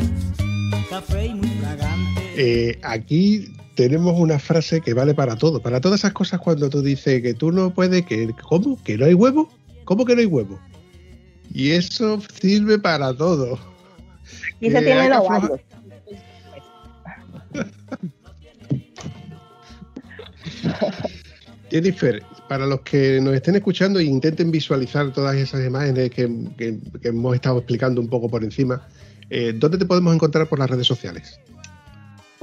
café 0.90 1.26
y 1.26 1.34
muy 1.34 1.48
fragante. 1.48 2.32
Eh, 2.36 2.78
aquí 2.82 3.54
tenemos 3.74 4.18
una 4.18 4.38
frase 4.38 4.80
que 4.80 4.94
vale 4.94 5.14
para 5.14 5.36
todo, 5.36 5.60
para 5.60 5.80
todas 5.80 6.00
esas 6.00 6.12
cosas 6.12 6.40
cuando 6.40 6.68
tú 6.70 6.82
dices 6.82 7.22
que 7.22 7.34
tú 7.34 7.50
no 7.52 7.72
puedes, 7.74 8.04
que 8.06 8.32
¿cómo? 8.48 8.82
¿Que 8.82 8.96
no 8.98 9.06
hay 9.06 9.14
huevo? 9.14 9.48
¿Cómo 9.84 10.04
que 10.04 10.14
no 10.14 10.20
hay 10.20 10.26
huevo? 10.26 10.58
Y 11.52 11.70
eso 11.72 12.20
sirve 12.40 12.78
para 12.78 13.14
todo. 13.16 13.58
Y 14.60 14.70
se 14.70 14.78
Eh, 14.78 14.82
tiene 14.82 15.08
los 15.08 15.18
ovarios. 15.26 15.60
Jennifer, 21.70 22.22
para 22.48 22.66
los 22.66 22.80
que 22.82 23.20
nos 23.20 23.34
estén 23.34 23.56
escuchando 23.56 23.98
e 23.98 24.04
intenten 24.04 24.50
visualizar 24.50 25.12
todas 25.12 25.34
esas 25.36 25.66
imágenes 25.66 26.10
que, 26.10 26.28
que- 26.56 26.78
que 27.00 27.08
hemos 27.08 27.34
estado 27.34 27.58
explicando 27.58 28.00
un 28.00 28.08
poco 28.08 28.28
por 28.28 28.44
encima, 28.44 28.86
eh, 29.30 29.52
¿dónde 29.56 29.78
te 29.78 29.86
podemos 29.86 30.14
encontrar 30.14 30.46
por 30.48 30.58
las 30.58 30.70
redes 30.70 30.86
sociales? 30.86 31.40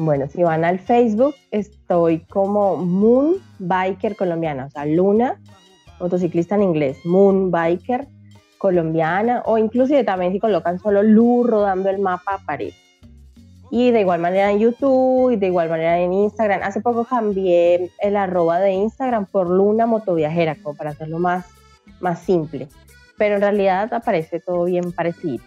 Bueno, 0.04 0.28
si 0.28 0.42
van 0.42 0.66
al 0.66 0.80
Facebook, 0.80 1.36
estoy 1.52 2.22
como 2.22 2.76
Moon 2.76 3.36
Biker 3.60 4.16
colombiana, 4.16 4.66
o 4.66 4.70
sea, 4.72 4.84
Luna, 4.84 5.40
motociclista 6.00 6.56
en 6.56 6.64
inglés, 6.64 6.98
Moon 7.06 7.52
Biker 7.52 8.08
colombiana, 8.58 9.44
o 9.46 9.60
inclusive 9.60 10.04
también 10.04 10.32
si 10.34 10.40
colocan 10.40 10.80
solo 10.80 11.04
Lu 11.04 11.44
rodando 11.44 11.88
el 11.92 12.00
mapa 12.00 12.40
aparece. 12.42 12.80
Y 13.70 13.92
de 13.92 14.02
igual 14.02 14.20
manera 14.22 14.50
en 14.50 14.58
YouTube, 14.58 15.34
y 15.34 15.36
de 15.36 15.46
igual 15.46 15.70
manera 15.70 16.00
en 16.00 16.14
Instagram. 16.14 16.64
Hace 16.64 16.82
poco 16.82 17.06
cambié 17.06 17.92
el 18.00 18.16
arroba 18.16 18.60
de 18.60 18.72
Instagram 18.72 19.28
por 19.28 19.52
Luna 19.52 19.86
Motoviajera, 19.86 20.56
como 20.56 20.76
para 20.76 20.90
hacerlo 20.90 21.20
más, 21.20 21.46
más 22.00 22.24
simple. 22.24 22.70
Pero 23.20 23.36
en 23.36 23.42
realidad 23.42 23.94
aparece 23.94 24.40
todo 24.40 24.64
bien 24.64 24.92
parecido. 24.94 25.44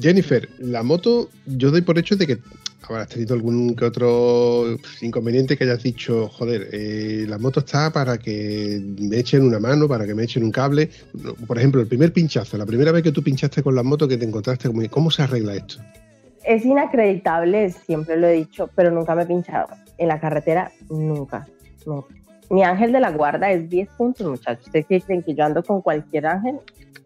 Jennifer, 0.00 0.48
la 0.60 0.84
moto, 0.84 1.28
yo 1.46 1.72
doy 1.72 1.80
por 1.80 1.98
hecho 1.98 2.14
de 2.14 2.28
que 2.28 2.38
habrás 2.82 3.08
tenido 3.08 3.34
algún 3.34 3.74
que 3.74 3.84
otro 3.84 4.76
inconveniente 5.00 5.56
que 5.56 5.64
hayas 5.64 5.82
dicho, 5.82 6.28
joder, 6.28 6.68
eh, 6.72 7.26
la 7.28 7.38
moto 7.38 7.60
está 7.60 7.90
para 7.92 8.18
que 8.18 8.80
me 8.98 9.18
echen 9.18 9.42
una 9.42 9.58
mano, 9.58 9.88
para 9.88 10.06
que 10.06 10.14
me 10.14 10.24
echen 10.24 10.44
un 10.44 10.52
cable. 10.52 10.90
Por 11.46 11.58
ejemplo, 11.58 11.80
el 11.80 11.86
primer 11.86 12.12
pinchazo, 12.12 12.56
la 12.56 12.66
primera 12.66 12.92
vez 12.92 13.02
que 13.02 13.12
tú 13.12 13.22
pinchaste 13.22 13.62
con 13.62 13.74
la 13.74 13.82
moto 13.82 14.08
que 14.08 14.16
te 14.16 14.24
encontraste, 14.24 14.70
¿cómo 14.88 15.10
se 15.10 15.22
arregla 15.22 15.54
esto? 15.54 15.78
Es 16.44 16.64
inacreditable, 16.64 17.70
siempre 17.70 18.16
lo 18.16 18.26
he 18.26 18.32
dicho, 18.32 18.70
pero 18.74 18.90
nunca 18.90 19.14
me 19.14 19.22
he 19.22 19.26
pinchado. 19.26 19.68
En 19.98 20.08
la 20.08 20.20
carretera, 20.20 20.70
nunca. 20.88 21.46
nunca. 21.84 22.14
Mi 22.50 22.62
ángel 22.62 22.92
de 22.92 23.00
la 23.00 23.10
guarda 23.10 23.50
es 23.50 23.68
10 23.68 23.88
puntos, 23.90 24.26
muchachos. 24.26 24.66
¿Ustedes 24.66 25.04
creen 25.04 25.22
que 25.22 25.34
yo 25.34 25.44
ando 25.44 25.62
con 25.62 25.82
cualquier 25.82 26.26
ángel? 26.26 26.56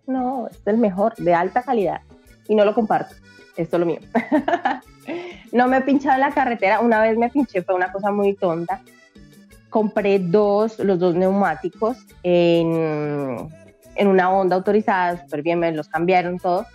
No, 0.06 0.46
es 0.48 0.60
el 0.66 0.78
mejor, 0.78 1.16
de 1.16 1.34
alta 1.34 1.62
calidad. 1.62 2.02
Y 2.46 2.54
no 2.54 2.64
lo 2.64 2.74
comparto. 2.74 3.16
Esto 3.56 3.76
es 3.76 3.80
lo 3.80 3.86
mío. 3.86 3.98
no 5.52 5.68
me 5.68 5.78
he 5.78 5.80
pinchado 5.82 6.14
en 6.14 6.20
la 6.22 6.30
carretera. 6.32 6.80
Una 6.80 7.00
vez 7.00 7.16
me 7.16 7.28
pinché, 7.30 7.62
fue 7.62 7.74
una 7.74 7.92
cosa 7.92 8.10
muy 8.10 8.34
tonta. 8.34 8.80
Compré 9.70 10.18
dos, 10.18 10.78
los 10.78 10.98
dos 10.98 11.14
neumáticos 11.14 11.98
en, 12.22 13.48
en 13.94 14.08
una 14.08 14.30
onda 14.30 14.56
autorizada, 14.56 15.22
súper 15.22 15.42
bien, 15.42 15.58
me 15.60 15.72
los 15.72 15.88
cambiaron 15.88 16.38
todos 16.38 16.66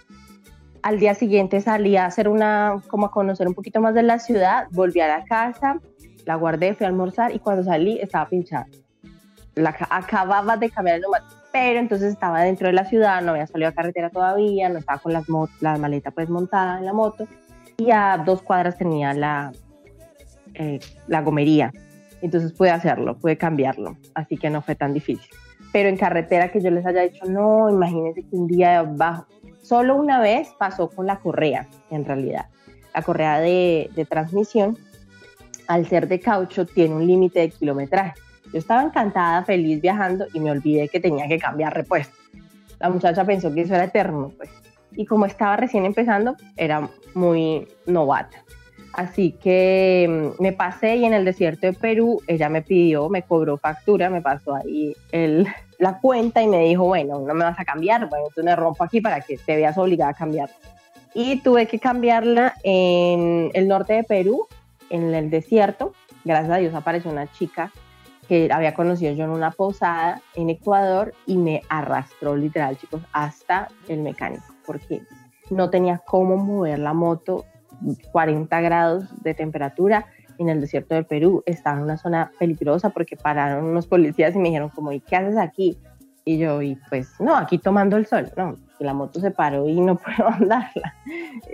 al 0.83 0.99
día 0.99 1.15
siguiente 1.15 1.59
salí 1.59 1.97
a 1.97 2.05
hacer 2.05 2.29
una, 2.29 2.81
como 2.87 3.07
a 3.07 3.11
conocer 3.11 3.45
un 3.45 3.53
poquito 3.55 3.81
más 3.81 3.93
de 3.93 4.03
la 4.03 4.19
ciudad, 4.19 4.67
volví 4.71 5.01
a 5.01 5.07
la 5.07 5.25
casa, 5.25 5.79
la 6.23 6.35
guardé, 6.35 6.75
fui 6.75 6.85
a 6.85 6.87
almorzar 6.87 7.35
y 7.35 7.39
cuando 7.39 7.63
salí 7.63 7.99
estaba 7.99 8.29
pinchada. 8.29 8.67
La, 9.55 9.73
ca- 9.73 9.87
acababa 9.91 10.55
de 10.55 10.69
cambiar 10.69 10.97
el 10.97 11.01
neumático, 11.01 11.33
pero 11.51 11.79
entonces 11.79 12.13
estaba 12.13 12.41
dentro 12.43 12.67
de 12.67 12.73
la 12.73 12.85
ciudad, 12.85 13.21
no 13.21 13.31
había 13.31 13.47
salido 13.47 13.69
a 13.69 13.73
carretera 13.73 14.11
todavía, 14.11 14.69
no 14.69 14.77
estaba 14.79 14.99
con 14.99 15.11
las 15.11 15.27
mo- 15.27 15.49
la 15.59 15.75
maleta 15.77 16.11
pues 16.11 16.29
montada 16.29 16.77
en 16.79 16.85
la 16.85 16.93
moto 16.93 17.27
y 17.77 17.91
a 17.91 18.17
dos 18.25 18.41
cuadras 18.41 18.77
tenía 18.77 19.13
la, 19.13 19.51
eh, 20.55 20.79
la 21.07 21.21
gomería. 21.21 21.71
Entonces 22.21 22.51
pude 22.53 22.71
hacerlo, 22.71 23.17
pude 23.17 23.37
cambiarlo, 23.37 23.95
así 24.15 24.37
que 24.37 24.49
no 24.49 24.61
fue 24.61 24.75
tan 24.75 24.93
difícil. 24.93 25.29
Pero 25.71 25.89
en 25.89 25.97
carretera 25.97 26.51
que 26.51 26.61
yo 26.61 26.71
les 26.71 26.85
haya 26.85 27.01
dicho, 27.01 27.25
no, 27.25 27.69
imagínense 27.69 28.23
que 28.23 28.35
un 28.35 28.47
día 28.47 28.81
bajo, 28.83 29.27
Solo 29.61 29.97
una 29.97 30.21
vez 30.21 30.55
pasó 30.57 30.89
con 30.89 31.07
la 31.07 31.19
correa, 31.19 31.67
en 31.91 32.05
realidad. 32.05 32.45
La 32.95 33.01
correa 33.01 33.39
de, 33.41 33.89
de 33.93 34.05
transmisión, 34.05 34.77
al 35.67 35.85
ser 35.87 36.07
de 36.07 36.21
caucho, 36.21 36.65
tiene 36.65 36.95
un 36.95 37.05
límite 37.05 37.41
de 37.41 37.49
kilometraje. 37.49 38.13
Yo 38.53 38.59
estaba 38.59 38.81
encantada, 38.81 39.43
feliz 39.43 39.81
viajando 39.81 40.25
y 40.33 40.39
me 40.39 40.51
olvidé 40.51 40.87
que 40.87 41.01
tenía 41.01 41.27
que 41.27 41.37
cambiar 41.37 41.73
repuesto. 41.73 42.15
La 42.79 42.89
muchacha 42.89 43.25
pensó 43.25 43.53
que 43.53 43.61
eso 43.61 43.75
era 43.75 43.83
eterno, 43.83 44.31
pues. 44.37 44.49
Y 44.95 45.05
como 45.05 45.25
estaba 45.25 45.57
recién 45.57 45.85
empezando, 45.85 46.35
era 46.55 46.89
muy 47.13 47.67
novata. 47.85 48.43
Así 48.93 49.33
que 49.33 50.33
mm, 50.39 50.41
me 50.41 50.53
pasé 50.53 50.95
y 50.95 51.05
en 51.05 51.13
el 51.13 51.23
desierto 51.23 51.67
de 51.67 51.73
Perú 51.73 52.21
ella 52.27 52.49
me 52.49 52.63
pidió, 52.63 53.09
me 53.09 53.21
cobró 53.21 53.57
factura, 53.57 54.09
me 54.09 54.21
pasó 54.21 54.55
ahí 54.55 54.95
la 55.79 55.99
cuenta 55.99 56.41
y 56.41 56.47
me 56.47 56.65
dijo, 56.65 56.85
bueno, 56.85 57.19
no 57.19 57.33
me 57.33 57.45
vas 57.45 57.59
a 57.59 57.65
cambiar, 57.65 58.09
bueno, 58.09 58.25
tú 58.33 58.43
me 58.43 58.55
rompo 58.55 58.83
aquí 58.83 58.99
para 58.99 59.21
que 59.21 59.37
te 59.37 59.55
veas 59.55 59.77
obligada 59.77 60.11
a 60.11 60.15
cambiar. 60.15 60.49
Y 61.13 61.41
tuve 61.41 61.67
que 61.67 61.79
cambiarla 61.79 62.55
en 62.63 63.51
el 63.53 63.67
norte 63.67 63.93
de 63.93 64.03
Perú, 64.03 64.47
en 64.89 65.13
el 65.13 65.29
desierto. 65.29 65.93
Gracias 66.25 66.51
a 66.51 66.57
Dios 66.57 66.73
apareció 66.73 67.11
una 67.11 67.31
chica 67.31 67.71
que 68.27 68.49
había 68.51 68.73
conocido 68.73 69.13
yo 69.13 69.23
en 69.23 69.29
una 69.29 69.51
posada 69.51 70.21
en 70.35 70.49
Ecuador 70.49 71.13
y 71.25 71.37
me 71.37 71.61
arrastró 71.69 72.35
literal, 72.35 72.77
chicos, 72.77 73.01
hasta 73.13 73.69
el 73.87 74.01
mecánico, 74.01 74.43
porque 74.67 75.01
no 75.49 75.69
tenía 75.69 75.99
cómo 76.05 76.37
mover 76.37 76.79
la 76.79 76.93
moto 76.93 77.45
40 78.11 78.61
grados 78.61 79.23
de 79.23 79.33
temperatura 79.33 80.05
en 80.37 80.49
el 80.49 80.61
desierto 80.61 80.95
del 80.95 81.05
Perú. 81.05 81.43
Estaba 81.45 81.77
en 81.77 81.83
una 81.83 81.97
zona 81.97 82.31
peligrosa 82.37 82.89
porque 82.89 83.15
pararon 83.15 83.65
unos 83.65 83.87
policías 83.87 84.35
y 84.35 84.39
me 84.39 84.49
dijeron 84.49 84.69
como, 84.69 84.91
¿y 84.91 84.99
qué 84.99 85.15
haces 85.15 85.37
aquí? 85.37 85.77
Y 86.25 86.37
yo, 86.37 86.61
y 86.61 86.77
pues, 86.89 87.19
no, 87.19 87.35
aquí 87.35 87.57
tomando 87.57 87.95
el 87.95 88.05
sol. 88.05 88.29
No, 88.35 88.55
la 88.79 88.93
moto 88.93 89.19
se 89.19 89.31
paró 89.31 89.67
y 89.67 89.79
no 89.79 89.95
puedo 90.17 90.29
andarla. 90.29 90.95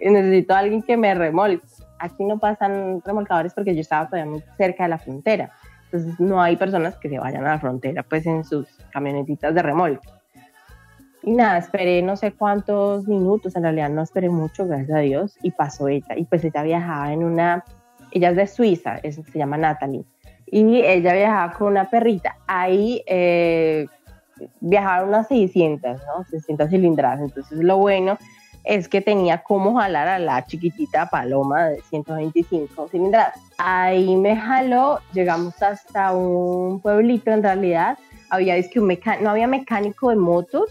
Necesito 0.02 0.54
a 0.56 0.60
alguien 0.60 0.82
que 0.82 0.98
me 0.98 1.14
remolque. 1.14 1.66
Aquí 2.00 2.26
no 2.26 2.40
pasan 2.40 3.02
remolcadores 3.06 3.54
porque 3.54 3.76
yo 3.76 3.82
estaba 3.82 4.08
todavía 4.08 4.32
muy 4.32 4.44
cerca 4.58 4.84
de 4.84 4.90
la 4.90 4.98
frontera. 4.98 5.52
Entonces 5.86 6.20
no 6.20 6.42
hay 6.42 6.58
personas 6.58 6.98
que 6.98 7.08
se 7.08 7.20
vayan 7.20 7.46
a 7.46 7.52
la 7.52 7.60
frontera 7.60 8.02
pues 8.02 8.26
en 8.26 8.44
sus 8.44 8.68
camionetitas 8.92 9.54
de 9.54 9.62
remolque. 9.62 10.10
Y 11.24 11.32
nada, 11.32 11.58
esperé 11.58 12.02
no 12.02 12.18
sé 12.18 12.34
cuántos 12.34 13.08
minutos, 13.08 13.56
en 13.56 13.64
realidad 13.64 13.90
no 13.90 14.02
esperé 14.02 14.30
mucho, 14.30 14.68
gracias 14.68 14.98
a 14.98 15.02
Dios, 15.02 15.38
y 15.42 15.52
pasó 15.52 15.88
ella. 15.88 16.18
Y 16.18 16.26
pues 16.26 16.44
ella 16.44 16.64
viajaba 16.64 17.14
en 17.14 17.24
una, 17.24 17.64
ella 18.12 18.32
es 18.32 18.36
de 18.36 18.48
Suiza, 18.48 19.00
se 19.02 19.40
llama 19.40 19.58
Natalie, 19.58 20.04
y 20.46 20.82
ella 20.82 21.14
viajaba 21.14 21.54
con 21.54 21.68
una 21.70 21.90
perrita. 21.90 22.36
Ahí 22.46 23.04
eh, 23.08 23.88
viajaban 24.60 25.08
unas 25.08 25.28
600, 25.30 25.98
¿no? 25.98 26.26
600 26.30 26.70
cilindradas. 26.70 27.22
Entonces 27.22 27.58
lo 27.60 27.78
bueno 27.78 28.18
es 28.64 28.88
que 28.88 29.02
tenía 29.02 29.44
como 29.44 29.76
jalar 29.76 30.08
a 30.08 30.20
la 30.20 30.46
chiquitita 30.46 31.08
paloma 31.08 31.68
de 31.68 31.82
125 31.84 32.88
cilindradas. 32.90 33.40
Ahí 33.58 34.16
me 34.16 34.36
jaló, 34.36 35.00
llegamos 35.14 35.62
hasta 35.62 36.14
un 36.14 36.80
pueblito 36.82 37.32
en 37.32 37.44
realidad, 37.44 37.98
había 38.30 38.56
es 38.56 38.70
que 38.70 38.80
no 38.80 39.30
había 39.30 39.48
mecánico 39.48 40.10
de 40.10 40.16
motos, 40.16 40.70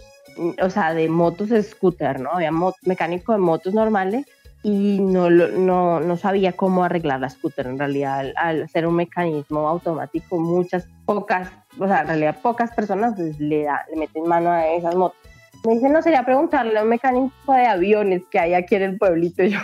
o 0.61 0.71
sea, 0.71 0.95
de 0.95 1.09
motos 1.09 1.51
scooter, 1.63 2.21
¿no? 2.21 2.31
Había 2.33 2.51
mecánico 2.85 3.33
de 3.33 3.39
motos 3.39 3.75
normales 3.75 4.27
y 4.63 5.01
no, 5.01 5.29
no, 5.29 6.01
no, 6.01 6.17
sabía 6.17 6.53
cómo 6.53 6.85
arreglar 6.85 7.21
la 7.21 7.31
scooter. 7.31 7.67
En 7.67 7.79
realidad, 7.79 8.21
al, 8.21 8.35
al, 8.37 8.69
ser 8.69 8.87
un 8.87 8.95
mecanismo 8.95 9.69
automático, 9.69 10.39
muchas, 10.39 10.87
pocas, 11.05 11.51
o 11.79 11.87
sea, 11.87 12.03
en 12.03 12.07
realidad 12.09 12.37
pocas 12.41 12.71
personas 12.73 13.19
le, 13.19 13.65
da, 13.65 13.85
le 13.91 13.97
meten 13.97 14.25
mano 14.25 14.51
a 14.51 14.69
esas 14.69 14.95
motos. 14.95 15.19
Me 15.67 15.75
dice, 15.75 15.89
no, 15.89 16.03
sería 16.03 16.25
preguntarle 16.25 16.79
a 16.79 16.83
un 16.83 16.89
mecánico 16.89 17.53
de 17.53 17.67
aviones 17.67 18.23
que 18.31 18.39
hay 18.39 18.55
aquí 18.55 18.77
en 18.77 18.83
el 18.83 18.99
pueblito. 18.99 19.43
yo, 19.45 19.59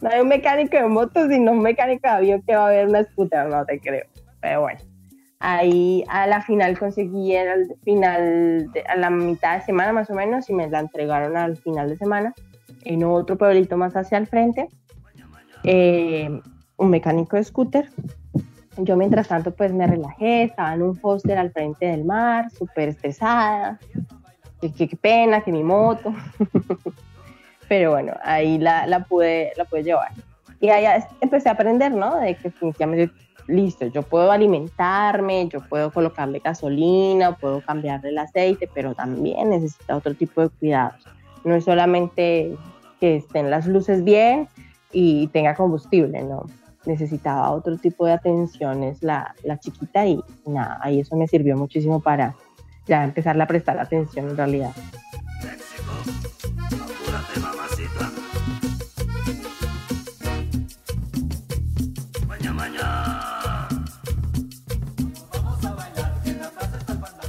no 0.00 0.10
hay 0.10 0.20
un 0.20 0.28
mecánico 0.28 0.76
de 0.76 0.86
motos, 0.86 1.28
sino 1.28 1.52
un 1.52 1.62
mecánico 1.62 2.08
de 2.08 2.14
avión 2.14 2.42
que 2.42 2.54
va 2.54 2.68
a 2.68 2.70
ver 2.70 2.88
una 2.88 3.04
scooter, 3.04 3.46
no 3.46 3.64
te 3.64 3.80
creo. 3.80 4.06
Pero 4.40 4.60
bueno, 4.60 4.80
ahí 5.40 6.04
a 6.08 6.26
la 6.26 6.42
final 6.42 6.78
conseguí 6.78 7.34
el 7.34 7.74
final, 7.84 8.70
a 8.88 8.96
la 8.96 9.10
mitad 9.10 9.58
de 9.58 9.64
semana 9.64 9.92
más 9.92 10.10
o 10.10 10.14
menos, 10.14 10.48
y 10.50 10.54
me 10.54 10.68
la 10.68 10.80
entregaron 10.80 11.36
al 11.36 11.56
final 11.56 11.88
de 11.88 11.96
semana 11.96 12.34
en 12.82 13.04
otro 13.04 13.36
pueblito 13.36 13.76
más 13.76 13.96
hacia 13.96 14.18
el 14.18 14.26
frente, 14.26 14.68
eh, 15.64 16.40
un 16.76 16.90
mecánico 16.90 17.36
de 17.36 17.44
scooter. 17.44 17.88
Yo 18.76 18.96
mientras 18.96 19.28
tanto 19.28 19.54
pues 19.54 19.72
me 19.72 19.86
relajé, 19.86 20.44
estaba 20.44 20.74
en 20.74 20.82
un 20.82 20.96
foster 20.96 21.36
al 21.36 21.50
frente 21.50 21.86
del 21.86 22.04
mar, 22.04 22.50
súper 22.50 22.90
estresada, 22.90 23.78
qué, 24.60 24.72
qué, 24.72 24.96
pena, 24.96 25.40
que 25.40 25.50
mi 25.50 25.64
moto. 25.64 26.14
Pero 27.68 27.90
bueno, 27.90 28.14
ahí 28.22 28.58
la, 28.58 28.86
la, 28.86 29.04
pude, 29.04 29.52
la 29.56 29.64
pude 29.64 29.82
llevar. 29.82 30.12
Y 30.60 30.70
ahí 30.70 31.02
empecé 31.20 31.48
a 31.48 31.52
aprender, 31.52 31.92
¿no? 31.92 32.16
De 32.16 32.34
que 32.34 32.44
definitivamente, 32.44 33.12
listo, 33.48 33.86
yo 33.86 34.02
puedo 34.02 34.30
alimentarme, 34.30 35.48
yo 35.48 35.60
puedo 35.68 35.90
colocarle 35.90 36.38
gasolina, 36.38 37.36
puedo 37.36 37.60
cambiarle 37.62 38.10
el 38.10 38.18
aceite, 38.18 38.68
pero 38.72 38.94
también 38.94 39.50
necesita 39.50 39.96
otro 39.96 40.14
tipo 40.14 40.42
de 40.42 40.50
cuidados. 40.50 41.02
No 41.44 41.54
es 41.54 41.64
solamente 41.64 42.54
que 43.00 43.16
estén 43.16 43.50
las 43.50 43.66
luces 43.66 44.04
bien 44.04 44.48
y 44.92 45.28
tenga 45.28 45.54
combustible, 45.54 46.22
¿no? 46.22 46.46
Necesitaba 46.84 47.50
otro 47.50 47.76
tipo 47.76 48.06
de 48.06 48.12
atenciones 48.12 49.02
la, 49.02 49.34
la 49.42 49.58
chiquita 49.58 50.06
y 50.06 50.22
nada, 50.46 50.78
ahí 50.82 51.00
eso 51.00 51.16
me 51.16 51.26
sirvió 51.26 51.56
muchísimo 51.56 52.00
para 52.00 52.36
ya 52.86 53.04
empezarle 53.04 53.42
a 53.42 53.46
prestar 53.46 53.78
atención 53.78 54.30
en 54.30 54.36
realidad. 54.36 54.72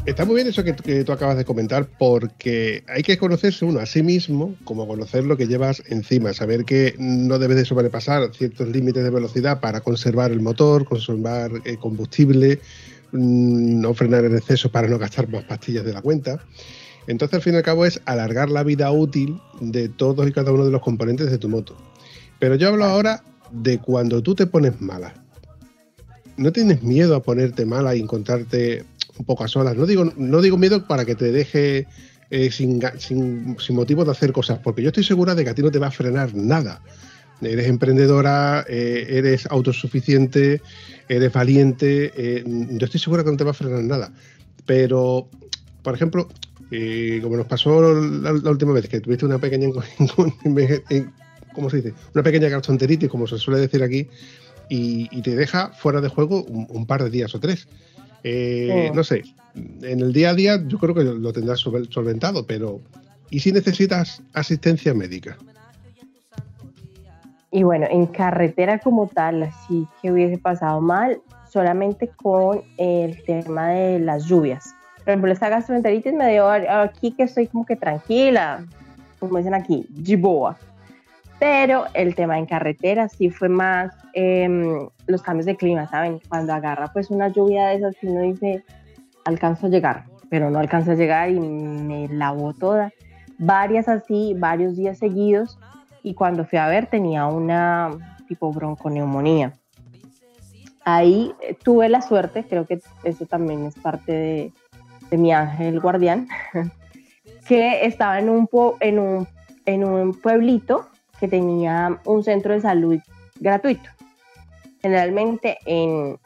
Está 0.10 0.26
muy 0.26 0.36
bien 0.36 0.48
eso 0.48 0.64
que, 0.64 0.74
tú 0.74 1.12
acabas 1.12 1.38
de 1.38 1.46
comentar, 1.46 1.88
porque 2.00 2.84
hay 2.88 3.04
que 3.04 3.20
conocerse 3.20 3.64
uno 3.64 3.80
a 3.80 3.86
sí 3.86 4.02
mismo, 4.02 4.56
como 4.64 4.88
conocer 4.88 5.24
lo 5.24 5.38
que 5.38 5.46
llevas 5.46 5.84
encima, 5.86 6.34
saber 6.34 6.66
que 6.66 6.96
no 6.98 7.38
debes 7.38 7.58
de 7.58 7.66
sobrepasar 7.66 8.34
ciertos 8.34 8.68
límites 8.70 9.04
de 9.04 9.12
velocidad 9.12 9.60
para 9.60 9.82
conservar 9.82 10.32
el 10.32 10.42
motor, 10.42 10.86
conservar 10.86 11.52
el 11.64 11.78
combustible, 11.78 12.60
mm, 13.12 13.82
no 13.82 13.94
frenar 13.94 14.26
en 14.26 14.36
exceso 14.36 14.72
para 14.72 14.88
no 14.88 14.98
gastar 14.98 15.30
más 15.30 15.44
pastillas 15.44 15.86
de 15.86 15.94
la 15.94 16.02
cuenta. 16.02 16.44
Entonces, 17.06 17.36
al 17.36 17.44
fin 17.44 17.54
y 17.54 17.58
al 17.58 17.64
cabo, 17.64 17.86
es 17.86 18.02
alargar 18.06 18.50
la 18.50 18.64
vida 18.64 18.92
útil 18.92 19.40
de 19.62 19.90
todos 19.90 20.28
y 20.28 20.32
cada 20.32 20.52
uno 20.52 20.66
de 20.66 20.72
los 20.72 20.82
componentes 20.82 21.30
de 21.30 21.38
tu 21.38 21.50
moto. 21.50 21.78
Pero 22.40 22.56
yo 22.56 22.70
hablo 22.70 22.84
ahora 22.84 23.24
de 23.52 23.78
cuando 23.78 24.24
tú 24.24 24.34
te 24.34 24.48
pones 24.48 24.82
mala. 24.82 25.14
¿No 26.36 26.52
tienes 26.52 26.82
miedo 26.82 27.16
a 27.16 27.22
ponerte 27.22 27.64
mala 27.64 27.96
y 27.96 28.00
encontrarte 28.00 28.86
un 29.18 29.26
poco 29.26 29.44
a 29.44 29.48
solas. 29.48 29.76
No 29.76 29.86
digo, 29.86 30.12
no 30.18 30.42
digo 30.42 30.58
miedo 30.58 30.86
para 30.88 31.06
que 31.06 31.16
te 31.16 31.32
deje 31.32 31.88
eh, 32.32 32.52
sin, 32.52 32.80
sin, 33.00 33.76
motivo 33.76 34.06
de 34.06 34.12
hacer 34.12 34.32
cosas, 34.32 34.60
porque 34.60 34.84
yo 34.84 34.90
estoy 34.90 35.04
segura 35.04 35.34
de 35.34 35.44
que 35.44 35.50
a 35.50 35.56
ti 35.56 35.64
no 35.64 35.72
te 35.72 35.80
va 35.80 35.88
a 35.88 35.92
frenar 35.92 36.36
nada. 36.36 36.82
Eres 37.42 37.68
emprendedora, 37.68 38.66
eh, 38.68 39.08
eres 39.10 39.48
autosuficiente, 39.48 40.62
eres 41.08 41.34
valiente. 41.34 42.12
Eh, 42.16 42.44
yo 42.46 42.86
estoy 42.86 43.00
segura 43.00 43.24
que 43.24 43.32
no 43.32 43.38
te 43.38 43.44
va 43.44 43.52
a 43.52 43.56
frenar 43.56 43.82
nada. 43.84 44.12
Pero, 44.66 45.28
por 45.82 45.96
ejemplo, 45.96 46.28
como 47.24 47.38
nos 47.38 47.48
pasó 47.48 47.82
la, 47.82 48.32
última 48.32 48.74
vez 48.74 48.88
que 48.88 49.00
tuviste 49.00 49.26
una 49.26 49.40
pequeña, 49.40 49.70
¿cómo 51.54 51.70
se 51.72 51.78
dice? 51.78 51.94
Una 52.14 52.22
pequeña 52.22 52.50
gastroenteritis, 52.50 53.10
como 53.10 53.26
se 53.26 53.40
suele 53.40 53.60
decir 53.60 53.82
aquí, 53.82 54.08
y, 54.70 55.22
te 55.24 55.36
deja 55.36 55.70
fuera 55.70 56.00
de 56.00 56.10
juego 56.10 56.44
un 56.44 56.86
par 56.86 57.04
de 57.04 57.10
días 57.10 57.34
o 57.34 57.40
tres. 57.40 57.68
Eh, 58.24 58.92
no 58.94 59.04
sé, 59.04 59.24
en 59.56 60.00
el 60.00 60.14
día 60.14 60.32
a 60.32 60.34
día 60.34 60.62
yo 60.68 60.78
creo 60.78 60.94
que 60.94 61.04
lo 61.04 61.34
tendrás 61.34 61.60
solventado, 61.60 62.46
pero 62.46 62.82
¿y 63.30 63.40
si 63.40 63.52
necesitas 63.52 64.22
asistencia 64.34 64.94
médica? 64.94 65.38
Y 67.52 67.64
bueno, 67.64 67.88
en 67.90 68.06
carretera 68.06 68.80
como 68.80 69.08
tal, 69.08 69.44
así 69.44 69.88
que 70.02 70.12
hubiese 70.12 70.38
pasado 70.38 70.82
mal, 70.82 71.20
solamente 71.50 72.08
con 72.08 72.62
el 72.78 73.24
tema 73.24 73.70
de 73.70 74.00
las 74.00 74.26
lluvias. 74.26 74.76
Por 75.00 75.10
ejemplo, 75.10 75.32
esta 75.32 75.50
gastroenteritis 75.50 76.14
me 76.14 76.32
dio 76.32 76.48
aquí 76.48 77.12
que 77.12 77.24
estoy 77.24 77.48
como 77.48 77.66
que 77.66 77.76
tranquila, 77.76 78.64
como 79.20 79.38
dicen 79.38 79.56
aquí, 79.56 79.88
jiboa. 80.04 80.58
Pero 81.40 81.86
el 81.94 82.16
tema 82.16 82.38
en 82.38 82.46
carretera 82.46 83.08
sí 83.08 83.30
fue 83.30 83.48
más 83.48 83.96
em, 84.14 84.90
los 85.08 85.22
cambios 85.22 85.46
de 85.46 85.56
clima, 85.56 85.88
¿saben? 85.88 86.20
Cuando 86.28 86.54
agarra 86.54 86.88
pues 86.92 87.10
una 87.10 87.30
lluvia 87.30 87.68
de 87.68 87.76
esas 87.76 87.96
uno 88.02 88.22
dice, 88.22 88.64
alcanzo 89.24 89.68
a 89.68 89.70
llegar, 89.70 90.06
pero 90.30 90.50
no 90.50 90.60
alcanza 90.60 90.92
a 90.92 90.96
llegar 90.96 91.30
y 91.30 91.40
me 91.40 92.10
lavó 92.10 92.54
toda. 92.54 92.92
Varias 93.38 93.88
así, 93.88 94.36
varios 94.38 94.76
días 94.76 94.98
seguidos 94.98 95.58
y 96.04 96.14
cuando 96.14 96.44
fui 96.44 96.58
a 96.58 96.68
ver 96.68 96.88
tenía 96.88 97.26
una 97.26 97.90
tipo 98.28 98.52
bronconeumonía. 98.52 99.54
Ahí 100.84 101.34
eh, 101.42 101.56
tuve 101.62 101.88
la 101.88 102.02
suerte, 102.02 102.44
creo 102.44 102.66
que 102.66 102.80
eso 103.04 103.26
también 103.26 103.66
es 103.66 103.76
parte 103.76 104.12
de, 104.12 104.54
de 105.10 105.18
mi 105.18 105.32
ángel 105.32 105.80
guardián, 105.80 106.28
que 107.48 107.86
estaba 107.86 108.20
en 108.20 108.30
un, 108.30 108.50
en 108.82 109.00
un, 109.00 109.28
en 109.66 109.84
un 109.86 110.14
pueblito 110.14 110.90
que 111.20 111.28
tenía 111.28 112.00
un 112.06 112.24
centro 112.24 112.54
de 112.54 112.62
salud 112.62 113.00
gratuito. 113.40 113.90
Generalmente 114.82 115.58
en 115.66 116.18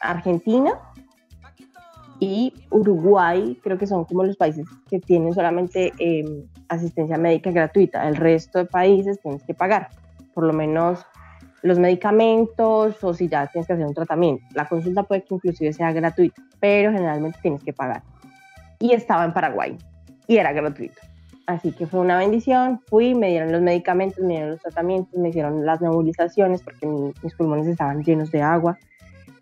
Argentina 0.00 0.78
y 2.20 2.52
Uruguay 2.70 3.58
creo 3.62 3.78
que 3.78 3.86
son 3.86 4.04
como 4.04 4.24
los 4.24 4.36
países 4.36 4.66
que 4.88 5.00
tienen 5.00 5.32
solamente 5.32 5.92
em, 5.98 6.46
asistencia 6.68 7.18
médica 7.18 7.50
gratuita. 7.50 8.06
El 8.08 8.16
resto 8.16 8.58
de 8.58 8.66
países 8.66 9.20
tienes 9.20 9.42
que 9.42 9.54
pagar, 9.54 9.88
por 10.34 10.44
lo 10.44 10.52
menos 10.52 11.04
los 11.62 11.78
medicamentos 11.78 13.02
o 13.02 13.14
si 13.14 13.28
ya 13.28 13.46
tienes 13.48 13.66
que 13.66 13.72
hacer 13.72 13.86
un 13.86 13.94
tratamiento. 13.94 14.44
La 14.54 14.68
consulta 14.68 15.02
puede 15.02 15.24
que 15.24 15.34
inclusive 15.34 15.72
sea 15.72 15.92
gratuita, 15.92 16.42
pero 16.60 16.92
generalmente 16.92 17.38
tienes 17.42 17.62
que 17.62 17.72
pagar. 17.72 18.02
Y 18.78 18.92
estaba 18.92 19.24
en 19.24 19.32
Paraguay 19.32 19.76
y 20.26 20.36
era 20.36 20.52
gratuito. 20.52 21.00
Así 21.46 21.70
que 21.70 21.86
fue 21.86 22.00
una 22.00 22.18
bendición, 22.18 22.80
fui, 22.88 23.14
me 23.14 23.30
dieron 23.30 23.52
los 23.52 23.62
medicamentos, 23.62 24.18
me 24.18 24.34
dieron 24.34 24.50
los 24.50 24.60
tratamientos, 24.60 25.18
me 25.18 25.28
hicieron 25.28 25.64
las 25.64 25.80
nebulizaciones 25.80 26.60
porque 26.60 26.86
mis 26.86 27.34
pulmones 27.34 27.68
estaban 27.68 28.02
llenos 28.02 28.32
de 28.32 28.42
agua. 28.42 28.76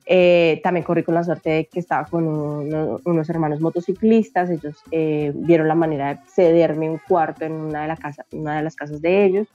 Eh, 0.07 0.61
también 0.63 0.85
corrí 0.85 1.03
con 1.03 1.15
la 1.15 1.25
suerte 1.25 1.49
de 1.49 1.65
que 1.65 1.81
estaba 1.81 2.05
con 2.05 2.27
unos 2.27 3.31
hermanos 3.31 3.63
motociclistas, 3.63 4.51
ellos 4.51 4.77
eh, 4.91 5.33
vieron 5.35 5.67
la 5.67 5.75
manera 5.75 6.09
de 6.09 6.21
cederme 6.27 6.91
un 6.91 6.99
cuarto 7.09 7.47
en 7.47 7.53
una 7.53 7.83
de, 7.83 7.89
la 7.89 7.97
casa, 7.97 8.27
una 8.33 8.59
de 8.59 8.63
las 8.63 8.77
casas 8.77 9.01
de 9.01 9.25
ellos 9.25 9.49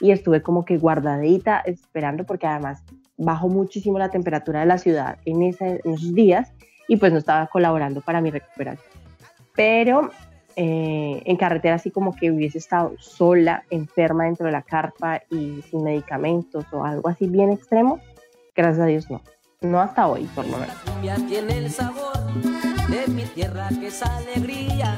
y 0.00 0.12
estuve 0.12 0.42
como 0.42 0.64
que 0.64 0.78
guardadita 0.78 1.58
esperando 1.66 2.22
porque 2.22 2.46
además 2.46 2.84
bajó 3.16 3.48
muchísimo 3.48 3.98
la 3.98 4.10
temperatura 4.10 4.60
de 4.60 4.66
la 4.66 4.78
ciudad 4.78 5.18
en, 5.24 5.42
ese, 5.42 5.80
en 5.82 5.94
esos 5.94 6.14
días 6.14 6.52
y 6.86 6.98
pues 6.98 7.10
no 7.10 7.18
estaba 7.18 7.48
colaborando 7.48 8.00
para 8.00 8.20
mi 8.20 8.30
recuperación. 8.30 8.86
Pero 9.56 10.10
eh, 10.58 11.22
en 11.26 11.36
carretera 11.36 11.74
así 11.74 11.90
como 11.90 12.16
que 12.16 12.30
hubiese 12.30 12.56
estado 12.56 12.94
sola, 12.98 13.64
enferma 13.68 14.24
dentro 14.24 14.46
de 14.46 14.52
la 14.52 14.62
carpa 14.62 15.22
y 15.30 15.60
sin 15.70 15.84
medicamentos 15.84 16.64
o 16.72 16.82
algo 16.82 17.10
así 17.10 17.26
bien 17.26 17.52
extremo, 17.52 18.00
gracias 18.54 18.82
a 18.82 18.86
Dios 18.86 19.10
no. 19.10 19.20
No 19.60 19.80
hasta 19.80 20.06
hoy, 20.06 20.24
por 20.34 20.46
lo 20.46 20.56
menos. 20.58 20.74
La 21.04 21.16
tiene 21.16 21.58
el 21.58 21.70
sabor 21.70 22.16
de 22.88 23.06
mi 23.12 23.24
tierra 23.24 23.68
que 23.68 23.88
es 23.88 24.02
alegría, 24.02 24.96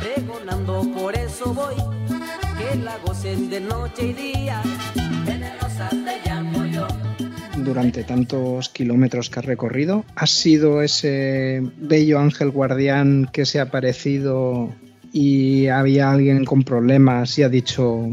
pregonando 0.00 0.82
por 0.96 1.16
eso 1.16 1.54
voy, 1.54 1.74
que 2.56 2.76
la 2.78 2.96
gocen 2.98 3.50
de 3.50 3.60
noche 3.60 4.08
y 4.08 4.12
día, 4.12 4.62
generosa 5.24 5.88
te 5.88 6.28
llamo 6.28 6.66
yo. 6.66 6.86
Durante 7.56 8.04
tantos 8.04 8.68
kilómetros 8.68 9.28
que 9.28 9.40
has 9.40 9.44
recorrido, 9.44 10.04
¿has 10.14 10.30
sido 10.30 10.82
ese 10.82 11.62
bello 11.78 12.20
ángel 12.20 12.50
guardián 12.50 13.28
que 13.32 13.44
se 13.44 13.58
ha 13.58 13.64
aparecido 13.64 14.70
y 15.12 15.68
había 15.68 16.10
alguien 16.10 16.44
con 16.44 16.62
problemas 16.62 17.38
y 17.38 17.42
ha 17.42 17.48
dicho, 17.48 18.08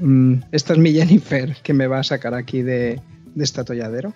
mm, 0.00 0.34
esta 0.52 0.72
es 0.72 0.78
mi 0.78 0.92
Jennifer 0.92 1.56
que 1.62 1.72
me 1.72 1.86
va 1.86 2.00
a 2.00 2.04
sacar 2.04 2.34
aquí 2.34 2.62
de, 2.62 3.00
de 3.34 3.44
este 3.44 3.60
atolladero? 3.60 4.12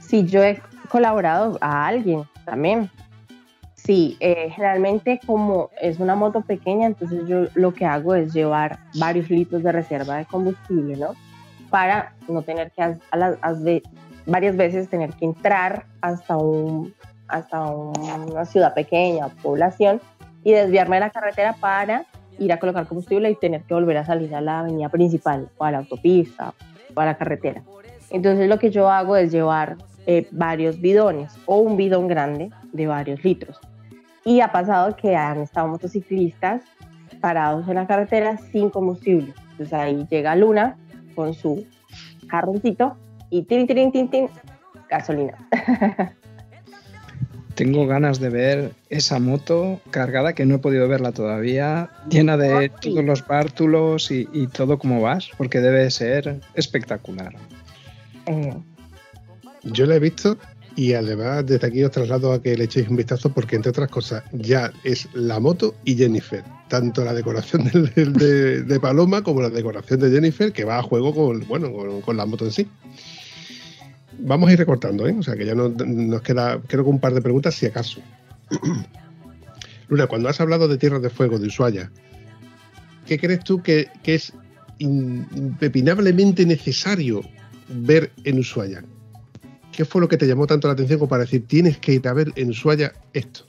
Sí, 0.00 0.24
yo 0.26 0.42
he 0.42 0.60
colaborado 0.88 1.58
a 1.60 1.86
alguien 1.86 2.24
también. 2.44 2.90
Sí, 3.74 4.16
eh, 4.20 4.50
generalmente 4.54 5.20
como 5.24 5.70
es 5.80 5.98
una 5.98 6.14
moto 6.14 6.42
pequeña, 6.42 6.86
entonces 6.86 7.26
yo 7.26 7.46
lo 7.54 7.72
que 7.72 7.86
hago 7.86 8.14
es 8.14 8.34
llevar 8.34 8.78
varios 8.98 9.30
litros 9.30 9.62
de 9.62 9.72
reserva 9.72 10.16
de 10.16 10.26
combustible, 10.26 10.96
¿no? 10.96 11.14
Para 11.70 12.14
no 12.28 12.42
tener 12.42 12.70
que 12.72 12.82
a 12.82 13.16
las, 13.16 13.38
varias 14.26 14.56
veces 14.56 14.88
tener 14.88 15.10
que 15.14 15.24
entrar 15.24 15.86
hasta, 16.02 16.36
un, 16.36 16.94
hasta 17.28 17.66
una 17.66 18.44
ciudad 18.44 18.74
pequeña, 18.74 19.28
población, 19.42 20.00
y 20.44 20.52
desviarme 20.52 20.96
de 20.96 21.00
la 21.00 21.10
carretera 21.10 21.54
para 21.60 22.04
ir 22.38 22.52
a 22.52 22.58
colocar 22.58 22.86
combustible 22.86 23.30
y 23.30 23.34
tener 23.34 23.62
que 23.62 23.74
volver 23.74 23.96
a 23.96 24.04
salir 24.04 24.34
a 24.34 24.40
la 24.40 24.60
avenida 24.60 24.88
principal 24.88 25.50
o 25.58 25.64
a 25.64 25.72
la 25.72 25.78
autopista 25.78 26.54
o 26.94 27.00
a 27.00 27.04
la 27.04 27.16
carretera. 27.16 27.62
Entonces 28.10 28.48
lo 28.48 28.58
que 28.58 28.70
yo 28.70 28.90
hago 28.90 29.16
es 29.16 29.32
llevar 29.32 29.76
eh, 30.06 30.26
varios 30.30 30.80
bidones 30.80 31.32
o 31.46 31.58
un 31.58 31.76
bidón 31.76 32.08
grande 32.08 32.50
de 32.72 32.86
varios 32.86 33.22
litros. 33.24 33.60
Y 34.24 34.40
ha 34.40 34.52
pasado 34.52 34.96
que 34.96 35.16
han 35.16 35.40
estado 35.40 35.68
motociclistas 35.68 36.62
parados 37.20 37.68
en 37.68 37.74
la 37.74 37.86
carretera 37.86 38.36
sin 38.36 38.70
combustible. 38.70 39.34
Entonces 39.52 39.72
ahí 39.72 40.06
llega 40.10 40.36
Luna 40.36 40.76
con 41.14 41.34
su 41.34 41.66
carroncito 42.28 42.96
y 43.30 43.42
tin, 43.42 43.66
tin, 43.66 43.92
tin, 43.92 44.08
tin, 44.08 44.28
gasolina. 44.88 45.36
Tengo 47.58 47.88
ganas 47.88 48.20
de 48.20 48.28
ver 48.28 48.70
esa 48.88 49.18
moto 49.18 49.80
cargada, 49.90 50.32
que 50.32 50.46
no 50.46 50.54
he 50.54 50.58
podido 50.58 50.86
verla 50.86 51.10
todavía, 51.10 51.90
llena 52.08 52.36
de 52.36 52.68
todos 52.68 53.04
los 53.04 53.26
bártulos 53.26 54.12
y, 54.12 54.46
todo 54.52 54.78
como 54.78 55.00
vas, 55.00 55.30
porque 55.36 55.58
debe 55.58 55.90
ser 55.90 56.40
espectacular. 56.54 57.34
Eh, 58.26 58.54
yo 59.64 59.86
la 59.86 59.96
he 59.96 59.98
visto 59.98 60.38
y 60.76 60.94
además 60.94 61.44
desde 61.46 61.66
aquí 61.66 61.82
os 61.82 61.90
traslado 61.90 62.32
a 62.32 62.40
que 62.40 62.56
le 62.56 62.62
echéis 62.62 62.88
un 62.88 62.94
vistazo 62.94 63.30
porque 63.30 63.56
entre 63.56 63.70
otras 63.70 63.90
cosas 63.90 64.22
ya 64.30 64.72
es 64.84 65.08
la 65.12 65.40
moto 65.40 65.74
y 65.84 65.96
Jennifer. 65.96 66.44
Tanto 66.68 67.04
la 67.04 67.12
decoración 67.12 67.64
de, 67.72 68.78
Paloma 68.80 69.24
como 69.24 69.42
la 69.42 69.50
decoración 69.50 69.98
de 69.98 70.12
Jennifer 70.12 70.52
que 70.52 70.62
va 70.62 70.78
a 70.78 70.82
juego 70.84 71.12
con, 71.12 71.44
bueno, 71.48 71.72
con, 72.02 72.16
la 72.16 72.24
moto 72.24 72.44
en 72.44 72.52
sí. 72.52 72.68
Vamos 74.18 74.48
a 74.48 74.52
ir 74.52 74.58
recortando, 74.58 75.06
¿eh? 75.06 75.16
O 75.18 75.22
sea 75.22 75.36
que 75.36 75.46
ya 75.46 75.54
no, 75.54 75.68
nos 75.68 76.22
queda, 76.22 76.60
creo 76.66 76.84
que 76.84 76.90
un 76.90 77.00
par 77.00 77.14
de 77.14 77.22
preguntas 77.22 77.54
si 77.54 77.66
acaso. 77.66 78.00
Luna, 79.88 80.06
cuando 80.06 80.28
has 80.28 80.40
hablado 80.40 80.68
de 80.68 80.76
Tierras 80.76 81.02
de 81.02 81.10
Fuego, 81.10 81.38
de 81.38 81.46
Ushuaia, 81.46 81.90
¿qué 83.06 83.18
crees 83.18 83.42
tú 83.44 83.62
que, 83.62 83.88
que 84.02 84.16
es 84.16 84.32
impepinablemente 84.78 86.44
necesario 86.44 87.22
ver 87.68 88.10
en 88.24 88.38
Ushuaia? 88.38 88.84
¿Qué 89.72 89.84
fue 89.84 90.00
lo 90.00 90.08
que 90.08 90.16
te 90.16 90.26
llamó 90.26 90.46
tanto 90.46 90.66
la 90.66 90.74
atención 90.74 90.98
como 90.98 91.08
para 91.08 91.22
decir, 91.22 91.46
tienes 91.46 91.78
que 91.78 91.94
ir 91.94 92.08
a 92.08 92.12
ver 92.12 92.32
en 92.36 92.50
Ushuaia 92.50 92.92
esto? 93.12 93.44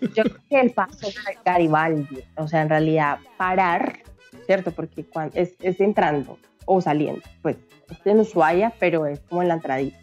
Yo 0.00 0.22
creo 0.24 0.36
que 0.48 0.60
el 0.60 0.70
paso 0.72 1.06
de 1.08 1.38
Garibaldi, 1.44 2.20
o 2.36 2.48
sea, 2.48 2.62
en 2.62 2.68
realidad 2.68 3.18
parar, 3.36 3.98
¿cierto? 4.46 4.70
Porque 4.70 5.04
cuando 5.04 5.36
es, 5.36 5.54
entrando 5.80 6.38
o 6.66 6.80
saliendo, 6.80 7.22
pues 7.42 7.56
es 7.90 7.98
en 8.04 8.20
Ushuaia, 8.20 8.72
pero 8.78 9.06
es 9.06 9.20
como 9.20 9.42
en 9.42 9.48
la 9.48 9.54
entradita. 9.54 9.98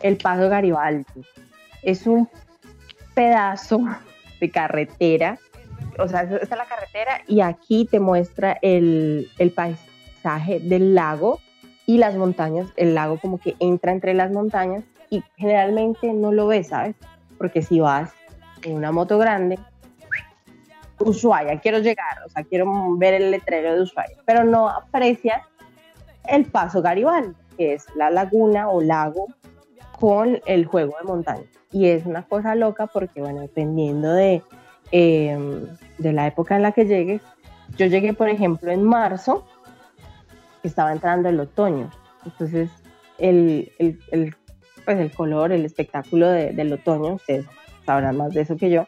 El 0.00 0.16
paso 0.16 0.48
Garibaldi. 0.48 1.04
Es 1.82 2.06
un 2.06 2.28
pedazo 3.14 3.80
de 4.40 4.50
carretera, 4.50 5.38
o 5.98 6.08
sea, 6.08 6.22
esta 6.22 6.36
es 6.36 6.50
la 6.50 6.66
carretera 6.66 7.22
y 7.26 7.40
aquí 7.40 7.86
te 7.90 8.00
muestra 8.00 8.58
el, 8.60 9.30
el 9.38 9.50
paisaje 9.50 10.60
del 10.60 10.94
lago 10.94 11.40
y 11.86 11.98
las 11.98 12.16
montañas, 12.16 12.68
el 12.76 12.94
lago 12.94 13.18
como 13.18 13.38
que 13.38 13.56
entra 13.60 13.92
entre 13.92 14.12
las 14.12 14.30
montañas 14.32 14.84
y 15.08 15.22
generalmente 15.36 16.12
no 16.12 16.32
lo 16.32 16.46
ves, 16.48 16.68
¿sabes? 16.68 16.96
Porque 17.38 17.62
si 17.62 17.80
vas 17.80 18.12
en 18.62 18.74
una 18.74 18.92
moto 18.92 19.18
grande, 19.18 19.58
Ushuaia, 20.98 21.60
quiero 21.60 21.78
llegar, 21.78 22.22
o 22.26 22.28
sea, 22.28 22.42
quiero 22.42 22.66
ver 22.96 23.14
el 23.14 23.30
letrero 23.30 23.74
de 23.74 23.82
Ushuaia, 23.82 24.16
pero 24.24 24.44
no 24.44 24.68
aprecias 24.68 25.42
el 26.24 26.46
paso 26.46 26.82
Garibaldi, 26.82 27.34
que 27.56 27.74
es 27.74 27.86
la 27.94 28.10
laguna 28.10 28.68
o 28.68 28.80
lago 28.80 29.28
con 29.98 30.40
el 30.46 30.66
juego 30.66 30.94
de 31.00 31.06
montaña. 31.06 31.44
Y 31.72 31.86
es 31.86 32.06
una 32.06 32.22
cosa 32.22 32.54
loca 32.54 32.86
porque, 32.86 33.20
bueno, 33.20 33.40
dependiendo 33.40 34.12
de, 34.12 34.42
em, 34.92 35.66
de 35.98 36.12
la 36.12 36.26
época 36.26 36.56
en 36.56 36.62
la 36.62 36.72
que 36.72 36.86
llegues, 36.86 37.22
yo 37.76 37.86
llegué, 37.86 38.14
por 38.14 38.28
ejemplo, 38.28 38.70
en 38.70 38.84
marzo, 38.84 39.44
estaba 40.62 40.92
entrando 40.92 41.28
el 41.28 41.40
otoño. 41.40 41.90
Entonces, 42.24 42.70
el, 43.18 43.72
el, 43.78 43.98
el 44.10 44.34
pues 44.86 44.98
el 45.00 45.10
color, 45.10 45.52
el 45.52 45.64
espectáculo 45.64 46.28
del 46.28 46.72
otoño, 46.72 47.14
ustedes 47.14 47.44
sabrán 47.84 48.16
más 48.16 48.32
de 48.32 48.42
eso 48.42 48.56
que 48.56 48.70
yo, 48.70 48.86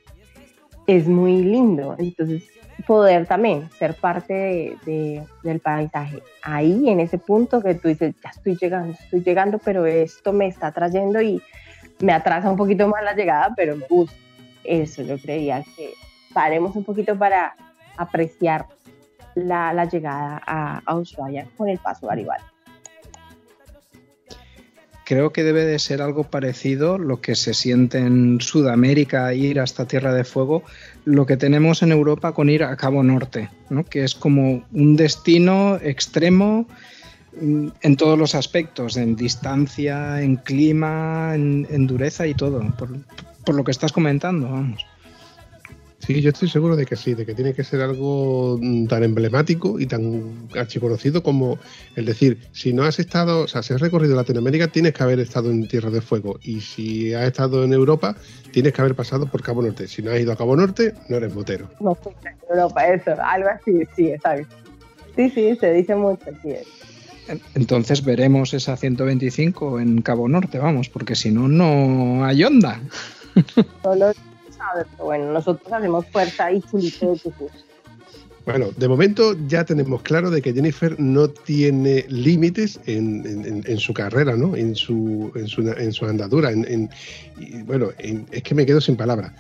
es 0.89 1.07
muy 1.07 1.45
lindo. 1.45 1.95
Entonces, 1.99 2.45
poder 2.87 3.27
también 3.27 3.71
ser 3.79 3.95
parte 3.95 4.77
de, 4.85 5.23
del 5.43 5.61
paisaje. 5.61 6.23
Ahí, 6.43 6.89
en 6.89 6.99
ese 6.99 7.19
punto 7.19 7.61
que 7.61 7.75
tú 7.75 7.89
dices, 7.89 8.15
ya 8.25 8.31
estoy 8.31 8.57
llegando, 8.57 8.97
estoy 8.99 9.23
llegando, 9.23 9.59
pero 9.59 9.85
esto 9.87 10.33
me 10.33 10.49
está 10.49 10.73
trayendo 10.73 11.21
y 11.21 11.41
me 12.01 12.13
atrasa 12.13 12.51
un 12.51 12.57
poquito 12.57 12.89
más 12.89 13.05
la 13.05 13.15
llegada, 13.15 13.53
pero 13.55 13.77
me 13.77 13.87
gusta. 13.87 14.17
Eso 14.65 15.03
yo 15.03 15.19
creía 15.19 15.63
que 15.77 15.93
paremos 16.33 16.75
un 16.75 16.85
poquito 16.85 17.17
para 17.17 17.55
apreciar 17.97 18.67
la, 19.35 19.73
la 19.75 19.85
llegada 19.85 20.41
a, 20.47 20.81
a 20.85 20.97
Ushuaia 20.97 21.47
con 21.57 21.69
el 21.69 21.79
paso 21.79 22.07
Garibaldi 22.07 22.58
creo 25.09 25.33
que 25.33 25.43
debe 25.43 25.65
de 25.65 25.79
ser 25.79 26.03
algo 26.03 26.25
parecido 26.25 26.99
lo 26.99 27.23
que 27.23 27.35
se 27.35 27.55
siente 27.55 27.97
en 27.97 28.43
Sudamérica 28.43 29.33
ir 29.33 29.59
hasta 29.59 29.89
Tierra 29.89 30.13
de 30.13 30.23
Fuego, 30.23 30.65
lo 31.07 31.25
que 31.25 31.39
tenemos 31.39 31.83
en 31.83 31.93
Europa 31.93 32.33
con 32.33 32.51
ir 32.51 32.63
a 32.63 32.77
Cabo 32.77 33.03
Norte, 33.03 33.49
¿no? 33.71 33.85
que 33.85 34.05
es 34.05 34.15
como 34.15 34.67
un 34.71 34.97
destino 34.97 35.77
extremo 35.77 36.69
mm, 37.41 37.69
en 37.81 37.97
todos 37.97 38.19
los 38.19 38.35
aspectos, 38.35 38.99
en 38.99 39.17
distancia, 39.17 40.21
en 40.21 40.37
clima, 40.37 41.35
en, 41.35 41.87
dureza 41.87 42.27
y 42.27 42.35
todo, 42.35 42.61
por, 42.77 42.91
por, 43.47 43.55
lo 43.55 43.65
que 43.65 43.71
estás 43.71 43.93
comentando, 43.93 44.51
vamos. 44.51 44.85
Sí, 46.09 46.23
yo 46.23 46.31
estoy 46.31 46.49
seguro 46.49 46.75
de 46.75 46.87
que 46.87 46.97
sí, 46.97 47.13
de 47.13 47.27
que 47.27 47.35
tiene 47.35 47.53
que 47.53 47.63
ser 47.63 47.83
algo 47.83 48.59
mm, 48.59 48.87
tan 48.87 49.05
emblemático 49.05 49.79
y 49.79 49.85
tan 49.85 50.49
archiconocido 50.57 51.23
como 51.23 51.59
el 51.97 52.07
decir, 52.07 52.39
si 52.53 52.73
no 52.73 52.85
has 52.85 52.99
estado, 52.99 53.43
o 53.43 53.47
sea, 53.47 53.63
si 53.63 53.75
has 53.75 53.81
recorrido 53.83 54.17
Latinoamérica, 54.17 54.69
tienes 54.69 54.95
que 54.95 55.03
haber 55.03 55.21
estado 55.21 55.51
en 55.51 55.69
Tierra 55.69 55.91
de 55.91 56.01
Fuego. 56.01 56.39
Y 56.43 56.63
si 56.63 57.13
has 57.13 57.27
estado 57.27 57.63
en 57.63 57.75
Europa, 57.75 58.17
tienes 58.53 58.73
que 58.73 58.81
haber 58.81 58.95
pasado 58.95 59.27
por 59.27 59.43
Cabo 59.43 59.61
Norte. 59.61 59.87
Si 59.87 60.01
no 60.01 60.11
has 60.11 60.19
ido 60.19 60.33
a 60.33 60.37
Cabo 60.37 60.57
Norte, 60.57 60.95
no 61.11 61.19
eres 61.19 61.35
motero. 61.35 61.69
No, 61.79 61.95
en 62.25 62.39
Europa, 62.49 62.87
eso, 62.89 63.11
algo 63.23 63.51
así, 63.51 63.83
sí, 63.95 64.11
exacto. 64.11 64.57
Sí, 65.15 65.29
sí, 65.29 65.59
se 65.61 65.75
dice 65.75 65.95
mucho, 65.95 66.25
sí. 66.43 66.55
Entonces 67.55 68.03
veremos 68.03 68.55
esa 68.55 68.79
125 68.79 69.79
en 69.79 70.01
Cabo 70.01 70.27
Norte, 70.27 70.59
vamos, 70.59 70.89
porque 70.89 71.15
si 71.15 71.31
no, 71.31 71.49
no 71.49 72.25
hay 72.25 72.45
onda. 72.45 72.81
Bueno, 74.99 75.33
nosotros 75.33 75.73
hacemos 75.73 76.07
fuerza 76.07 76.53
y 76.53 76.61
chulito 76.63 77.15
de 77.15 77.33
Bueno, 78.45 78.71
de 78.77 78.89
momento 78.89 79.37
ya 79.47 79.65
tenemos 79.65 80.03
claro 80.03 80.31
de 80.31 80.43
que 80.43 80.53
Jennifer 80.53 80.99
no 80.99 81.29
tiene 81.29 82.05
límites 82.09 82.81
en, 82.87 83.79
su 83.79 83.95
carrera, 83.95 84.37
¿no? 84.37 84.57
En 84.57 84.75
su, 84.75 85.33
en 85.35 85.93
su, 85.93 86.07
andadura. 86.07 86.51
En, 86.51 86.91
bueno, 87.67 87.91
es 87.99 88.43
que 88.43 88.55
me 88.55 88.67
quedo 88.67 88.81
sin 88.81 88.97
palabras. 88.97 89.33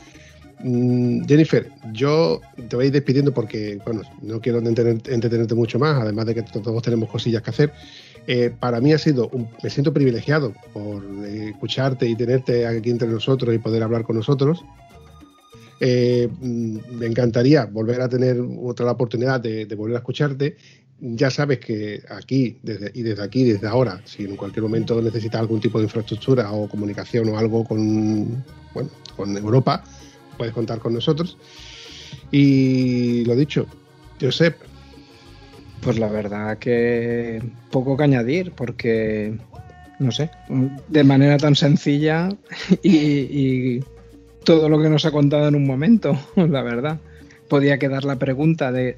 Mm, 0.60 1.24
Jennifer, 1.26 1.70
yo 1.92 2.40
te 2.68 2.74
voy 2.74 2.86
a 2.86 2.88
ir 2.88 2.92
despidiendo 2.92 3.32
porque, 3.32 3.78
bueno, 3.84 4.02
no 4.22 4.40
quiero 4.40 4.58
entretenerte 4.58 5.54
mucho 5.54 5.78
más, 5.78 6.00
además 6.02 6.26
de 6.26 6.34
que 6.34 6.42
todos 6.42 6.82
tenemos 6.82 7.08
cosillas 7.08 7.42
que 7.42 7.50
hacer. 7.50 7.72
Eh, 8.26 8.50
para 8.58 8.80
mí 8.80 8.92
ha 8.92 8.98
sido, 8.98 9.28
un, 9.32 9.48
me 9.62 9.70
siento 9.70 9.92
privilegiado 9.92 10.52
por 10.74 11.02
eh, 11.24 11.50
escucharte 11.50 12.06
y 12.06 12.14
tenerte 12.14 12.66
aquí 12.66 12.90
entre 12.90 13.08
nosotros 13.08 13.54
y 13.54 13.58
poder 13.58 13.82
hablar 13.82 14.02
con 14.02 14.16
nosotros. 14.16 14.64
Eh, 15.80 16.28
me 16.40 17.06
encantaría 17.06 17.66
volver 17.66 18.00
a 18.00 18.08
tener 18.08 18.40
otra 18.60 18.90
oportunidad 18.90 19.40
de, 19.40 19.64
volver 19.76 19.96
a 19.96 19.98
escucharte. 19.98 20.56
Ya 21.00 21.30
sabes 21.30 21.60
que 21.60 22.02
aquí 22.08 22.58
desde, 22.62 22.90
y 22.92 23.02
desde 23.02 23.22
aquí, 23.22 23.44
desde 23.44 23.68
ahora, 23.68 24.00
si 24.04 24.24
en 24.24 24.34
cualquier 24.34 24.64
momento 24.64 25.00
necesitas 25.00 25.40
algún 25.40 25.60
tipo 25.60 25.78
de 25.78 25.84
infraestructura 25.84 26.50
o 26.50 26.68
comunicación 26.68 27.28
o 27.28 27.38
algo 27.38 27.64
con, 27.64 28.44
bueno, 28.74 28.90
con 29.16 29.36
Europa, 29.36 29.84
puedes 30.36 30.52
contar 30.52 30.80
con 30.80 30.94
nosotros. 30.94 31.38
Y 32.32 33.24
lo 33.24 33.36
dicho, 33.36 33.66
Josep. 34.20 34.56
Pues 35.80 35.98
la 36.00 36.08
verdad 36.08 36.58
que 36.58 37.40
poco 37.70 37.96
que 37.96 38.02
añadir, 38.02 38.50
porque, 38.50 39.38
no 40.00 40.10
sé, 40.10 40.28
de 40.88 41.04
manera 41.04 41.36
tan 41.36 41.54
sencilla 41.54 42.28
y 42.82 43.80
todo 44.48 44.70
lo 44.70 44.80
que 44.80 44.88
nos 44.88 45.04
ha 45.04 45.10
contado 45.10 45.46
en 45.46 45.54
un 45.54 45.66
momento, 45.66 46.18
la 46.36 46.62
verdad. 46.62 46.98
Podía 47.50 47.78
quedar 47.78 48.04
la 48.04 48.16
pregunta 48.16 48.72
de 48.72 48.96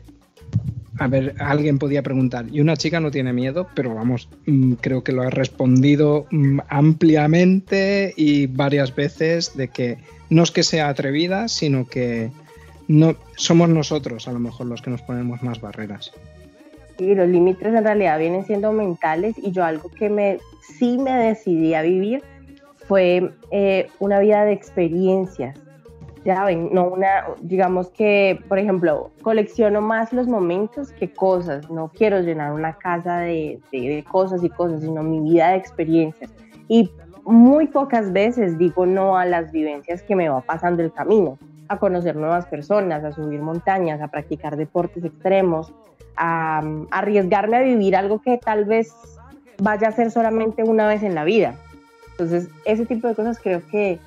a 0.97 1.09
ver, 1.09 1.35
alguien 1.41 1.81
podía 1.81 2.05
preguntar, 2.05 2.47
¿y 2.53 2.61
una 2.61 2.77
chica 2.77 3.01
no 3.01 3.11
tiene 3.11 3.33
miedo? 3.33 3.67
Pero 3.75 3.93
vamos, 3.93 4.29
mm, 4.47 4.75
creo 4.75 5.03
que 5.03 5.11
lo 5.11 5.23
ha 5.23 5.31
respondido 5.31 6.27
mm, 6.31 6.61
ampliamente 6.69 8.15
y 8.17 8.47
varias 8.47 8.95
veces 8.95 9.57
de 9.57 9.67
que 9.67 9.99
no 10.29 10.45
es 10.45 10.53
que 10.53 10.63
sea 10.63 10.89
atrevida, 10.89 11.49
sino 11.49 11.85
que 11.85 12.31
no 12.87 13.17
somos 13.35 13.69
nosotros 13.69 14.29
a 14.29 14.33
lo 14.33 14.39
mejor 14.39 14.69
los 14.69 14.83
que 14.83 14.91
nos 14.91 15.03
ponemos 15.03 15.43
más 15.43 15.61
barreras. 15.61 16.13
Sí, 16.97 17.13
los 17.13 17.29
límites 17.29 17.75
en 17.75 17.83
realidad 17.83 18.21
vienen 18.21 18.47
siendo 18.47 18.73
mentales 18.73 19.35
y 19.37 19.51
yo 19.51 19.65
algo 19.65 19.91
que 19.91 20.11
me 20.11 20.39
sí 20.79 20.97
me 20.97 21.13
decidí 21.13 21.75
a 21.75 21.83
vivir 21.83 22.23
fue 22.91 23.33
eh, 23.53 23.87
una 24.01 24.19
vida 24.19 24.45
de 24.45 24.53
experiencias. 24.53 25.57
Ya 26.25 26.45
ven, 26.45 26.71
no 26.73 26.89
una, 26.89 27.25
digamos 27.41 27.89
que, 27.91 28.41
por 28.49 28.59
ejemplo, 28.59 29.13
colecciono 29.23 29.81
más 29.81 30.13
los 30.13 30.27
momentos 30.27 30.91
que 30.91 31.09
cosas. 31.09 31.71
No 31.71 31.87
quiero 31.87 32.21
llenar 32.21 32.53
una 32.53 32.73
casa 32.79 33.19
de, 33.19 33.61
de 33.71 34.05
cosas 34.11 34.43
y 34.43 34.51
cosas, 34.51 34.81
sino 34.81 35.05
mi 35.05 35.21
vida 35.21 35.51
de 35.51 35.59
experiencias. 35.59 36.33
Y 36.67 36.91
muy 37.25 37.69
pocas 37.69 38.13
veces 38.13 38.59
digo 38.59 38.87
no 38.87 39.17
a 39.17 39.25
las 39.25 39.53
vivencias 39.53 40.03
que 40.03 40.17
me 40.17 40.29
va 40.29 40.41
pasando 40.41 40.83
el 40.83 40.93
camino, 40.93 41.39
a 41.69 41.79
conocer 41.79 42.17
nuevas 42.17 42.47
personas, 42.47 43.05
a 43.05 43.13
subir 43.13 43.41
montañas, 43.41 44.01
a 44.01 44.09
practicar 44.09 44.57
deportes 44.57 45.05
extremos, 45.05 45.73
a, 46.17 46.61
arriesgarme 46.91 47.57
a 47.57 47.61
vivir 47.61 47.95
algo 47.95 48.21
que 48.21 48.37
tal 48.37 48.65
vez 48.65 48.93
vaya 49.63 49.87
a 49.87 49.93
ser 49.93 50.11
solamente 50.11 50.65
una 50.65 50.89
vez 50.89 51.05
en 51.05 51.15
la 51.15 51.23
vida. 51.23 51.55
Entonces, 52.21 52.51
ese 52.67 52.85
tipo 52.85 53.09
de 53.09 53.15
cosas 53.15 53.39
creo 53.39 53.67
que 53.67 53.99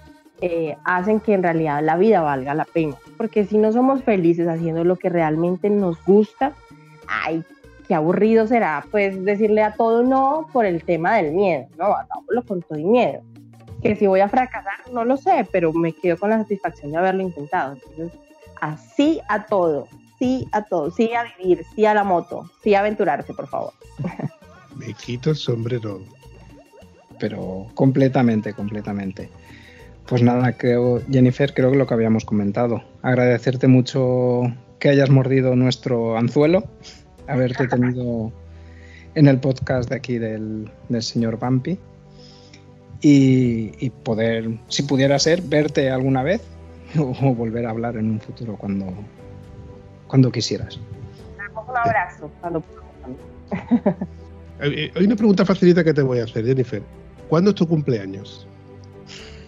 eh, 0.41 0.77
hacen 0.83 1.19
que 1.19 1.33
en 1.33 1.41
realidad 1.41 1.81
la 1.81 1.97
vida 1.97 2.21
valga 2.21 2.53
la 2.53 2.65
pena. 2.65 2.95
Porque 3.17 3.43
si 3.43 3.57
no 3.57 3.71
somos 3.71 4.03
felices 4.03 4.47
haciendo 4.47 4.83
lo 4.83 4.97
que 4.97 5.09
realmente 5.09 5.69
nos 5.71 6.03
gusta, 6.05 6.53
ay, 7.07 7.43
qué 7.87 7.95
aburrido 7.95 8.45
será 8.45 8.85
pues 8.91 9.23
decirle 9.25 9.63
a 9.63 9.73
todo 9.73 10.03
no 10.03 10.47
por 10.53 10.65
el 10.65 10.83
tema 10.83 11.15
del 11.15 11.33
miedo, 11.33 11.65
¿no? 11.77 11.85
Hagámoslo 11.85 12.43
con 12.43 12.61
todo 12.61 12.77
y 12.77 12.85
miedo. 12.85 13.21
Que 13.81 13.95
si 13.95 14.05
voy 14.05 14.19
a 14.19 14.29
fracasar, 14.29 14.91
no 14.91 15.05
lo 15.05 15.17
sé, 15.17 15.47
pero 15.51 15.73
me 15.73 15.91
quedo 15.91 16.17
con 16.17 16.29
la 16.29 16.37
satisfacción 16.37 16.91
de 16.91 16.97
haberlo 16.97 17.23
intentado. 17.23 17.73
Entonces, 17.73 18.19
así 18.61 19.21
a 19.27 19.47
todo, 19.47 19.87
sí 20.19 20.47
a 20.51 20.61
todo, 20.61 20.91
sí 20.91 21.09
a 21.15 21.23
vivir, 21.35 21.65
sí 21.75 21.85
a 21.85 21.95
la 21.95 22.03
moto, 22.03 22.47
sí 22.61 22.75
a 22.75 22.81
aventurarse, 22.81 23.33
por 23.33 23.47
favor. 23.47 23.73
Me 24.75 24.93
quito 24.93 25.31
el 25.31 25.35
sombrero. 25.35 26.01
Pero 27.23 27.67
completamente, 27.73 28.51
completamente. 28.51 29.29
Pues 30.07 30.21
nada, 30.21 30.57
creo, 30.57 31.01
Jennifer, 31.09 31.53
creo 31.53 31.71
que 31.71 31.77
lo 31.77 31.87
que 31.87 31.93
habíamos 31.93 32.25
comentado. 32.25 32.83
Agradecerte 33.01 33.69
mucho 33.69 34.41
que 34.77 34.89
hayas 34.89 35.09
mordido 35.09 35.55
nuestro 35.55 36.17
anzuelo 36.17 36.65
haberte 37.25 37.65
tenido 37.69 38.33
en 39.15 39.29
el 39.29 39.39
podcast 39.39 39.89
de 39.89 39.95
aquí 39.95 40.17
del, 40.17 40.69
señor 40.99 41.39
Bumpy 41.39 41.79
y, 42.99 43.89
poder, 44.03 44.59
si 44.67 44.83
pudiera 44.83 45.17
ser, 45.17 45.43
verte 45.43 45.91
alguna 45.91 46.23
vez 46.23 46.41
o, 46.99 47.33
volver 47.33 47.67
a 47.67 47.69
hablar 47.69 47.95
en 47.95 48.11
un 48.11 48.19
futuro 48.19 48.57
cuando, 48.57 48.87
cuando 50.09 50.29
quisieras. 50.29 50.77
Un 51.55 51.77
abrazo. 51.77 52.29
Hay 54.59 55.05
una 55.05 55.15
pregunta 55.15 55.45
facilita 55.45 55.85
que 55.85 55.93
te 55.93 56.01
voy 56.01 56.19
a 56.19 56.25
hacer, 56.25 56.45
Jennifer. 56.45 56.83
¿Cuándo 57.33 57.49
es 57.49 57.55
tu 57.55 57.67
cumpleaños? 57.67 58.45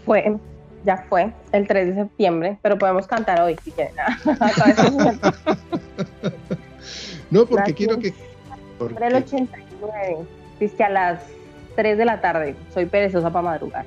Fue, 0.08 0.36
ya 0.86 1.06
fue, 1.08 1.32
el 1.52 1.68
3 1.68 1.90
de 1.90 1.94
septiembre, 1.94 2.58
pero 2.64 2.80
podemos 2.80 3.06
cantar 3.06 3.40
hoy 3.42 3.56
si 3.64 3.70
quieren. 3.70 3.94
No, 7.30 7.46
porque 7.46 7.76
quiero 7.76 8.00
que. 8.00 8.12
Porque... 8.80 9.06
el 9.06 9.14
89, 9.14 10.18
dice 10.60 10.84
a 10.84 10.90
las 10.90 11.22
3 11.76 12.00
de 12.00 12.06
la 12.06 12.22
tarde. 12.22 12.56
Soy 12.74 12.88
perezosa 12.88 13.30
para 13.30 13.44
madrugar. 13.44 13.86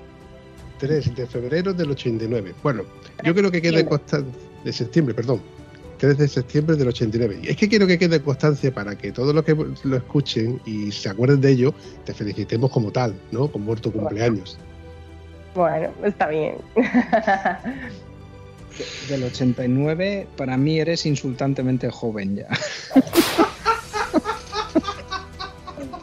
3 0.79 1.17
de 1.17 1.27
febrero 1.27 1.75
del 1.75 1.91
89. 1.91 2.55
Bueno, 2.63 2.85
yo 3.25 3.35
creo 3.35 3.51
que 3.51 3.61
quede 3.61 3.85
constancia. 3.85 4.33
De 4.63 4.73
septiembre, 4.73 5.13
perdón. 5.13 5.43
3 5.99 6.17
de 6.17 6.29
septiembre 6.29 6.77
del 6.77 6.89
89. 6.89 7.41
Y 7.43 7.49
es 7.49 7.57
que 7.57 7.69
quiero 7.69 7.87
que 7.87 7.99
quede 7.99 8.23
constancia 8.23 8.73
para 8.73 8.97
que 8.97 9.13
todos 9.13 9.35
los 9.35 9.45
que 9.45 9.55
lo 9.55 9.97
escuchen 9.97 10.61
y 10.65 10.91
se 10.93 11.09
acuerden 11.09 11.41
de 11.41 11.51
ello, 11.51 11.75
te 12.05 12.15
felicitemos 12.15 12.71
como 12.71 12.91
tal, 12.91 13.15
¿no? 13.31 13.49
Con 13.51 13.63
muerto 13.63 13.93
cumpleaños. 13.93 14.59
Bueno, 15.55 15.91
está 16.05 16.29
bien. 16.29 16.57
del 19.09 19.25
89, 19.25 20.29
para 20.37 20.57
mí 20.57 20.79
eres 20.79 21.05
insultantemente 21.05 21.91
joven 21.91 22.37
ya. 22.37 22.49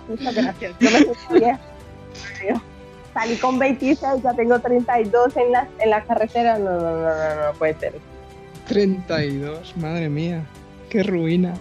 Muchas 0.09 0.35
gracias. 0.35 0.73
Yo 0.79 0.89
me 0.91 1.59
Salí 3.13 3.37
con 3.37 3.57
26, 3.57 4.23
ya 4.23 4.33
tengo 4.33 4.59
32 4.59 5.37
en 5.37 5.53
la, 5.53 5.69
en 5.79 5.89
la 5.89 6.03
carretera. 6.03 6.59
No, 6.59 6.71
no, 6.71 6.81
no, 6.81 7.15
no, 7.15 7.45
no 7.45 7.53
puede 7.57 7.79
ser. 7.79 7.93
32, 8.67 9.77
madre 9.77 10.09
mía. 10.09 10.45
Qué 10.89 11.03
ruina. 11.03 11.53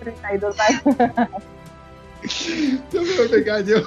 32 0.00 0.56
años. 0.60 0.82
Yo 2.92 3.02
creo 3.02 3.30
que 3.30 3.44
callo. 3.44 3.82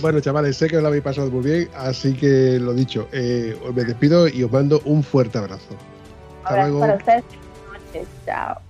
Bueno, 0.00 0.20
chavales, 0.20 0.56
sé 0.56 0.68
que 0.68 0.78
os 0.78 0.82
lo 0.82 0.88
habéis 0.88 1.04
pasado 1.04 1.30
muy 1.30 1.44
bien, 1.44 1.70
así 1.76 2.14
que 2.14 2.58
lo 2.58 2.72
dicho, 2.72 3.08
eh, 3.12 3.54
me 3.74 3.84
despido 3.84 4.28
y 4.28 4.42
os 4.42 4.50
mando 4.50 4.80
un 4.86 5.02
fuerte 5.02 5.36
abrazo. 5.36 5.76
Hasta 6.44 6.62
luego. 6.62 6.80
Para 6.80 6.96
ustedes. 6.96 7.24
Chao. 8.24 8.69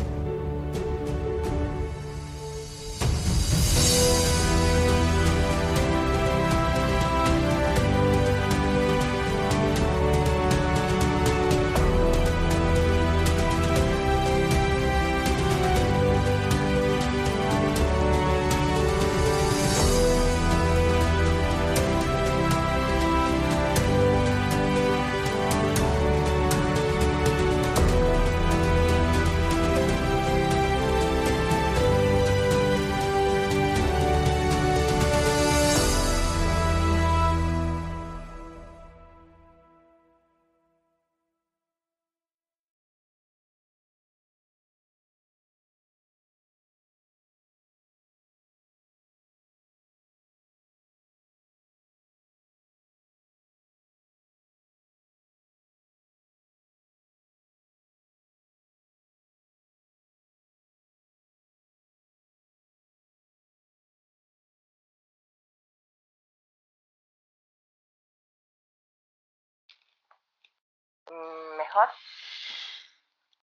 Mejor? 71.11 71.89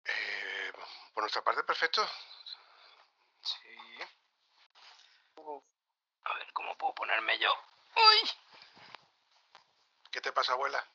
Eh, 0.06 0.72
por 1.14 1.24
nuestra 1.24 1.44
parte, 1.44 1.64
perfecto. 1.64 2.08
Sí. 3.42 3.58
A 6.24 6.34
ver, 6.34 6.54
¿cómo 6.54 6.78
puedo 6.78 6.94
ponerme 6.96 7.38
yo? 7.40 7.52
¡Uy! 7.96 8.30
¿Qué 10.12 10.22
te 10.22 10.32
pasa, 10.32 10.54
abuela? 10.54 10.86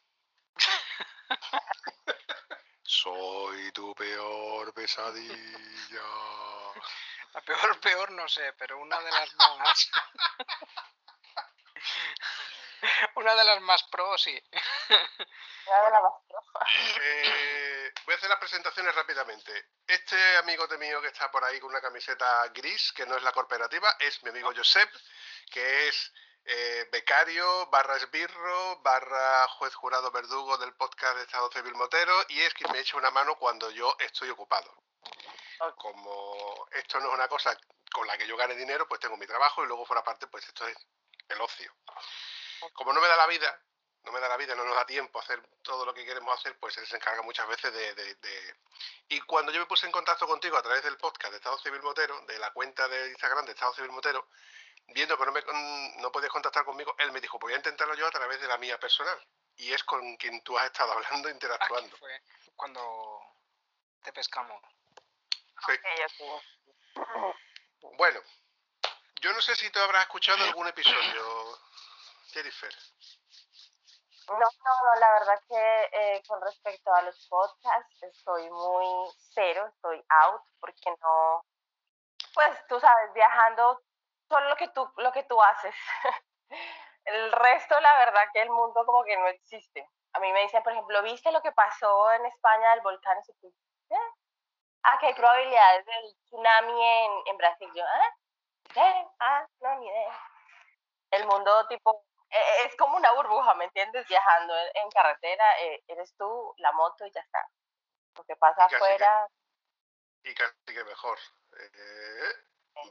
Soy 2.82 3.72
tu 3.72 3.94
peor 3.94 4.72
pesadilla. 4.74 6.02
La 7.32 7.40
peor, 7.40 7.80
peor 7.80 8.10
no 8.10 8.28
sé, 8.28 8.52
pero 8.54 8.78
una 8.78 9.00
de 9.00 9.10
las 9.10 9.34
más. 9.36 9.90
una 13.22 13.34
de 13.34 13.44
las 13.44 13.60
más 13.62 13.82
pro, 13.84 14.18
sí. 14.18 14.38
Una 15.66 15.82
de 15.84 15.90
las 15.90 16.02
más 16.02 16.12
pro. 16.28 16.40
Eh, 17.00 17.92
voy 18.04 18.14
a 18.14 18.16
hacer 18.16 18.28
las 18.28 18.38
presentaciones 18.38 18.94
rápidamente. 18.94 19.52
Este 19.86 20.36
amigo 20.38 20.66
de 20.66 20.76
mío 20.78 21.00
que 21.00 21.08
está 21.08 21.30
por 21.30 21.44
ahí 21.44 21.58
con 21.60 21.70
una 21.70 21.80
camiseta 21.80 22.48
gris, 22.48 22.92
que 22.92 23.06
no 23.06 23.16
es 23.16 23.22
la 23.22 23.32
cooperativa, 23.32 23.96
es 24.00 24.22
mi 24.24 24.30
amigo 24.30 24.52
Josep, 24.54 24.90
que 25.50 25.88
es 25.88 26.12
eh, 26.44 26.88
becario, 26.90 27.66
barra 27.66 27.96
esbirro, 27.96 28.80
barra 28.82 29.46
juez 29.48 29.74
jurado 29.74 30.10
verdugo 30.10 30.58
del 30.58 30.74
podcast 30.74 31.16
de 31.16 31.22
Estado 31.22 31.50
Civil 31.52 31.74
Motero 31.74 32.24
y 32.28 32.40
es 32.40 32.52
quien 32.54 32.72
me 32.72 32.80
echa 32.80 32.96
una 32.96 33.12
mano 33.12 33.36
cuando 33.36 33.70
yo 33.70 33.94
estoy 34.00 34.30
ocupado. 34.30 34.74
Como 35.76 36.66
esto 36.72 36.98
no 36.98 37.08
es 37.08 37.14
una 37.14 37.28
cosa 37.28 37.56
con 37.92 38.06
la 38.08 38.18
que 38.18 38.26
yo 38.26 38.36
gane 38.36 38.56
dinero, 38.56 38.88
pues 38.88 39.00
tengo 39.00 39.16
mi 39.16 39.26
trabajo 39.26 39.62
y 39.62 39.68
luego 39.68 39.86
fuera 39.86 40.02
parte, 40.02 40.26
pues 40.26 40.44
esto 40.48 40.66
es 40.66 40.76
el 41.28 41.40
ocio. 41.40 41.72
Como 42.74 42.92
no 42.92 43.00
me 43.00 43.08
da 43.08 43.16
la 43.16 43.26
vida, 43.26 43.60
no 44.04 44.12
me 44.12 44.20
da 44.20 44.28
la 44.28 44.36
vida, 44.36 44.54
no 44.54 44.64
nos 44.64 44.74
da 44.74 44.84
tiempo 44.86 45.18
a 45.18 45.22
hacer 45.22 45.40
todo 45.62 45.84
lo 45.86 45.94
que 45.94 46.04
queremos 46.04 46.38
hacer, 46.38 46.58
pues 46.58 46.76
él 46.78 46.86
se 46.86 46.96
encarga 46.96 47.22
muchas 47.22 47.46
veces 47.48 47.72
de, 47.72 47.94
de- 47.94 48.14
de- 48.16 48.56
Y 49.08 49.20
cuando 49.22 49.52
yo 49.52 49.60
me 49.60 49.66
puse 49.66 49.86
en 49.86 49.92
contacto 49.92 50.26
contigo 50.26 50.56
a 50.56 50.62
través 50.62 50.82
del 50.82 50.96
podcast 50.96 51.30
de 51.32 51.36
Estado 51.38 51.58
Civil 51.58 51.82
Motero, 51.82 52.20
de 52.26 52.38
la 52.38 52.52
cuenta 52.52 52.88
de 52.88 53.10
Instagram 53.10 53.44
de 53.46 53.52
Estado 53.52 53.74
Civil 53.74 53.90
Motero, 53.92 54.28
viendo 54.88 55.16
que 55.16 55.24
no, 55.26 55.32
me, 55.32 55.42
no 56.00 56.10
podías 56.10 56.32
contactar 56.32 56.64
conmigo, 56.64 56.94
él 56.98 57.12
me 57.12 57.20
dijo, 57.20 57.38
pues 57.38 57.50
voy 57.50 57.54
a 57.54 57.58
intentarlo 57.58 57.94
yo 57.94 58.06
a 58.06 58.10
través 58.10 58.40
de 58.40 58.48
la 58.48 58.58
mía 58.58 58.78
personal. 58.80 59.24
Y 59.56 59.72
es 59.72 59.84
con 59.84 60.16
quien 60.16 60.42
tú 60.42 60.58
has 60.58 60.66
estado 60.66 60.92
hablando, 60.94 61.28
Aquí 61.28 61.34
interactuando. 61.34 61.96
fue 61.98 62.22
cuando 62.56 63.20
te 64.02 64.12
pescamos. 64.12 64.60
Sí. 65.66 65.78
Bueno, 67.96 68.20
yo 69.20 69.32
no 69.32 69.40
sé 69.40 69.54
si 69.54 69.70
tú 69.70 69.78
habrás 69.78 70.02
escuchado 70.02 70.42
algún 70.44 70.66
episodio, 70.66 71.41
Jennifer. 72.32 72.70
No, 74.28 74.38
no, 74.38 74.82
no, 74.84 75.00
la 75.00 75.12
verdad 75.12 75.40
que 75.48 75.90
eh, 75.92 76.22
con 76.26 76.40
respecto 76.40 76.92
a 76.94 77.02
los 77.02 77.26
podcasts 77.28 78.02
estoy 78.02 78.48
muy 78.50 79.10
cero, 79.34 79.66
estoy 79.68 80.02
out, 80.08 80.42
porque 80.60 80.90
no, 80.90 81.44
pues 82.32 82.66
tú 82.68 82.78
sabes, 82.80 83.12
viajando, 83.12 83.80
solo 84.28 84.48
lo 84.48 84.56
que 84.56 84.68
tú, 84.68 84.88
lo 84.96 85.12
que 85.12 85.24
tú 85.24 85.42
haces. 85.42 85.74
el 87.04 87.32
resto, 87.32 87.78
la 87.80 87.98
verdad 87.98 88.22
que 88.32 88.42
el 88.42 88.50
mundo 88.50 88.86
como 88.86 89.04
que 89.04 89.16
no 89.16 89.26
existe. 89.26 89.88
A 90.14 90.20
mí 90.20 90.32
me 90.32 90.42
dicen, 90.42 90.62
por 90.62 90.72
ejemplo, 90.72 91.02
¿viste 91.02 91.32
lo 91.32 91.42
que 91.42 91.52
pasó 91.52 92.12
en 92.12 92.26
España 92.26 92.70
del 92.70 92.82
volcán? 92.82 93.18
Tú, 93.40 93.52
¿qué? 93.88 93.96
Ah, 94.84 94.98
que 94.98 95.06
hay 95.06 95.14
probabilidades 95.14 95.86
del 95.86 96.16
tsunami 96.24 96.82
en, 96.82 97.10
en 97.26 97.36
Brasil. 97.38 97.70
Yo, 97.74 97.84
¿ah? 97.84 98.16
¿Qué? 98.72 99.06
Ah, 99.20 99.46
no, 99.60 99.74
ni 99.76 99.86
idea. 99.88 100.18
El 101.10 101.26
mundo 101.26 101.66
tipo 101.68 102.04
eh, 102.04 102.11
es 102.66 102.76
como 102.76 102.96
una 102.96 103.12
burbuja, 103.12 103.54
¿me 103.54 103.64
entiendes? 103.64 104.06
Viajando 104.08 104.56
en, 104.56 104.68
en 104.74 104.90
carretera, 104.90 105.60
eh, 105.60 105.84
eres 105.88 106.14
tú, 106.16 106.54
la 106.58 106.72
moto 106.72 107.04
y 107.06 107.12
ya 107.12 107.20
está. 107.20 107.46
Lo 108.16 108.24
que 108.24 108.36
pasa 108.36 108.62
Y 108.66 108.68
casi 108.68 108.70
que- 108.70 108.76
afuera, 108.76 109.28
Y 110.24 110.34
casi 110.34 110.54
que 110.66 110.84
mejor. 110.84 111.18
Eh, 111.74 112.32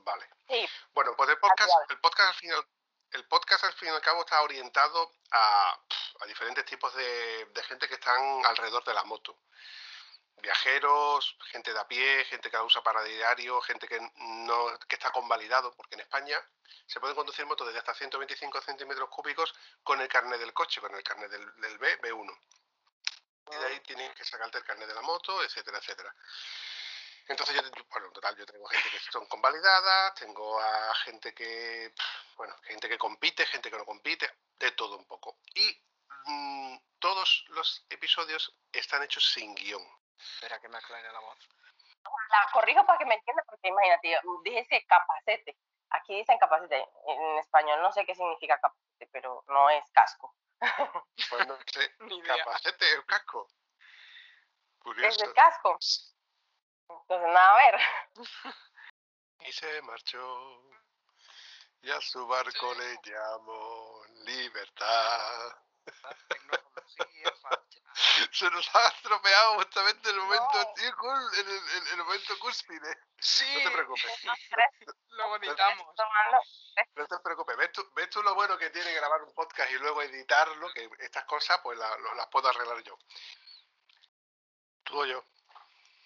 vale. 0.04 0.30
sí, 0.48 0.68
Bueno, 0.94 1.16
pues 1.16 1.30
el 1.30 1.38
podcast, 1.40 1.72
el 1.90 2.00
podcast 2.00 2.30
al 2.30 2.36
final, 2.36 2.66
el 3.12 3.28
podcast 3.28 3.64
al 3.64 3.74
fin 3.74 3.90
y 3.90 3.92
al 3.92 4.02
cabo 4.02 4.22
está 4.22 4.42
orientado 4.42 5.12
a, 5.32 5.80
a 6.22 6.26
diferentes 6.28 6.64
tipos 6.66 6.94
de, 6.96 7.46
de 7.46 7.64
gente 7.64 7.88
que 7.88 7.96
están 7.96 8.46
alrededor 8.46 8.84
de 8.84 8.94
la 8.94 9.04
moto. 9.04 9.38
Viajeros, 10.38 11.38
gente 11.52 11.74
de 11.74 11.80
a 11.80 11.88
pie, 11.88 12.26
gente 12.26 12.50
que 12.50 12.58
la 12.58 12.64
usa 12.64 12.82
para 12.82 13.04
diario, 13.04 13.62
gente 13.62 13.88
que 13.88 14.00
no 14.00 14.80
que 14.88 14.96
está 14.96 15.12
convalidado, 15.12 15.74
porque 15.76 15.96
en 15.96 16.02
España 16.02 16.38
se 16.88 17.00
pueden 17.00 17.16
conducir 17.16 17.46
motos 17.46 17.68
desde 17.68 17.80
hasta 17.80 17.94
125 17.94 18.62
centímetros 18.62 19.10
cúbicos 19.10 19.54
con 19.84 20.02
el 20.02 20.08
carnet 20.08 20.40
del 20.40 20.54
coche, 20.54 20.82
con 20.82 20.96
el 20.96 21.04
carnet 21.04 21.30
del, 21.30 21.62
del 21.62 21.78
B, 21.78 22.02
B1. 22.02 22.40
Y 23.52 23.56
de 23.56 23.66
ahí 23.66 23.80
tienes 23.82 24.16
que 24.16 24.24
sacarte 24.24 24.58
el 24.58 24.64
carnet 24.64 24.88
de 24.88 24.96
la 24.96 25.02
moto, 25.02 25.44
etcétera, 25.44 25.78
etcétera. 25.78 26.16
Entonces, 27.28 27.56
yo, 27.56 27.62
bueno, 27.90 28.08
en 28.08 28.14
total, 28.14 28.36
yo 28.36 28.46
tengo 28.46 28.66
gente 28.68 28.90
que 28.90 29.00
son 29.12 29.26
convalidadas, 29.28 30.16
tengo 30.16 30.60
a 30.60 30.94
gente 30.96 31.34
que, 31.34 31.94
bueno, 32.36 32.56
gente 32.64 32.90
que 32.90 32.98
compite, 32.98 33.46
gente 33.46 33.70
que 33.70 33.78
no 33.78 33.86
compite, 33.86 34.30
de 34.60 34.72
todo 34.72 34.98
un 34.98 35.06
poco. 35.06 35.38
Y 35.54 35.82
mm, 36.26 36.78
todos 37.00 37.46
los 37.50 37.86
episodios 37.90 38.54
están 38.72 39.04
hechos 39.04 39.32
sin 39.32 39.56
guion. 39.56 39.82
Espera 40.22 40.60
que 40.60 40.70
me 40.70 40.78
aclare 40.78 41.12
la 41.12 41.20
voz. 41.20 41.50
la 42.30 42.52
corrijo 42.54 42.86
para 42.86 43.00
que 43.00 43.06
me 43.06 43.16
entienda, 43.16 43.44
porque 43.48 43.68
imagínate, 43.68 44.12
yo 44.12 44.20
dije 44.44 44.86
capacete. 44.88 45.58
Aquí 45.90 46.16
dicen 46.16 46.38
capacete. 46.38 46.88
En 47.08 47.38
español 47.40 47.82
no 47.82 47.92
sé 47.92 48.06
qué 48.06 48.16
significa 48.16 48.60
capacete, 48.60 49.08
pero 49.12 49.44
no 49.48 49.70
es 49.70 49.84
casco. 49.92 50.36
Pues 51.30 51.48
no 51.48 51.58
sé, 51.66 51.96
capacete, 52.26 52.94
el 52.94 53.06
casco. 53.06 53.48
Es 53.48 54.80
Curioso. 54.80 55.26
el 55.26 55.34
casco. 55.34 55.78
Entonces, 56.90 57.28
nada, 57.28 57.52
a 57.52 57.58
ver. 57.58 57.80
Y 59.44 59.52
se 59.54 59.82
marchó. 59.82 60.62
Y 61.82 61.90
a 61.90 62.00
su 62.00 62.28
barco 62.28 62.74
le 62.76 63.00
llamó 63.04 64.04
libertad. 64.26 65.56
Se 68.32 68.50
nos 68.50 68.76
ha 68.76 68.88
estropeado 68.88 69.56
justamente 69.56 70.10
en 70.10 70.16
el 70.16 70.22
momento, 70.22 70.50
No. 70.54 70.74
tío, 70.74 70.92
cul- 70.96 71.40
en 71.40 71.48
el, 71.50 71.88
en 71.88 71.88
el 71.88 71.98
momento 72.06 72.40
cúspide. 72.40 72.98
Sí, 73.20 73.46
No 73.58 73.70
te 73.70 73.72
preocupes. 73.76 74.22
luego 75.10 75.36
editamos. 75.38 75.96
Tomando. 75.96 76.38
No 76.96 77.06
te 77.08 77.20
preocupes, 77.20 77.58
¿Ves 77.58 77.72
tú, 77.74 77.88
ves 77.94 78.10
tú 78.10 78.24
lo 78.24 78.34
bueno 78.34 78.58
que 78.58 78.70
tiene 78.70 78.94
grabar 78.94 79.22
un 79.24 79.34
podcast 79.34 79.70
y 79.72 79.76
luego 79.76 80.02
editarlo? 80.02 80.72
Que 80.74 80.90
estas 81.00 81.26
cosas 81.26 81.60
pues 81.62 81.78
la- 81.78 81.98
lo- 81.98 82.14
las 82.16 82.28
puedo 82.28 82.48
arreglar 82.48 82.82
yo. 82.84 82.98
Tú 84.84 85.02
o 85.02 85.06
yo, 85.06 85.24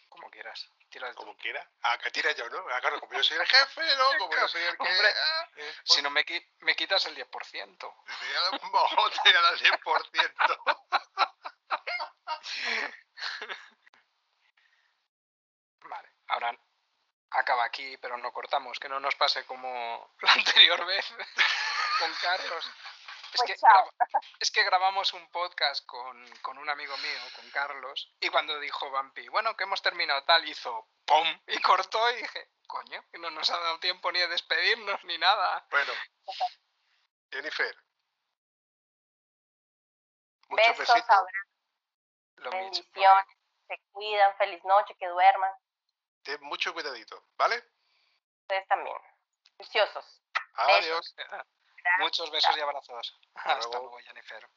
Como 0.09 0.29
quieras. 0.31 0.67
Tira 0.95 1.13
como 1.13 1.35
quiera. 1.35 1.61
Ah, 1.83 1.97
que 1.97 2.09
tire 2.09 2.33
yo, 2.35 2.49
¿no? 2.49 2.57
Ah, 2.71 2.79
claro, 2.79 3.01
como 3.01 3.11
yo 3.11 3.21
soy 3.21 3.35
el 3.35 3.45
jefe, 3.45 3.81
¿no? 3.97 4.17
Como 4.17 4.33
yo 4.33 4.47
soy 4.47 4.61
el 4.61 4.77
que... 4.77 4.83
Hombre, 4.83 5.13
ah, 5.13 5.49
eh, 5.57 5.73
Si 5.83 6.01
no 6.01 6.09
me, 6.09 6.25
qui- 6.25 6.47
me 6.59 6.73
quitas 6.73 7.05
el 7.07 7.15
10%. 7.17 7.77
te 7.77 7.85
voy 7.85 8.35
a 8.37 8.41
dar 8.51 8.61
un 8.63 8.71
bojote 8.71 9.37
al 9.37 9.59
10%. 9.59 10.75
Vale, 15.81 16.09
ahora 16.29 16.57
acaba 17.31 17.65
aquí, 17.65 17.97
pero 17.97 18.17
no 18.17 18.31
cortamos, 18.31 18.79
que 18.79 18.87
no 18.87 18.99
nos 19.01 19.15
pase 19.15 19.45
como 19.45 20.15
la 20.21 20.31
anterior 20.31 20.85
vez 20.85 21.05
con 21.99 22.13
Carlos. 22.21 22.71
Es 23.33 23.41
Pues 23.41 23.51
que, 23.51 23.57
chao. 23.57 23.69
graba- 23.71 23.91
es 24.39 24.51
que 24.51 24.63
grabamos 24.63 25.13
un 25.13 25.29
podcast 25.31 25.85
con, 25.85 26.37
con 26.41 26.57
un 26.57 26.69
amigo 26.69 26.95
mío, 26.97 27.19
con 27.35 27.49
Carlos, 27.51 28.13
y 28.19 28.29
cuando 28.29 28.59
dijo 28.59 28.89
Vampi, 28.91 29.27
bueno, 29.29 29.55
que 29.57 29.63
hemos 29.65 29.81
terminado 29.81 30.23
tal, 30.25 30.47
hizo 30.47 30.87
¡pum! 31.05 31.27
y 31.47 31.61
cortó 31.61 32.09
y 32.11 32.15
dije, 32.17 32.49
coño, 32.67 33.03
que 33.11 33.17
no 33.19 33.29
nos 33.31 33.49
ha 33.49 33.57
dado 33.59 33.79
tiempo 33.79 34.11
ni 34.11 34.19
de 34.19 34.27
despedirnos 34.27 35.03
ni 35.05 35.17
nada. 35.17 35.65
Bueno, 35.69 35.93
Jennifer. 37.31 37.75
Muchos 40.49 40.77
Besos, 40.77 40.95
besitos. 40.95 41.25
mismo. 42.37 42.51
bendiciones. 42.51 43.25
Se 43.67 43.79
cuidan. 43.91 44.37
Feliz 44.37 44.63
noche. 44.63 44.95
Que 44.99 45.07
duerman. 45.07 45.51
Ten 46.23 46.41
mucho 46.43 46.71
cuidadito, 46.73 47.27
¿vale? 47.35 47.63
Ustedes 48.41 48.67
también. 48.67 48.97
Juiciosos. 49.57 50.21
Adiós. 50.53 51.15
Muchos 51.99 52.31
besos 52.31 52.57
y 52.57 52.59
abrazos. 52.59 53.19
Hasta 53.35 53.55
luego. 53.57 53.79
luego, 53.79 53.97
Jennifer. 53.99 54.49